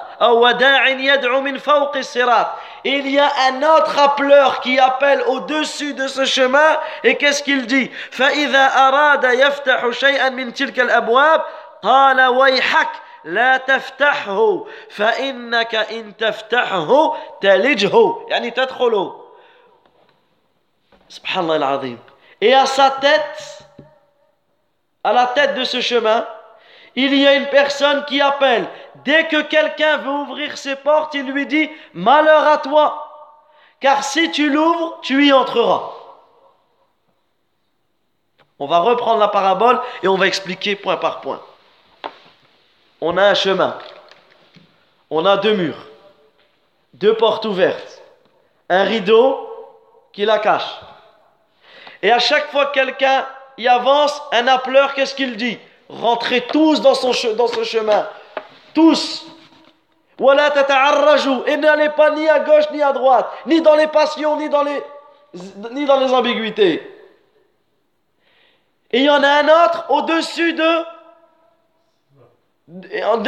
il 2.86 3.10
y 3.10 3.20
a 3.20 3.32
un 3.48 3.64
autre 3.64 4.00
appeleur 4.00 4.62
qui 4.62 4.80
appelle 4.80 5.22
au-dessus 5.28 5.94
de 5.94 6.08
ce 6.08 6.26
chemin 6.26 6.80
et 7.04 7.18
qu'est-ce 7.18 7.44
qu'il 7.44 7.66
dit 7.66 7.90
قال 11.84 12.22
ويحك 12.22 12.90
لا 13.26 13.58
تفتحه 13.58 14.66
فإنك 14.90 15.76
إن 15.76 16.18
تفتحه 16.18 17.18
تلجه 17.42 18.16
يعني 18.28 18.52
تدخله 18.52 19.24
سبحان 21.10 21.44
الله 21.44 21.56
العظيم 21.56 22.00
et 22.42 22.54
à 22.54 22.66
sa 22.66 22.90
tête 22.92 23.60
à 25.04 25.14
la 25.14 25.28
tête 25.28 25.56
de 25.56 25.64
ce 25.64 25.82
chemin 25.82 26.26
il 26.96 27.16
y 27.16 27.26
a 27.26 27.34
une 27.34 27.48
personne 27.48 28.06
qui 28.06 28.22
appelle. 28.22 28.68
Dès 29.06 29.28
que 29.28 29.42
quelqu'un 29.42 29.98
veut 29.98 30.10
ouvrir 30.10 30.58
ses 30.58 30.76
portes, 30.76 31.14
il 31.14 31.30
lui 31.32 31.46
dit 31.46 31.70
Malheur 31.94 32.48
à 32.48 32.58
toi, 32.58 33.38
car 33.80 34.04
si 34.04 34.32
tu 34.32 34.50
l'ouvres, 34.50 35.00
tu 35.02 35.26
y 35.26 35.34
entreras. 35.34 35.92
On 38.60 38.68
va 38.68 38.80
reprendre 38.80 39.20
la 39.20 39.28
parabole 39.28 39.82
et 40.04 40.08
on 40.08 40.16
va 40.16 40.28
expliquer 40.28 40.76
point 40.76 40.98
par 40.98 41.22
point. 41.22 41.42
On 43.02 43.18
a 43.18 43.24
un 43.24 43.34
chemin, 43.34 43.78
on 45.10 45.26
a 45.26 45.36
deux 45.38 45.56
murs, 45.56 45.86
deux 46.94 47.16
portes 47.16 47.46
ouvertes, 47.46 48.02
un 48.70 48.84
rideau 48.84 49.50
qui 50.14 50.24
la 50.24 50.40
cache. 50.40 50.80
Et 52.02 52.12
à 52.12 52.20
chaque 52.20 52.52
fois 52.52 52.68
que 52.68 52.74
quelqu'un 52.74 53.26
y 53.58 53.68
avance, 53.68 54.22
un 54.32 54.48
appeleur, 54.48 54.94
qu'est-ce 54.94 55.16
qu'il 55.16 55.36
dit? 55.36 55.58
Rentrez 55.90 56.42
tous 56.42 56.82
dans, 56.82 56.96
son, 56.96 57.14
ce 57.14 57.64
chemin. 57.64 58.08
Tous. 58.74 59.26
Et 60.20 61.58
n'allez 61.58 61.90
pas 61.90 62.12
ni 62.12 62.30
à 62.30 62.40
gauche 62.40 62.66
ni 62.72 62.82
à 62.82 62.94
droite, 62.94 63.28
ni 63.46 63.62
dans 63.62 63.76
les 63.76 63.88
passions, 63.88 64.38
ni 64.38 64.48
dans 64.48 64.64
les, 64.64 64.84
ni 65.72 65.86
dans 65.86 66.00
les 66.00 66.14
ambiguïtés. 66.14 66.90
Et 68.92 69.00
il 69.00 69.06
y 69.06 69.10
en 69.10 69.24
a 69.24 69.28
un 69.28 69.66
autre 69.66 69.86
au-dessus 69.90 70.54
de 70.54 70.86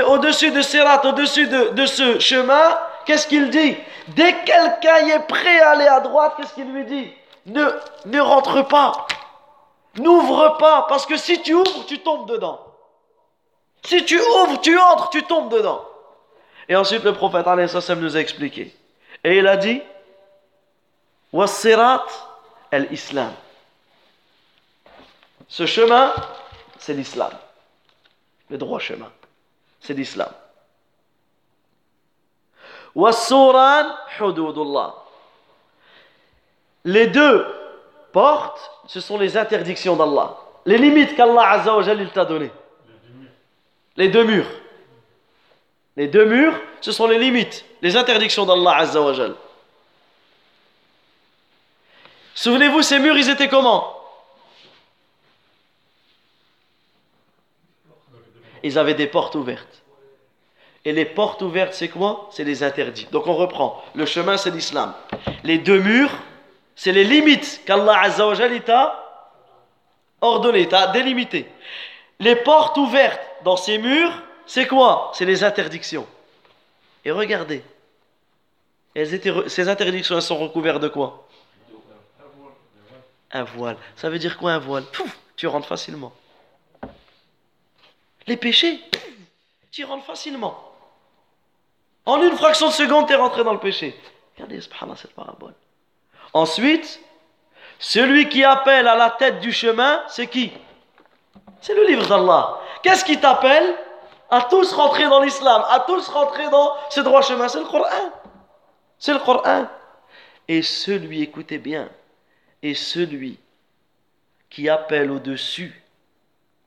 au-dessus 0.08 0.52
de 0.52 0.62
Sirat, 0.62 1.06
au-dessus 1.06 1.48
de, 1.48 1.86
ce 1.86 2.20
chemin, 2.20 2.78
qu'est-ce 3.06 3.28
qu'il 3.28 3.50
dit? 3.50 3.76
Dès 4.10 4.32
que 4.32 4.46
quelqu'un 4.46 5.08
est 5.08 5.28
prêt 5.28 5.60
à 5.60 5.72
aller 5.72 5.88
à 5.88 6.00
droite, 6.00 6.36
qu'est-ce 6.38 6.54
qu'il 6.54 6.72
lui 6.72 6.86
dit? 6.86 7.12
Ne 7.46 8.20
rentre 8.22 8.62
pas. 8.62 9.08
N'ouvre 9.98 10.58
pas, 10.58 10.86
parce 10.88 11.06
que 11.06 11.18
si 11.18 11.42
tu 11.42 11.54
ouvres, 11.54 11.86
tu 11.86 12.00
tombes 12.00 12.30
dedans. 12.30 12.65
Si 13.86 14.04
tu 14.04 14.20
ouvres, 14.20 14.60
tu 14.62 14.78
entres, 14.78 15.10
tu 15.10 15.24
tombes 15.24 15.52
dedans. 15.52 15.86
Et 16.68 16.76
ensuite, 16.76 17.04
le 17.04 17.14
prophète 17.14 17.46
nous 17.46 18.18
a 18.18 18.20
expliqué. 18.20 18.76
Et 19.24 19.38
il 19.38 19.48
a 19.48 19.58
dit 19.58 19.82
Wassirat 21.32 22.06
el-Islam. 22.72 23.34
Ce 25.48 25.66
chemin, 25.66 26.14
c'est 26.80 26.94
l'islam. 26.94 27.32
Le 28.50 28.58
droit 28.58 28.80
chemin. 28.80 29.12
C'est 29.80 29.94
l'islam. 29.94 30.30
Wassuran 32.96 33.86
hududullah. 34.20 34.96
Les 36.86 37.08
deux 37.08 37.46
portes, 38.12 38.72
ce 38.88 39.00
sont 39.00 39.18
les 39.18 39.38
interdictions 39.38 39.96
d'Allah. 39.96 40.38
Les 40.66 40.78
limites 40.78 41.16
qu'Allah 41.16 41.50
Azza 41.50 41.76
wa 41.76 41.84
t'a 41.84 42.26
données. 42.26 42.52
Les 43.98 44.10
deux 44.10 44.24
murs. 44.24 44.48
Les 45.98 46.08
deux 46.08 46.26
murs, 46.26 46.60
ce 46.82 46.92
sont 46.92 47.08
les 47.08 47.18
limites, 47.18 47.64
les 47.82 47.96
interdictions 47.96 48.46
d'Allah 48.46 48.78
Azza 48.78 49.02
wa 49.02 49.14
Souvenez-vous, 52.34 52.82
ces 52.82 53.00
murs, 53.00 53.18
ils 53.18 53.30
étaient 53.30 53.48
comment? 53.48 53.96
Ils 58.62 58.78
avaient 58.78 58.94
des 58.94 59.08
portes 59.08 59.36
ouvertes. 59.36 59.84
Et 60.84 60.92
les 60.92 61.06
portes 61.06 61.42
ouvertes, 61.42 61.74
c'est 61.74 61.88
quoi? 61.88 62.30
C'est 62.32 62.44
les 62.44 62.62
interdits. 62.62 63.08
Donc 63.12 63.28
on 63.28 63.36
reprend. 63.36 63.84
Le 63.96 64.06
chemin, 64.06 64.38
c'est 64.38 64.52
l'islam. 64.52 64.94
Les 65.44 65.58
deux 65.58 65.80
murs, 65.80 66.12
c'est 66.76 66.92
les 66.92 67.06
limites 67.06 67.62
qu'Allah 67.66 68.02
Azza 68.02 68.28
wa 68.28 68.36
t'a 68.60 69.02
ordonné, 70.20 70.68
t'a 70.68 70.88
délimité. 70.88 71.48
Les 72.20 72.36
portes 72.36 72.78
ouvertes 72.78 73.22
dans 73.46 73.56
ces 73.56 73.78
murs, 73.78 74.12
c'est 74.48 74.68
quoi? 74.68 75.12
C'est 75.14 75.24
les 75.24 75.44
interdictions. 75.44 76.08
Et 77.06 77.12
regardez, 77.12 77.64
ces 78.96 79.70
interdictions, 79.70 80.16
elles 80.16 80.22
sont 80.24 80.38
recouvertes 80.38 80.82
de 80.82 80.88
quoi? 80.88 81.28
Un 83.32 83.44
voile. 83.44 83.78
Ça 83.96 84.10
veut 84.10 84.18
dire 84.18 84.38
quoi 84.38 84.54
un 84.54 84.60
voile? 84.60 84.84
Tu 85.36 85.46
rentres 85.46 85.68
facilement. 85.68 86.12
Les 88.26 88.36
péchés, 88.36 88.80
tu 89.72 89.86
rentres 89.86 90.06
facilement. 90.06 90.60
En 92.06 92.24
une 92.24 92.36
fraction 92.36 92.70
de 92.70 92.74
seconde, 92.74 93.06
tu 93.06 93.14
es 93.14 93.16
rentré 93.16 93.44
dans 93.44 93.54
le 93.54 93.60
péché. 93.60 93.96
Regardez, 94.36 94.60
cette 94.62 95.14
parabole. 95.14 95.54
Ensuite, 96.34 97.00
celui 97.78 98.28
qui 98.28 98.44
appelle 98.44 98.88
à 98.88 98.96
la 98.96 99.12
tête 99.12 99.40
du 99.40 99.52
chemin, 99.52 100.02
c'est 100.08 100.28
qui? 100.28 100.52
C'est 101.62 101.76
le 101.76 101.86
livre 101.86 102.08
d'Allah. 102.08 102.60
Qu'est-ce 102.86 103.04
qui 103.04 103.20
t'appelle 103.20 103.74
à 104.30 104.44
tous 104.44 104.72
rentrer 104.74 105.06
dans 105.06 105.20
l'islam, 105.20 105.64
à 105.72 105.80
tous 105.88 106.08
rentrer 106.08 106.48
dans 106.52 106.72
ce 106.92 107.02
droit 107.02 107.24
chemin? 107.24 107.48
C'est 107.48 107.58
le 107.58 107.66
Coran. 107.66 108.12
C'est 109.00 109.14
le 109.14 109.18
Coran. 109.18 109.66
Et 110.48 110.62
celui, 110.62 111.24
écoutez 111.24 111.58
bien, 111.58 111.90
et 112.62 112.76
celui 112.76 113.40
qui 114.52 114.70
appelle 114.70 115.10
au-dessus, 115.10 115.82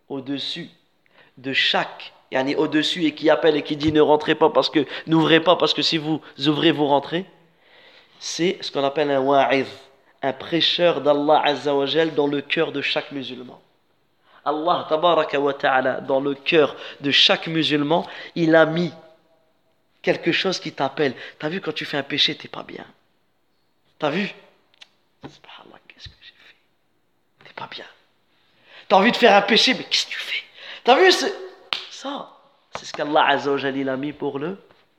au-dessus 0.08 0.68
de 1.36 1.52
chaque 1.52 2.12
yani 2.32 2.56
au-dessus 2.56 3.04
et 3.04 3.14
qui 3.14 3.30
appelle 3.30 3.54
et 3.54 3.62
qui 3.62 3.76
dit 3.76 3.92
ne 3.92 4.00
rentrez 4.00 4.34
pas 4.34 4.50
parce 4.50 4.70
que 4.70 4.84
n'ouvrez 5.06 5.38
pas 5.38 5.54
parce 5.54 5.72
que 5.72 5.82
si 5.82 5.98
vous 5.98 6.20
ouvrez 6.48 6.72
vous 6.72 6.86
rentrez, 6.86 7.26
c'est 8.18 8.58
ce 8.60 8.72
qu'on 8.72 8.82
appelle 8.82 9.12
un 9.12 9.20
wa'id, 9.20 9.66
un 10.22 10.32
prêcheur 10.32 11.00
d'Allah 11.00 11.42
Azzawajal 11.44 12.16
dans 12.16 12.26
le 12.26 12.40
cœur 12.40 12.72
de 12.72 12.82
chaque 12.82 13.12
musulman. 13.12 13.60
Allah 14.44 14.86
tabaraka 14.88 15.38
wa 15.38 15.54
ta'ala 15.54 16.00
dans 16.00 16.20
le 16.20 16.34
cœur 16.34 16.76
de 17.00 17.10
chaque 17.10 17.46
musulman, 17.46 18.06
il 18.34 18.54
a 18.54 18.66
mis 18.66 18.92
quelque 20.02 20.32
chose 20.32 20.60
qui 20.60 20.72
t'appelle. 20.72 21.14
T'as 21.38 21.48
vu 21.48 21.60
quand 21.60 21.72
tu 21.72 21.84
fais 21.84 21.98
un 21.98 22.02
péché, 22.02 22.34
t'es 22.34 22.48
pas 22.48 22.62
bien. 22.62 22.86
T'as 23.98 24.10
vu? 24.10 24.32
Subhanallah, 25.22 25.80
qu'est-ce 25.88 26.08
que 26.08 26.14
j'ai 26.20 26.28
fait? 26.28 27.44
T'es 27.44 27.52
pas 27.54 27.68
bien. 27.70 27.84
T'as 28.88 28.96
envie 28.96 29.12
de 29.12 29.16
faire 29.16 29.34
un 29.34 29.42
péché, 29.42 29.74
mais 29.74 29.84
qu'est-ce 29.84 30.06
que 30.06 30.12
tu 30.12 30.18
fais? 30.18 30.42
T'as 30.84 30.96
vu 30.96 31.12
ça? 31.12 31.26
C'est 32.74 32.86
ce 32.86 32.92
qu'Allah 32.92 33.26
a 33.26 33.96
mis 33.96 34.12
pour 34.12 34.38
le 34.38 34.56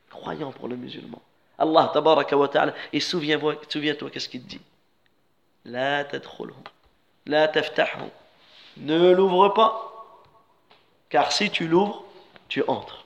croyant, 0.10 0.52
pour 0.52 0.68
le 0.68 0.76
musulman. 0.76 1.22
Allah 1.58 1.90
tabaraka 1.94 2.38
wa 2.38 2.48
ta'ala, 2.48 2.74
et 2.94 3.00
souviens-toi, 3.00 3.56
souviens-toi 3.68 4.10
qu'est-ce 4.10 4.30
qu'il 4.30 4.46
dit? 4.46 4.62
La 5.66 6.04
tadkhulhum, 6.04 6.62
la 7.26 7.48
taftahhum. 7.48 8.10
Ne 8.80 9.12
l'ouvre 9.12 9.50
pas, 9.50 9.90
car 11.10 11.32
si 11.32 11.50
tu 11.50 11.68
l'ouvres, 11.68 12.04
tu 12.48 12.64
entres. 12.68 13.06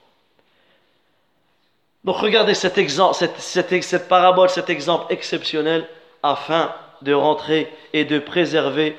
Donc 2.04 2.16
regardez 2.16 2.54
cet 2.54 2.78
exemple, 2.78 3.14
cette, 3.14 3.40
cette, 3.40 4.08
parabole, 4.08 4.50
cet 4.50 4.68
exemple 4.68 5.12
exceptionnel 5.12 5.88
afin 6.22 6.72
de 7.02 7.12
rentrer 7.14 7.72
et 7.92 8.04
de 8.04 8.18
préserver 8.18 8.96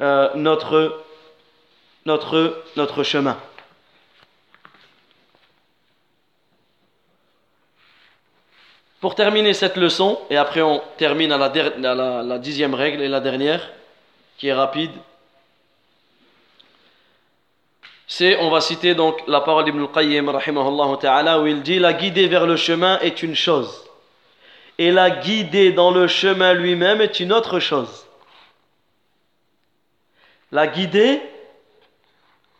euh, 0.00 0.28
notre, 0.34 1.02
notre, 2.04 2.62
notre 2.76 3.02
chemin. 3.02 3.38
Pour 9.00 9.14
terminer 9.14 9.54
cette 9.54 9.76
leçon, 9.76 10.20
et 10.30 10.36
après 10.36 10.62
on 10.62 10.80
termine 10.98 11.32
à 11.32 11.38
la, 11.38 12.22
la 12.22 12.38
dixième 12.38 12.74
règle 12.74 13.02
et 13.02 13.08
la 13.08 13.20
dernière, 13.20 13.72
qui 14.38 14.48
est 14.48 14.54
rapide, 14.54 14.92
c'est, 18.14 18.36
on 18.36 18.50
va 18.50 18.60
citer 18.60 18.94
donc 18.94 19.22
la 19.26 19.40
parole 19.40 19.64
d'Ibn 19.64 19.80
al-Qayyim, 19.80 20.30
ta'ala, 21.00 21.40
où 21.40 21.46
il 21.46 21.62
dit 21.62 21.78
La 21.78 21.94
guider 21.94 22.28
vers 22.28 22.46
le 22.46 22.56
chemin 22.56 22.98
est 23.00 23.22
une 23.22 23.34
chose, 23.34 23.88
et 24.76 24.90
la 24.90 25.10
guider 25.10 25.72
dans 25.72 25.90
le 25.90 26.06
chemin 26.06 26.52
lui-même 26.52 27.00
est 27.00 27.20
une 27.20 27.32
autre 27.32 27.58
chose. 27.58 28.06
La 30.50 30.66
guider 30.66 31.22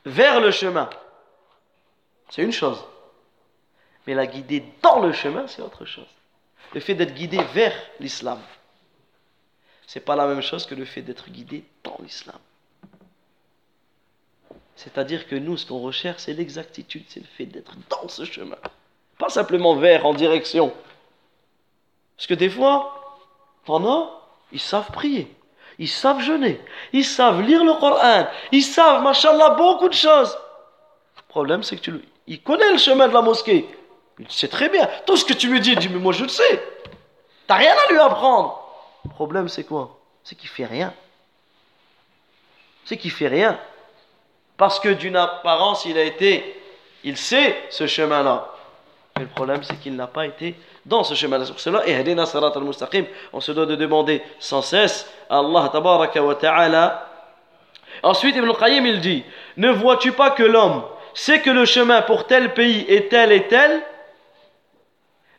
vers 0.06 0.40
le 0.40 0.50
chemin, 0.50 0.88
c'est 2.30 2.42
une 2.42 2.52
chose, 2.52 2.82
mais 4.06 4.14
la 4.14 4.26
guider 4.26 4.64
dans 4.80 5.00
le 5.00 5.12
chemin, 5.12 5.46
c'est 5.46 5.60
autre 5.60 5.84
chose 5.84 6.08
le 6.74 6.80
fait 6.80 6.94
d'être 6.94 7.14
guidé 7.14 7.38
vers 7.52 7.74
l'islam. 8.00 8.40
C'est 9.86 10.00
pas 10.00 10.16
la 10.16 10.26
même 10.26 10.40
chose 10.40 10.64
que 10.64 10.74
le 10.74 10.84
fait 10.86 11.02
d'être 11.02 11.28
guidé 11.28 11.64
dans 11.84 11.98
l'islam. 12.00 12.38
C'est-à-dire 14.76 15.28
que 15.28 15.36
nous, 15.36 15.56
ce 15.56 15.66
qu'on 15.66 15.80
recherche, 15.80 16.22
c'est 16.22 16.32
l'exactitude, 16.32 17.04
c'est 17.08 17.20
le 17.20 17.26
fait 17.26 17.46
d'être 17.46 17.74
dans 17.88 18.08
ce 18.08 18.24
chemin. 18.24 18.56
Pas 19.18 19.28
simplement 19.28 19.76
vers, 19.76 20.06
en 20.06 20.14
direction. 20.14 20.72
Parce 22.16 22.26
que 22.26 22.34
des 22.34 22.50
fois, 22.50 23.20
pendant, 23.64 24.10
ils 24.50 24.60
savent 24.60 24.90
prier, 24.90 25.34
ils 25.78 25.88
savent 25.88 26.20
jeûner, 26.20 26.60
ils 26.92 27.04
savent 27.04 27.42
lire 27.42 27.64
le 27.64 27.74
Coran, 27.74 28.26
ils 28.50 28.62
savent, 28.62 29.02
machallah, 29.02 29.50
beaucoup 29.50 29.88
de 29.88 29.94
choses. 29.94 30.36
Le 31.16 31.22
problème, 31.28 31.62
c'est 31.62 31.76
que 31.76 31.82
tu, 31.82 32.00
il 32.26 32.42
connaît 32.42 32.72
le 32.72 32.78
chemin 32.78 33.08
de 33.08 33.14
la 33.14 33.22
mosquée, 33.22 33.68
il 34.18 34.30
sait 34.30 34.48
très 34.48 34.68
bien. 34.68 34.88
Tout 35.06 35.16
ce 35.16 35.24
que 35.24 35.32
tu 35.32 35.48
lui 35.48 35.60
dis, 35.60 35.72
il 35.72 35.78
dit, 35.78 35.88
mais 35.88 35.98
moi 35.98 36.12
je 36.12 36.24
le 36.24 36.28
sais. 36.28 36.62
T'as 37.46 37.56
rien 37.56 37.74
à 37.88 37.92
lui 37.92 37.98
apprendre. 37.98 38.62
Le 39.04 39.10
problème, 39.10 39.48
c'est 39.48 39.64
quoi? 39.64 39.98
C'est 40.22 40.36
qu'il 40.36 40.48
fait 40.48 40.66
rien. 40.66 40.94
C'est 42.84 42.96
qu'il 42.96 43.10
fait 43.10 43.28
rien. 43.28 43.58
Parce 44.62 44.78
que 44.78 44.90
d'une 44.90 45.16
apparence, 45.16 45.86
il 45.86 45.98
a 45.98 46.04
été, 46.04 46.62
il 47.02 47.16
sait 47.16 47.64
ce 47.68 47.88
chemin-là. 47.88 48.48
Mais 49.16 49.24
le 49.24 49.28
problème, 49.28 49.64
c'est 49.64 49.74
qu'il 49.80 49.96
n'a 49.96 50.06
pas 50.06 50.24
été 50.24 50.54
dans 50.86 51.02
ce 51.02 51.14
chemin-là. 51.14 51.46
Sur 51.46 51.58
cela, 51.58 51.82
on 53.32 53.40
se 53.40 53.50
doit 53.50 53.66
de 53.66 53.74
demander 53.74 54.22
sans 54.38 54.62
cesse 54.62 55.12
à 55.28 55.40
Allah 55.40 55.68
tabaraka 55.68 56.22
wa 56.22 56.36
ta'ala. 56.36 57.08
Ensuite, 58.04 58.36
Ibn 58.36 58.52
Qayyim, 58.52 58.86
il 58.86 59.00
dit, 59.00 59.24
ne 59.56 59.68
vois-tu 59.68 60.12
pas 60.12 60.30
que 60.30 60.44
l'homme 60.44 60.84
sait 61.12 61.40
que 61.40 61.50
le 61.50 61.64
chemin 61.64 62.00
pour 62.02 62.28
tel 62.28 62.54
pays 62.54 62.86
est 62.88 63.10
tel 63.10 63.32
et 63.32 63.48
tel 63.48 63.82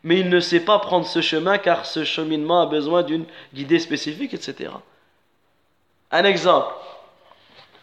mais 0.02 0.20
il 0.20 0.28
ne 0.28 0.38
sait 0.38 0.60
pas 0.60 0.80
prendre 0.80 1.06
ce 1.06 1.22
chemin 1.22 1.56
car 1.56 1.86
ce 1.86 2.04
cheminement 2.04 2.60
a 2.60 2.66
besoin 2.66 3.02
d'une 3.02 3.24
guidée 3.54 3.78
spécifique, 3.78 4.34
etc. 4.34 4.70
Un 6.10 6.24
exemple, 6.24 6.74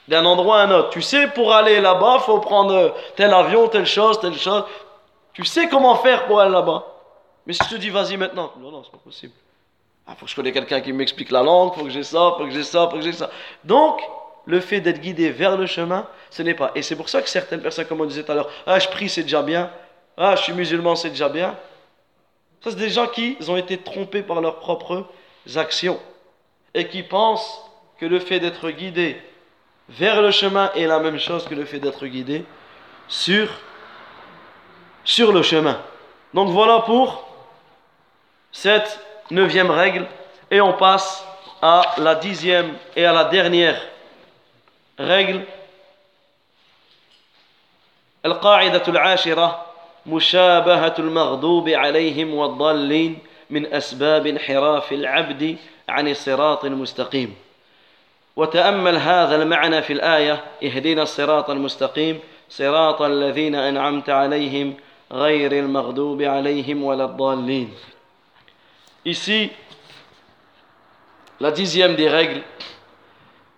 d'un 0.08 0.26
endroit 0.26 0.62
à 0.62 0.64
un 0.66 0.72
autre. 0.72 0.89
Tu 0.89 1.02
sais, 1.02 1.28
pour 1.28 1.54
aller 1.54 1.80
là-bas, 1.80 2.20
faut 2.20 2.39
prendre 2.39 2.95
tel 3.16 3.34
avion, 3.34 3.68
telle 3.68 3.86
chose, 3.86 4.20
telle 4.20 4.38
chose. 4.38 4.64
Tu 5.34 5.45
sais 5.45 5.68
comment 5.70 5.95
faire 5.95 6.26
pour 6.26 6.39
aller 6.39 6.52
là-bas. 6.52 6.86
Mais 7.45 7.54
si 7.54 7.64
je 7.64 7.76
te 7.76 7.80
dis, 7.80 7.89
vas-y 7.89 8.18
maintenant, 8.18 8.52
non, 8.60 8.72
non, 8.72 8.84
c'est 8.84 8.91
pas 8.91 8.97
possible. 8.97 9.34
Il 10.08 10.12
ah, 10.12 10.16
faut 10.16 10.26
que 10.26 10.32
je 10.32 10.36
connaisse 10.36 10.54
quelqu'un 10.54 10.82
qui 10.82 10.93
m'explique 10.93 11.32
la 11.32 11.43
langue, 11.43 11.74
faut 11.74 11.84
que 11.84 11.89
j'ai 11.89 12.04
ça, 12.04 12.34
faut 12.38 12.45
que 12.45 12.52
j'ai 12.52 12.64
ça, 12.64 12.88
faut 12.89 12.97
que 12.97 13.02
j'ai 13.02 13.14
ça. 13.14 13.30
Donc, 13.64 14.02
le 14.45 14.60
fait 14.60 14.82
d'être 14.82 14.99
guidé 14.99 15.30
vers 15.30 15.58
le 15.58 15.66
chemin, 15.66 16.08
ce 16.30 16.41
n'est 16.41 16.54
pas. 16.54 16.72
Et 16.76 16.82
c'est 16.82 16.95
pour 16.95 17.08
ça 17.08 17.22
que 17.22 17.30
certaines 17.30 17.62
personnes, 17.62 17.86
comme 17.86 18.02
on 18.02 18.06
disait 18.06 18.24
tout 18.24 18.32
à 18.32 18.36
l'heure, 18.36 18.49
ah, 18.66 18.80
je 18.80 18.88
prie, 18.89 19.10
c'est 19.10 19.24
déjà 19.24 19.41
bien. 19.41 19.72
Ah, 20.18 20.36
je 20.36 20.43
suis 20.43 20.54
musulman, 20.54 20.95
c'est 20.95 21.10
déjà 21.10 21.30
bien. 21.30 21.56
Ça, 22.64 22.72
c'est 22.72 22.76
des 22.76 22.89
gens 22.89 23.08
qui 23.08 23.38
ont 23.47 23.58
été 23.58 23.78
trompés 23.78 24.22
par 24.22 24.41
leurs 24.41 24.60
propres 24.60 25.06
actions 25.56 25.99
et 26.74 26.88
qui 26.88 27.04
pensent 27.04 27.64
que 27.97 28.06
le 28.06 28.20
fait 28.20 28.39
d'être 28.39 28.70
guidé 28.72 29.22
vers 29.90 30.20
le 30.20 30.30
chemin 30.30 30.70
est 30.74 30.86
la 30.86 30.99
même 30.99 31.18
chose 31.18 31.47
que 31.47 31.55
le 31.55 31.64
fait 31.64 31.78
d'être 31.78 32.05
guidé 32.07 32.44
sur, 33.09 33.49
sur 35.05 35.32
le 35.32 35.42
chemin. 35.42 35.80
Donc 36.34 36.51
voilà 36.51 36.80
pour 36.80 37.28
cette 38.53 39.01
neuvième 39.30 39.70
règle 39.70 40.07
et 40.51 40.61
on 40.61 40.72
passe 40.72 41.24
à 41.62 41.82
la 41.99 42.14
dixième 42.14 42.74
et 42.94 43.05
à 43.05 43.12
la 43.12 43.24
dernière 43.24 43.80
règle. 44.99 45.42
Al-qa'idatul 48.24 48.97
ashira 48.97 49.66
مشابهة 50.07 50.94
المغضوب 50.99 51.68
عليهم 51.68 52.34
والضالين 52.34 53.18
من 53.51 53.74
أسباب 53.74 54.26
انحراف 54.26 54.92
العبد 54.92 55.57
عن 55.88 56.09
الصراط 56.09 56.64
المستقيم 56.64 57.34
وتأمل 58.36 58.97
هذا 58.97 59.42
المعنى 59.42 59.82
في 59.82 59.92
الآية 59.92 60.44
اهدنا 60.64 61.03
الصراط 61.03 61.51
المستقيم 61.51 62.20
صراط 62.49 63.03
الذين 63.03 63.55
أنعمت 63.55 64.11
عليهم 64.11 64.74
غير 65.12 65.53
المغضوب 65.53 66.22
عليهم 66.22 66.84
ولا 66.84 67.05
الضالين 67.05 67.74
Ici, 69.07 69.53
la 71.38 71.53
dixième 71.53 71.94
des 71.94 72.09
règles, 72.09 72.42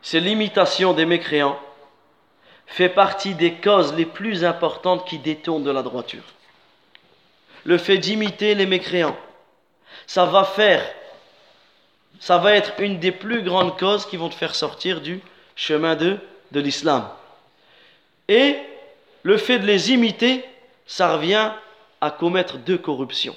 c'est 0.03 0.21
l'imitation 0.21 0.93
des 0.93 1.07
mécréants 1.07 1.59
fait 2.67 2.91
partie 2.91 3.35
des 3.35 3.55
causes 3.55 3.95
les 3.95 4.05
plus 4.05 4.45
importantes 4.45 5.09
qui 5.09 5.19
détournent 5.19 5.65
de 5.65 5.71
la 5.71 5.83
droiture. 5.83 6.23
Le 7.65 7.79
fait 7.79 7.97
d'imiter 7.97 8.55
les 8.55 8.67
mécréants, 8.67 9.17
ça 10.07 10.27
va 10.27 10.45
faire, 10.45 10.83
ça 12.24 12.38
va 12.38 12.54
être 12.54 12.80
une 12.80 13.00
des 13.00 13.12
plus 13.12 13.44
grandes 13.44 13.78
causes 13.78 14.06
qui 14.06 14.16
vont 14.16 14.30
te 14.30 14.36
faire 14.36 14.56
sortir 14.56 15.02
du 15.02 15.20
chemin 15.58 15.98
de, 15.98 16.18
de 16.54 16.62
l'islam. 16.62 17.10
Et 18.30 18.56
le 19.24 19.36
fait 19.36 19.60
de 19.60 19.66
les 19.66 19.92
imiter, 19.92 20.46
ça 20.86 21.16
revient 21.18 21.52
à 22.00 22.12
commettre 22.12 22.60
deux 22.60 22.78
corruptions. 22.78 23.36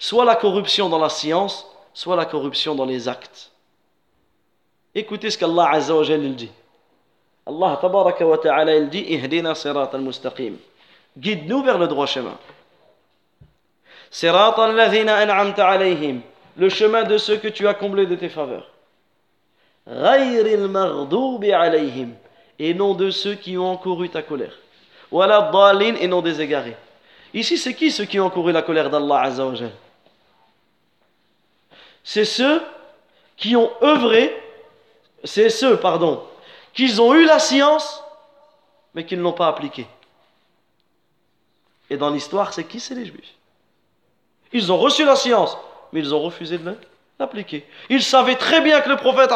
Soit 0.00 0.24
la 0.24 0.34
corruption 0.34 0.88
dans 0.88 0.98
la 0.98 1.10
science, 1.10 1.64
soit 1.94 2.16
la 2.16 2.24
corruption 2.24 2.74
dans 2.74 2.86
les 2.86 3.06
actes. 3.06 3.52
Écoutez 4.96 5.30
ce 5.30 5.38
qu'Allah 5.38 5.70
Azza 5.70 5.94
wa 5.94 6.04
dit. 6.04 6.50
Allah 7.46 7.78
tabaraka 7.80 8.26
wa 8.26 8.38
ta'ala 8.38 8.74
il 8.78 8.88
dit 8.88 9.04
Ihdina 9.10 9.54
sirat 9.54 9.90
al-mustaqim. 9.92 10.56
Guide-nous 11.16 11.62
vers 11.62 11.78
le 11.78 11.86
droit 11.86 12.06
chemin. 12.06 12.36
Sirat 14.10 14.60
al-ladhina 14.60 15.18
an'amta 15.18 15.68
alayhim. 15.68 16.22
Le 16.56 16.68
chemin 16.68 17.04
de 17.04 17.16
ceux 17.18 17.36
que 17.36 17.48
tu 17.48 17.66
as 17.66 17.74
comblés 17.74 18.06
de 18.06 18.14
tes 18.14 18.28
faveurs. 18.28 18.68
Et 22.58 22.74
non 22.74 22.94
de 22.94 23.10
ceux 23.10 23.34
qui 23.34 23.58
ont 23.58 23.70
encouru 23.70 24.08
ta 24.10 24.22
colère. 24.22 24.58
Wala 25.10 25.50
dalin 25.52 25.96
et 25.96 26.06
non 26.06 26.22
des 26.22 26.40
égarés. 26.40 26.76
Ici, 27.34 27.56
c'est 27.58 27.74
qui 27.74 27.90
ceux 27.90 28.04
qui 28.04 28.20
ont 28.20 28.26
encouru 28.26 28.52
la 28.52 28.62
colère 28.62 28.90
d'Allah 28.90 29.20
Azza 29.22 29.46
wa 29.46 29.54
C'est 32.04 32.24
ceux 32.24 32.62
qui 33.36 33.56
ont 33.56 33.70
œuvré, 33.82 34.34
c'est 35.24 35.50
ceux, 35.50 35.78
pardon, 35.78 36.22
qu'ils 36.74 37.00
ont 37.00 37.14
eu 37.14 37.24
la 37.24 37.38
science, 37.38 38.02
mais 38.94 39.04
qu'ils 39.04 39.18
ne 39.18 39.22
l'ont 39.22 39.32
pas 39.32 39.48
appliquée. 39.48 39.86
Et 41.90 41.96
dans 41.96 42.10
l'histoire, 42.10 42.52
c'est 42.52 42.64
qui 42.64 42.80
C'est 42.80 42.94
les 42.94 43.06
juifs? 43.06 43.34
Ils 44.52 44.70
ont 44.70 44.78
reçu 44.78 45.04
la 45.04 45.16
science, 45.16 45.56
mais 45.92 46.00
ils 46.00 46.14
ont 46.14 46.20
refusé 46.20 46.58
de 46.58 46.74
l'appliquer. 47.18 47.66
Ils 47.88 48.02
savaient 48.02 48.36
très 48.36 48.60
bien 48.60 48.80
que 48.80 48.88
le 48.88 48.96
prophète, 48.96 49.30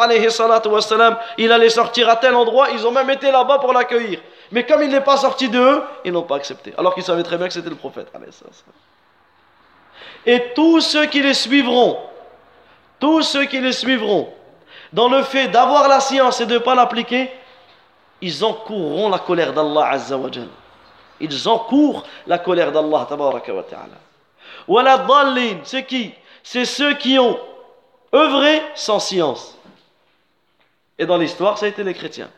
il 1.37 1.51
allait 1.51 1.69
sortir 1.69 2.09
à 2.09 2.15
tel 2.15 2.35
endroit, 2.35 2.69
ils 2.71 2.85
ont 2.85 2.91
même 2.91 3.09
été 3.09 3.31
là-bas 3.31 3.59
pour 3.59 3.73
l'accueillir. 3.73 4.19
Mais 4.51 4.65
comme 4.65 4.81
il 4.83 4.89
n'est 4.89 5.01
pas 5.01 5.17
sorti 5.17 5.49
d'eux, 5.49 5.83
ils 6.03 6.11
n'ont 6.11 6.23
pas 6.23 6.37
accepté. 6.37 6.73
Alors 6.77 6.93
qu'ils 6.93 7.03
savaient 7.03 7.23
très 7.23 7.37
bien 7.37 7.47
que 7.47 7.53
c'était 7.53 7.69
le 7.69 7.75
prophète. 7.75 8.07
Et 10.25 10.53
tous 10.55 10.81
ceux 10.81 11.05
qui 11.05 11.21
les 11.21 11.33
suivront, 11.33 11.97
tous 12.99 13.21
ceux 13.21 13.45
qui 13.45 13.59
les 13.59 13.73
suivront, 13.73 14.33
dans 14.93 15.09
le 15.09 15.21
fait 15.23 15.47
d'avoir 15.49 15.87
la 15.87 15.99
science 15.99 16.41
et 16.41 16.45
de 16.45 16.55
ne 16.55 16.59
pas 16.59 16.75
l'appliquer, 16.75 17.29
ils 18.21 18.43
encourront 18.43 19.09
la 19.09 19.19
colère 19.19 19.53
d'Allah 19.53 19.89
Azza 19.91 20.17
wa 20.17 20.29
Ils 21.19 21.47
encourent 21.47 22.03
la 22.25 22.39
colère 22.39 22.71
d'Allah 22.71 23.05
Tabaraka 23.07 23.53
wa 23.53 23.63
Ta'ala. 23.63 23.97
c'est 25.63 25.85
qui? 25.85 26.13
C'est 26.49 26.63
ceux 26.63 26.93
qui 26.93 27.19
ont 27.19 27.37
œuvré 28.15 28.61
sans 28.73 28.99
science. 28.99 29.57
Et 30.97 31.05
dans 31.05 31.17
l'histoire, 31.17 31.57
ça 31.57 31.65
a 31.65 31.69
été 31.69 31.83
les 31.83 31.93
chrétiens. 31.93 32.29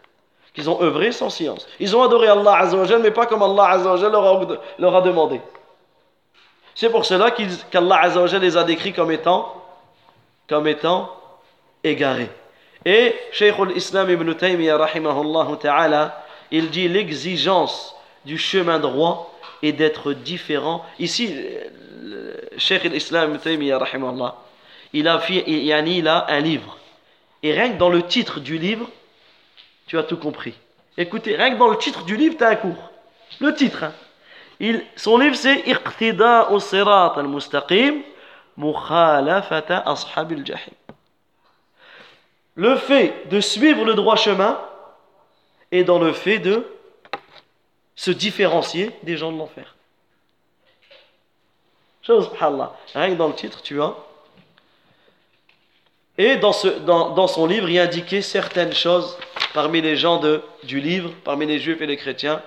Qu'ils 0.55 0.67
ont 0.67 0.81
œuvré 0.81 1.11
sans 1.11 1.29
science. 1.29 1.67
Ils 1.79 1.95
ont 1.95 2.01
adoré 2.01 2.27
Allah 2.27 2.55
Azza 2.55 2.75
wa 2.75 2.97
mais 2.97 3.11
pas 3.11 3.27
comme 3.27 3.43
Allah 3.43 3.65
Azza 3.65 3.93
wa 3.93 4.09
leur 4.09 4.25
a, 4.25 4.45
leur 4.79 4.95
a 4.95 5.01
demandé. 5.03 5.39
C'est 6.73 6.89
pour 6.89 7.05
cela 7.05 7.29
qu'Allah 7.29 8.09
wa 8.15 8.39
les 8.39 8.57
a 8.57 8.63
décrits 8.63 8.93
comme 8.93 9.11
étant, 9.11 9.53
comme 10.47 10.65
étant 10.65 11.15
égarés. 11.83 12.31
Et 12.85 13.13
Cheikh 13.31 13.59
al-Islam 13.59 14.09
ibn 14.09 14.33
Taymiyyah, 14.33 16.15
il 16.49 16.71
dit 16.71 16.87
l'exigence 16.87 17.95
du 18.25 18.39
chemin 18.39 18.79
droit 18.79 19.31
est 19.61 19.73
d'être 19.73 20.13
différent. 20.13 20.85
Ici, 20.99 21.35
Cheikh 22.57 22.85
al-Islam 22.85 23.39
il 24.91 25.07
a, 25.07 25.21
il 25.29 26.07
a 26.07 26.25
un 26.29 26.39
livre. 26.39 26.77
Et 27.43 27.53
rien 27.53 27.71
que 27.71 27.77
dans 27.77 27.89
le 27.89 28.03
titre 28.03 28.39
du 28.39 28.57
livre, 28.57 28.89
tu 29.87 29.97
as 29.97 30.03
tout 30.03 30.17
compris. 30.17 30.55
Écoutez, 30.97 31.35
rien 31.35 31.53
que 31.53 31.57
dans 31.59 31.69
le 31.69 31.77
titre 31.77 32.03
du 32.03 32.17
livre, 32.17 32.35
tu 32.37 32.43
as 32.43 32.49
un 32.49 32.55
cours. 32.55 32.91
Le 33.39 33.53
titre. 33.53 33.83
Hein. 33.83 33.93
Il, 34.59 34.83
son 34.95 35.17
livre, 35.17 35.35
c'est 35.35 35.67
Iqtida 35.67 36.49
sirat 36.59 37.13
al-mustaqim, 37.17 38.01
mukhalafata 38.57 39.83
ashab 39.85 40.31
al-jahim 40.33 40.73
le 42.59 42.75
fait 42.75 43.13
de 43.29 43.39
suivre 43.39 43.85
le 43.85 43.93
droit 43.93 44.17
chemin 44.17 44.59
est 45.71 45.85
dans 45.85 45.97
le 45.97 46.11
fait 46.11 46.39
de 46.39 46.65
se 47.99 48.11
différencier 48.11 48.91
des 49.03 49.17
gens 49.17 49.29
de 49.29 49.37
l'enfer. 49.37 49.75
Chose, 52.01 52.31
rien 52.95 53.09
que 53.09 53.15
dans 53.15 53.27
le 53.27 53.33
titre, 53.33 53.61
tu 53.61 53.81
as. 53.81 53.93
Et 56.17 56.37
dans, 56.37 56.53
ce, 56.53 56.69
dans, 56.69 57.09
dans, 57.09 57.27
son 57.27 57.45
livre, 57.45 57.67
il 57.67 57.77
indiquait 57.77 58.21
certaines 58.21 58.71
choses 58.71 59.17
parmi 59.53 59.81
les 59.81 59.97
gens 59.97 60.17
de, 60.17 60.41
du 60.63 60.79
livre, 60.79 61.11
parmi 61.25 61.45
les 61.45 61.59
juifs 61.59 61.81
et 61.81 61.87
les 61.87 61.97
chrétiens, 61.97 62.41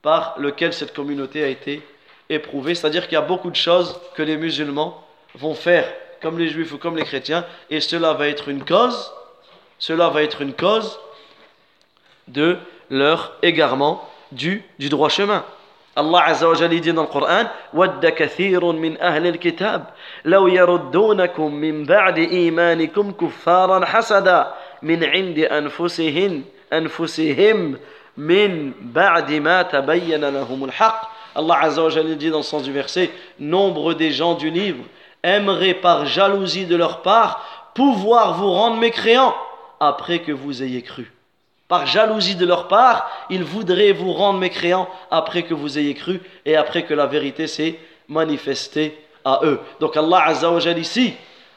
par 0.00 0.40
lesquelles 0.40 0.72
cette 0.72 0.94
communauté 0.94 1.44
a 1.44 1.48
été 1.48 1.82
éprouvée. 2.30 2.74
C'est-à-dire 2.74 3.04
qu'il 3.04 3.16
y 3.16 3.16
a 3.16 3.20
beaucoup 3.20 3.50
de 3.50 3.56
choses 3.56 4.00
que 4.14 4.22
les 4.22 4.38
musulmans 4.38 5.06
vont 5.34 5.54
faire 5.54 5.86
comme 6.22 6.38
les 6.38 6.48
juifs 6.48 6.72
ou 6.72 6.78
comme 6.78 6.96
les 6.96 7.04
chrétiens, 7.04 7.44
et 7.68 7.82
cela 7.82 8.14
va 8.14 8.28
être 8.28 8.48
une 8.48 8.64
cause, 8.64 9.12
cela 9.78 10.08
va 10.08 10.22
être 10.22 10.40
une 10.40 10.54
cause 10.54 10.98
de 12.28 12.56
leur 12.88 13.34
égarement 13.42 14.08
du, 14.34 14.62
droit 14.78 15.08
chemin. 15.08 15.44
Allah 15.96 16.24
Azza 16.26 16.48
wa 16.48 16.54
Jalla 16.54 16.80
dit 16.80 16.92
dans 16.92 17.02
le 17.02 17.08
Coran 17.08 17.44
"Wadda 17.72 18.10
kathirun 18.10 18.74
min 18.74 18.96
ahli 19.00 19.28
al-kitab 19.28 19.84
law 20.24 20.48
yaruddunakum 20.48 21.54
min 21.54 21.84
ba'di 21.84 22.24
imanikum 22.46 23.12
kuffaran 23.14 23.84
hasada 23.84 24.56
min 24.82 25.04
'indi 25.04 25.46
anfusihim 25.46 26.42
anfusihim 26.72 27.78
min 28.16 28.72
ba'di 28.80 29.38
ma 29.38 29.64
tabayyana 29.64 30.32
lahum. 30.32 30.68
Allah 31.36 31.58
Azza 31.62 31.82
wa 31.82 31.90
Jalla 31.90 32.14
dans 32.16 32.38
le 32.38 32.42
sens 32.42 32.64
du 32.64 32.72
verset 32.72 33.10
"Nombre 33.38 33.94
des 33.94 34.10
gens 34.10 34.34
du 34.34 34.50
livre 34.50 34.84
aimeraient 35.22 35.74
par 35.74 36.06
jalousie 36.06 36.66
de 36.66 36.74
leur 36.74 37.02
part 37.02 37.70
pouvoir 37.74 38.34
vous 38.34 38.50
rendre 38.50 38.78
mécréants 38.78 39.34
après 39.78 40.18
que 40.18 40.32
vous 40.32 40.60
ayez 40.64 40.82
cru." 40.82 41.13
Par 41.68 41.86
jalousie 41.86 42.36
de 42.36 42.44
leur 42.44 42.68
part, 42.68 43.10
ils 43.30 43.44
voudraient 43.44 43.92
vous 43.92 44.12
rendre 44.12 44.38
mécréants 44.38 44.88
après 45.10 45.44
que 45.44 45.54
vous 45.54 45.78
ayez 45.78 45.94
cru 45.94 46.20
et 46.44 46.56
après 46.56 46.84
que 46.84 46.94
la 46.94 47.06
vérité 47.06 47.46
s'est 47.46 47.78
manifestée 48.08 48.98
à 49.24 49.40
eux. 49.44 49.58
Donc 49.80 49.96
Allah 49.96 50.24
Azza 50.26 50.50
wa 50.50 50.60
ici 50.60 51.14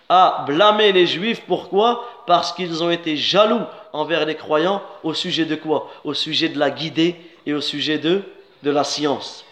a 0.09 0.45
blâmé 0.47 0.93
les 0.93 1.05
juifs. 1.05 1.41
Pourquoi? 1.47 2.07
Parce 2.25 2.53
qu'ils 2.53 2.83
ont 2.83 2.89
été 2.89 3.17
jaloux 3.17 3.61
envers 3.91 4.25
les 4.25 4.35
croyants 4.35 4.81
au 5.03 5.13
sujet 5.13 5.45
de 5.45 5.55
quoi? 5.55 5.89
Au 6.05 6.13
sujet 6.13 6.49
de 6.49 6.57
la 6.57 6.69
guidée 6.69 7.15
et 7.45 7.53
au 7.53 7.61
sujet 7.61 7.97
de, 7.97 8.23
la 8.63 8.83
science. 8.83 9.45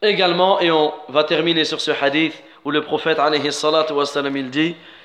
Également, 0.00 0.60
et 0.60 0.70
on 0.70 0.92
va 1.08 1.24
terminer 1.24 1.64
sur 1.64 1.80
ce 1.80 1.90
hadith 1.90 2.42
où 2.64 2.70
le 2.70 2.82
prophète 2.82 3.18
dit 4.50 4.76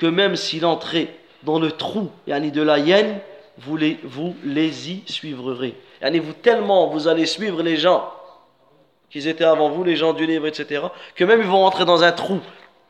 que 0.00 0.06
même 0.06 0.34
s'il 0.34 0.64
entrait 0.64 1.08
dans 1.42 1.58
le 1.58 1.70
trou 1.72 2.10
yani 2.26 2.50
de 2.50 2.62
la 2.62 2.78
hyène, 2.78 3.20
vous 3.58 3.76
les, 3.76 3.98
vous 4.02 4.34
les 4.42 4.90
y 4.90 5.02
suivrez. 5.06 5.74
Vous 6.02 6.32
tellement 6.32 6.86
vous 6.86 7.06
allez 7.06 7.26
suivre 7.26 7.62
les 7.62 7.76
gens 7.76 8.10
qui 9.10 9.28
étaient 9.28 9.44
avant 9.44 9.68
vous, 9.68 9.84
les 9.84 9.96
gens 9.96 10.14
du 10.14 10.24
livre, 10.24 10.46
etc., 10.46 10.84
que 11.14 11.24
même 11.24 11.40
ils 11.40 11.46
vont 11.46 11.60
rentrer 11.60 11.84
dans 11.84 12.02
un 12.02 12.12
trou. 12.12 12.40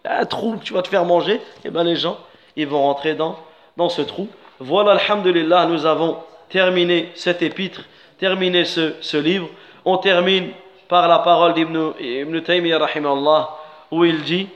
Un 0.04 0.24
trou 0.24 0.56
tu 0.62 0.72
vas 0.72 0.82
te 0.82 0.88
faire 0.88 1.04
manger, 1.04 1.34
et 1.34 1.40
eh 1.64 1.70
bien 1.70 1.82
les 1.82 1.96
gens, 1.96 2.16
ils 2.54 2.68
vont 2.68 2.82
rentrer 2.82 3.14
dans, 3.14 3.36
dans 3.76 3.88
ce 3.88 4.02
trou. 4.02 4.28
Voilà, 4.60 4.92
alhamdulillah, 4.92 5.66
nous 5.66 5.86
avons 5.86 6.18
terminé 6.48 7.10
cet 7.16 7.42
épître, 7.42 7.82
terminé 8.18 8.64
ce, 8.64 8.94
ce 9.00 9.16
livre. 9.16 9.48
On 9.84 9.96
termine 9.96 10.50
par 10.88 11.08
la 11.08 11.18
parole 11.18 11.54
d'Ibn 11.54 11.92
Ibn 11.98 12.40
Taymiyyah 12.40 12.78
où 13.90 14.04
il 14.04 14.22
dit 14.22 14.48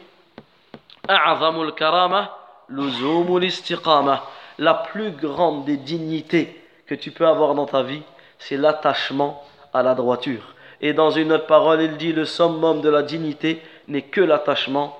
la 4.58 4.74
plus 4.74 5.10
grande 5.10 5.64
des 5.64 5.76
dignités 5.76 6.62
que 6.86 6.94
tu 6.94 7.10
peux 7.10 7.26
avoir 7.26 7.54
dans 7.54 7.66
ta 7.66 7.82
vie, 7.82 8.02
c'est 8.38 8.56
l'attachement 8.56 9.42
à 9.72 9.82
la 9.82 9.94
droiture. 9.94 10.54
Et 10.80 10.92
dans 10.92 11.10
une 11.10 11.32
autre 11.32 11.46
parole, 11.46 11.82
il 11.82 11.96
dit 11.96 12.12
le 12.12 12.24
summum 12.24 12.80
de 12.80 12.88
la 12.88 13.02
dignité 13.02 13.62
n'est 13.88 14.02
que 14.02 14.20
l'attachement 14.20 14.98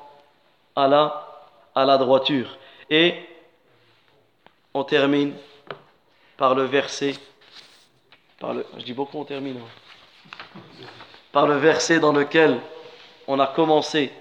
à 0.77 0.89
la, 0.89 1.47
à 1.75 1.85
la 1.85 1.99
droiture. 1.99 2.57
Et 2.91 3.15
on 4.73 4.85
termine 4.85 5.35
par 6.37 6.55
le 6.55 6.65
verset. 6.65 7.15
Par 8.41 8.55
le, 8.55 8.67
je 8.79 8.85
dis 8.85 8.93
beaucoup, 8.95 9.19
on 9.19 9.25
termine. 9.25 9.59
Hein 9.59 9.85
par 11.35 11.49
le 11.49 11.57
verset 11.57 11.99
dans 11.99 12.13
lequel 12.13 12.61
on 13.27 13.41
a 13.41 13.49
commencé 13.49 14.13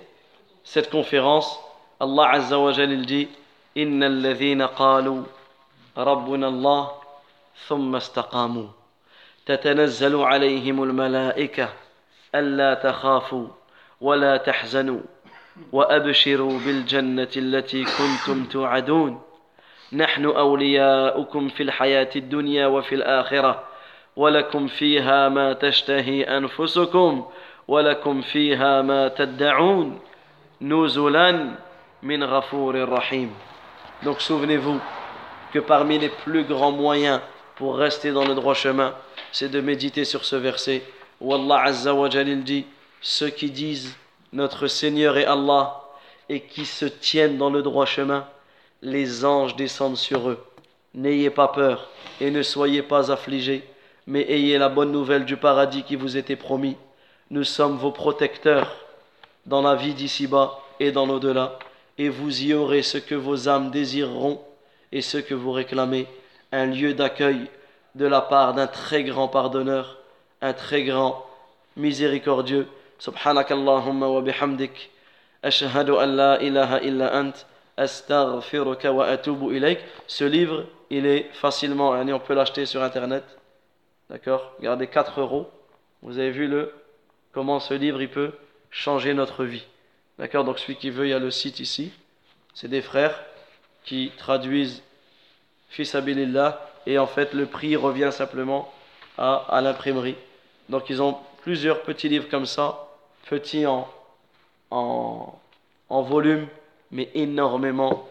cette 0.64 0.89
conférence. 0.89 1.60
Wa 2.04 2.72
Jal 2.72 2.91
il 2.91 3.06
dit 3.06 3.30
إن 3.78 4.04
الذين 4.04 4.62
قالوا 4.62 5.24
ربنا 5.97 6.47
الله 6.47 6.91
ثم 7.68 7.95
استقاموا 7.95 8.68
تتنزل 9.45 10.16
عليهم 10.16 10.84
الملائكة 10.84 11.70
ألا 12.36 12.74
تخافوا 12.74 13.47
ولا 14.01 14.38
تحزنوا 14.38 14.99
وأبشروا 15.72 16.60
بالجنة 16.60 17.30
التي 17.38 17.84
كنتم 17.84 18.45
توعدون. 18.45 19.22
نحن 19.93 20.26
أولياؤكم 20.26 21.47
في 21.49 21.64
الحياة 21.64 22.10
الدنيا 22.16 22.68
وفي 22.68 22.95
الآخرة 22.95 23.64
ولكم 24.16 24.68
فيها 24.68 25.30
ما 25.30 25.54
تشتهي 25.54 26.24
أنفسكم 26.24 27.26
ولكم 27.68 28.22
فيها 28.22 28.82
ما 28.82 29.08
تدعون. 29.08 29.99
نزلا 30.62 31.56
min 32.04 32.20
ghafour 32.20 32.74
rahim. 32.74 33.30
Donc 34.04 34.22
souvenez-vous 34.22 34.80
que 35.54 35.60
parmi 35.60 35.97
les 35.97 36.10
plus 36.10 36.43
grands 36.43 36.72
moyens 36.72 37.22
pour 37.56 37.78
rester 37.78 38.12
dans 38.12 38.26
le 38.26 38.36
droit 38.36 38.54
chemin, 38.54 38.93
c'est 39.32 39.49
de 39.49 39.62
méditer 39.62 40.04
sur 40.04 40.26
ce 40.26 40.36
verset 40.36 40.84
où 41.22 41.34
Allah 41.34 41.62
Azza 41.64 41.93
wa 41.93 42.10
Jalil 42.10 42.43
dit 42.43 42.66
Ceux 43.01 43.30
qui 43.30 43.49
disent 43.49 43.95
notre 44.34 44.68
Seigneur 44.68 45.18
est 45.18 45.26
Allah 45.26 45.82
et 46.28 46.41
qui 46.41 46.66
se 46.66 46.86
tiennent 46.86 47.38
dans 47.38 47.49
le 47.49 47.62
droit 47.62 47.86
chemin, 47.86 48.28
les 48.82 49.24
anges 49.24 49.56
descendent 49.56 49.97
sur 49.97 50.30
eux. 50.30 50.43
N'ayez 50.93 51.30
pas 51.30 51.47
peur 51.47 51.89
et 52.20 52.32
ne 52.32 52.41
soyez 52.41 52.82
pas 52.82 53.12
affligés, 53.12 53.64
mais 54.08 54.30
ayez 54.30 54.58
la 54.58 54.70
bonne 54.70 54.91
nouvelle 54.91 55.26
du 55.26 55.38
paradis 55.38 55.84
qui 55.84 55.95
vous 55.95 56.18
était 56.18 56.36
promis. 56.36 56.76
Nous 57.30 57.43
sommes 57.43 57.78
vos 57.78 57.91
protecteurs 57.91 58.76
dans 59.45 59.62
la 59.62 59.76
vie 59.76 59.93
d'ici-bas 59.93 60.60
et 60.80 60.91
dans 60.91 61.06
l'au-delà 61.06 61.58
et 61.98 62.10
vous 62.10 62.44
y 62.44 62.54
aurez 62.54 62.82
ce 62.82 62.98
que 62.98 63.16
vos 63.16 63.48
âmes 63.48 63.72
désireront 63.72 64.41
et 64.91 65.02
ce 65.02 65.18
que 65.18 65.34
vous 65.34 65.52
réclamez, 65.52 66.08
un 66.52 66.66
lieu 66.66 66.94
d'accueil 66.94 67.50
de 67.96 68.06
la 68.06 68.22
part 68.22 68.54
d'un 68.54 68.68
très 68.68 69.04
grand 69.04 69.28
pardonneur, 69.28 70.00
un 70.41 70.54
très 70.54 70.84
grand 70.84 71.26
miséricordieux. 71.78 72.68
Subhanakallahumma 73.00 74.08
wa 74.08 74.22
bihamdik. 74.22 74.91
Ashhadu 75.41 75.94
an 75.94 76.06
la 76.06 76.41
ilaha 76.41 76.82
illa 76.82 77.16
ant. 77.16 77.34
Astaghfiruka 77.76 78.94
wa. 78.94 79.18
Ce 80.08 80.24
livre, 80.24 80.66
il 80.89 81.06
est 81.06 81.30
facilement, 81.34 81.91
on 81.91 82.20
peut 82.20 82.36
l'acheter 82.36 82.66
sur 82.66 82.84
internet. 82.84 83.24
D'accord? 84.10 84.54
Regardez 84.60 84.88
4 84.88 85.20
euros. 85.22 85.50
Vous 86.04 86.20
avez 86.20 86.32
vu 86.32 86.48
le 86.48 86.72
comment 87.32 87.60
ce 87.60 87.74
livre 87.74 88.02
il 88.02 88.10
peut 88.10 88.32
changer 88.70 89.14
notre 89.14 89.44
vie. 89.44 89.66
D'accord 90.24 90.45
Donc 90.45 90.57
celui 90.57 90.78
qui 90.78 90.89
veut, 90.89 91.05
il 91.05 91.09
y 91.09 91.13
a 91.13 91.19
le 91.19 91.32
site 91.32 91.59
ici. 91.59 91.91
C'est 92.53 92.69
des 92.69 92.82
frères 92.82 93.26
qui 93.84 94.09
traduisent 94.17 94.82
Fils 95.67 95.97
et 96.86 96.97
en 96.97 97.07
fait 97.07 97.34
le 97.34 97.45
prix 97.45 97.76
revient 97.76 98.09
simplement 98.09 98.71
à, 99.17 99.36
à 99.49 99.59
l'imprimerie. 99.59 100.15
Donc 100.69 100.89
ils 100.89 101.01
ont 101.01 101.17
plusieurs 101.41 101.82
petits 101.82 102.07
livres 102.07 102.30
comme 102.30 102.45
ça, 102.45 102.88
petits 103.26 103.65
en, 103.65 103.86
en, 104.71 105.38
en 105.89 106.01
volume, 106.03 106.47
mais 106.89 107.09
énormément, 107.15 108.07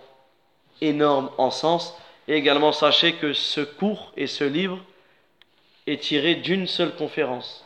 énorme 0.82 1.30
en 1.38 1.50
sens. 1.50 1.96
Et 2.28 2.34
également 2.34 2.72
sachez 2.72 3.14
que 3.14 3.32
ce 3.32 3.62
cours 3.62 4.12
et 4.18 4.26
ce 4.26 4.44
livre 4.44 4.80
est 5.86 6.02
tiré 6.02 6.34
d'une 6.34 6.66
seule 6.66 6.94
conférence. 6.94 7.64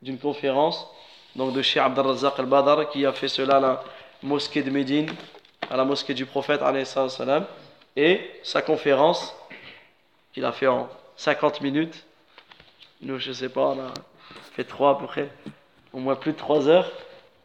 D'une 0.00 0.18
conférence 0.18 0.88
donc 1.38 1.52
de 1.52 1.62
Cheikh 1.62 1.80
Abdelrazak 1.80 2.36
al-Badar 2.40 2.90
qui 2.90 3.06
a 3.06 3.12
fait 3.12 3.28
cela 3.28 3.58
à 3.58 3.60
la 3.60 3.84
mosquée 4.24 4.60
de 4.60 4.70
Médine, 4.70 5.08
à 5.70 5.76
la 5.76 5.84
mosquée 5.84 6.12
du 6.12 6.26
prophète 6.26 6.60
salam, 6.84 7.46
et 7.94 8.28
sa 8.42 8.60
conférence 8.60 9.36
qu'il 10.34 10.44
a 10.44 10.50
fait 10.50 10.66
en 10.66 10.88
50 11.16 11.60
minutes. 11.60 12.04
Nous, 13.02 13.20
je 13.20 13.30
sais 13.30 13.48
pas, 13.48 13.68
on 13.68 13.78
a 13.78 13.92
fait 14.56 14.64
trois 14.64 14.90
à 14.90 14.94
peu 14.96 15.06
près, 15.06 15.28
au 15.92 15.98
moins 15.98 16.16
plus 16.16 16.32
de 16.32 16.36
trois 16.36 16.68
heures. 16.68 16.90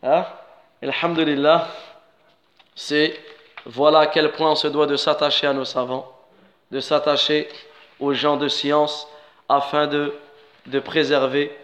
Hein? 0.01 0.25
Alhamdulillah, 0.81 1.67
c'est 2.75 3.15
voilà 3.63 3.99
à 3.99 4.07
quel 4.07 4.31
point 4.31 4.53
on 4.53 4.55
se 4.55 4.67
doit 4.67 4.87
de 4.87 4.95
s'attacher 4.95 5.45
à 5.45 5.53
nos 5.53 5.65
savants, 5.65 6.11
de 6.71 6.79
s'attacher 6.79 7.47
aux 7.99 8.13
gens 8.13 8.37
de 8.37 8.47
science 8.47 9.07
afin 9.47 9.85
de, 9.85 10.15
de 10.65 10.79
préserver 10.79 11.55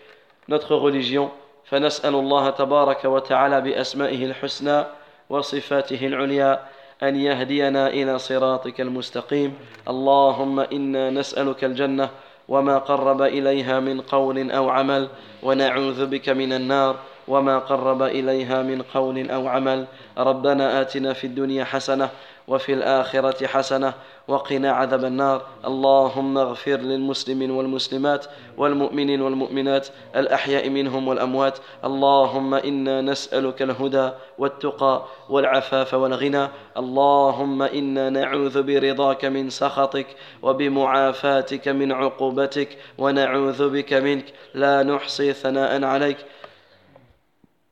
notre 0.47 0.75
religion. 0.75 1.31
فنسأل 1.69 2.15
الله 2.15 2.49
تبارك 2.49 3.05
وتعالى 3.05 3.61
بأسمائه 3.61 4.25
الحسنى 4.25 4.83
وصفاته 5.29 6.07
العليا 6.07 6.59
أن 7.03 7.15
يهدينا 7.15 7.87
إلى 7.87 8.19
صراطك 8.19 8.81
المستقيم. 8.81 9.53
اللهم 9.87 10.59
إنا 10.59 11.09
نسألك 11.09 11.63
الجنة 11.63 12.09
وما 12.47 12.77
قرب 12.77 13.21
إليها 13.21 13.79
من 13.79 14.01
قول 14.01 14.51
أو 14.51 14.69
عمل 14.69 15.07
ونعوذ 15.43 16.05
بك 16.05 16.29
من 16.29 16.53
النار 16.53 16.95
وما 17.27 17.59
قرب 17.59 18.01
إليها 18.01 18.61
من 18.61 18.81
قول 18.81 19.31
أو 19.31 19.47
عمل. 19.47 19.85
ربنا 20.17 20.81
آتنا 20.81 21.13
في 21.13 21.27
الدنيا 21.27 21.63
حسنة 21.63 22.09
وفي 22.47 22.73
الآخرة 22.73 23.47
حسنة 23.47 23.93
وقنا 24.29 24.71
عذاب 24.71 25.05
النار. 25.05 25.41
اللهم 25.65 26.37
اغفر 26.37 26.77
للمسلمين 26.77 27.51
والمسلمات 27.51 28.25
والمؤمنين 28.57 29.21
والمؤمنات 29.21 29.87
الأحياء 30.15 30.69
منهم 30.69 31.07
والأموات. 31.07 31.57
اللهم 31.85 32.53
إنا 32.53 33.01
نسألك 33.01 33.61
الهدى 33.61 34.09
والتقى 34.37 35.05
والعفاف 35.29 35.93
والغنى. 35.93 36.47
اللهم 36.77 37.61
إنا 37.61 38.09
نعوذ 38.09 38.63
برضاك 38.63 39.25
من 39.25 39.49
سخطك 39.49 40.07
وبمعافاتك 40.41 41.67
من 41.67 41.91
عقوبتك 41.91 42.77
ونعوذ 42.97 43.69
بك 43.69 43.93
منك. 43.93 44.25
لا 44.53 44.83
نحصي 44.83 45.33
ثناء 45.33 45.83
عليك. 45.83 46.17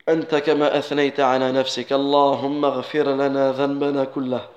أنت 0.10 0.36
كما 0.36 0.78
أثنيت 0.78 1.20
على 1.20 1.52
نفسك. 1.52 1.94
اللهم 1.94 2.66
اغفر 2.66 3.16
لنا 3.16 3.52
ذنبنا 3.52 4.04
كله. 4.04 4.57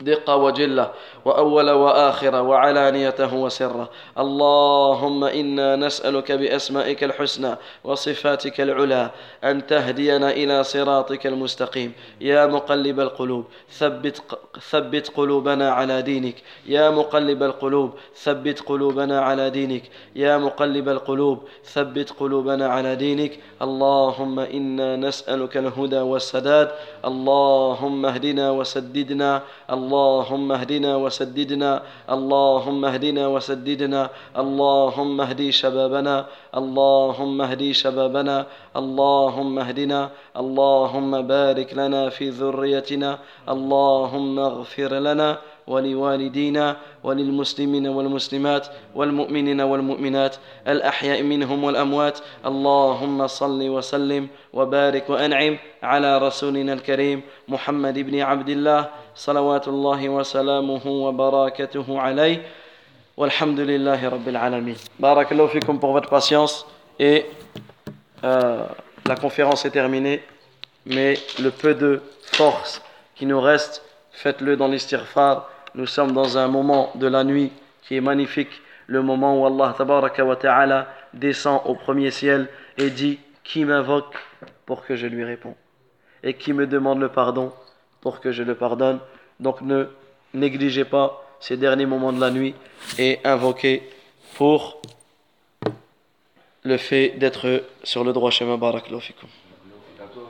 دقة 0.00 0.36
وجلة 0.36 0.90
وأول 1.24 1.70
وآخرة 1.70 2.42
وعلانيته 2.42 3.34
وسره. 3.34 3.90
اللهم 4.18 5.24
إنا 5.24 5.76
نسألك 5.76 6.32
بأسمائك 6.32 7.04
الحسنى 7.04 7.56
وصفاتك 7.84 8.60
العلى 8.60 9.10
أن 9.44 9.66
تهدينا 9.66 10.30
إلى 10.30 10.64
صراطك 10.64 11.26
المستقيم. 11.26 11.92
يا 12.20 12.46
مقلب 12.46 13.00
القلوب 13.00 13.44
ثبت, 13.70 14.22
ثبت 14.70 15.08
قلوبنا 15.16 15.70
على 15.70 16.02
دينك. 16.02 16.34
يا 16.66 16.90
مقلب 16.90 17.42
القلوب 17.42 17.90
ثبت 18.16 18.60
قلوبنا 18.60 19.20
على 19.20 19.50
دينك. 19.50 19.82
يا 20.16 20.38
مقلب 20.38 20.88
القلوب 20.88 21.38
ثبت 21.64 22.10
قلوبنا 22.20 22.68
على 22.68 22.96
دينك. 22.96 23.38
اللهم 23.62 24.38
إنا 24.38 24.96
نسألك 24.96 25.56
الهدى 25.56 26.00
والسداد. 26.00 26.70
اللهم 27.04 28.06
اهدنا 28.06 28.50
وسددنا. 28.50 29.42
اللهم 29.70 29.89
اهدنا 30.52 30.96
وسددنا 30.96 31.82
اللهم 32.10 32.84
اهدنا 32.84 33.28
وسددنا 33.28 34.10
اللهم 34.38 35.20
اهدي 35.20 35.52
شبابنا 35.52 36.26
اللهم 36.56 37.40
اهدي 37.42 37.72
شبابنا 37.72 38.46
اللهم 38.76 39.58
اهدنا 39.58 40.10
اللهم 40.36 41.22
بارك 41.22 41.74
لنا 41.74 42.08
في 42.08 42.30
ذريتنا 42.30 43.18
اللهم 43.48 44.38
اغفر 44.38 44.92
لنا 44.98 45.38
ولوالدينا 45.70 46.76
وللمسلمين 47.04 47.86
والمسلمات 47.86 48.66
والمؤمنين 48.94 49.60
والمؤمنات 49.60 50.36
الأحياء 50.68 51.22
منهم 51.22 51.64
والأموات. 51.64 52.18
اللهم 52.46 53.26
صل 53.26 53.68
وسلم 53.68 54.28
وبارك 54.52 55.10
وأنعم 55.10 55.58
على 55.82 56.18
رسولنا 56.18 56.72
الكريم 56.72 57.22
محمد 57.48 57.98
بن 57.98 58.20
عبد 58.20 58.48
الله 58.48 58.88
صلوات 59.19 59.67
الله 59.67 60.09
وسلامه 60.09 60.87
وبركاته 60.87 61.99
عليه 61.99 62.41
والحمد 63.17 63.59
لله 63.59 64.09
رب 64.09 64.27
العالمين 64.27 64.75
بارك 64.99 65.31
الله 65.31 65.47
فيكم 65.47 65.79
pour 65.79 65.91
votre 65.91 66.09
patience 66.09 66.65
et 66.99 67.25
euh, 68.23 68.65
la 69.07 69.15
conférence 69.15 69.65
est 69.65 69.71
terminée 69.71 70.21
mais 70.85 71.17
le 71.39 71.51
peu 71.51 71.73
de 71.73 72.01
force 72.31 72.81
qui 73.15 73.25
nous 73.25 73.41
reste 73.41 73.83
faites-le 74.11 74.57
dans 74.57 74.67
l'istighfar 74.67 75.49
nous 75.75 75.87
sommes 75.87 76.13
dans 76.13 76.37
un 76.37 76.47
moment 76.47 76.91
de 76.95 77.05
la 77.07 77.25
nuit 77.25 77.51
qui 77.85 77.97
est 77.97 78.01
magnifique, 78.01 78.61
le 78.87 79.01
moment 79.01 79.41
où 79.41 79.45
Allah 79.45 79.75
wa 80.23 80.35
ta'ala 80.37 80.87
descend 81.13 81.61
au 81.65 81.75
premier 81.75 82.11
ciel 82.11 82.47
et 82.77 82.89
dit 82.89 83.19
Qui 83.43 83.65
m'invoque 83.65 84.15
pour 84.65 84.85
que 84.85 84.95
je 84.95 85.05
lui 85.05 85.23
réponds 85.23 85.55
Et 86.23 86.33
qui 86.33 86.53
me 86.53 86.65
demande 86.65 86.99
le 86.99 87.09
pardon 87.09 87.51
pour 88.00 88.20
que 88.20 88.32
je 88.32 88.42
le 88.42 88.54
pardonne 88.54 89.00
Donc 89.40 89.60
ne 89.60 89.86
négligez 90.34 90.84
pas 90.84 91.24
ces 91.40 91.56
derniers 91.56 91.86
moments 91.86 92.12
de 92.12 92.20
la 92.20 92.30
nuit 92.30 92.54
et 92.98 93.18
invoquez 93.24 93.82
pour 94.34 94.80
le 96.62 96.76
fait 96.76 97.10
d'être 97.18 97.64
sur 97.82 98.04
le 98.04 98.12
droit 98.12 98.30
chemin. 98.30 98.58
Barakallahu 98.58 99.00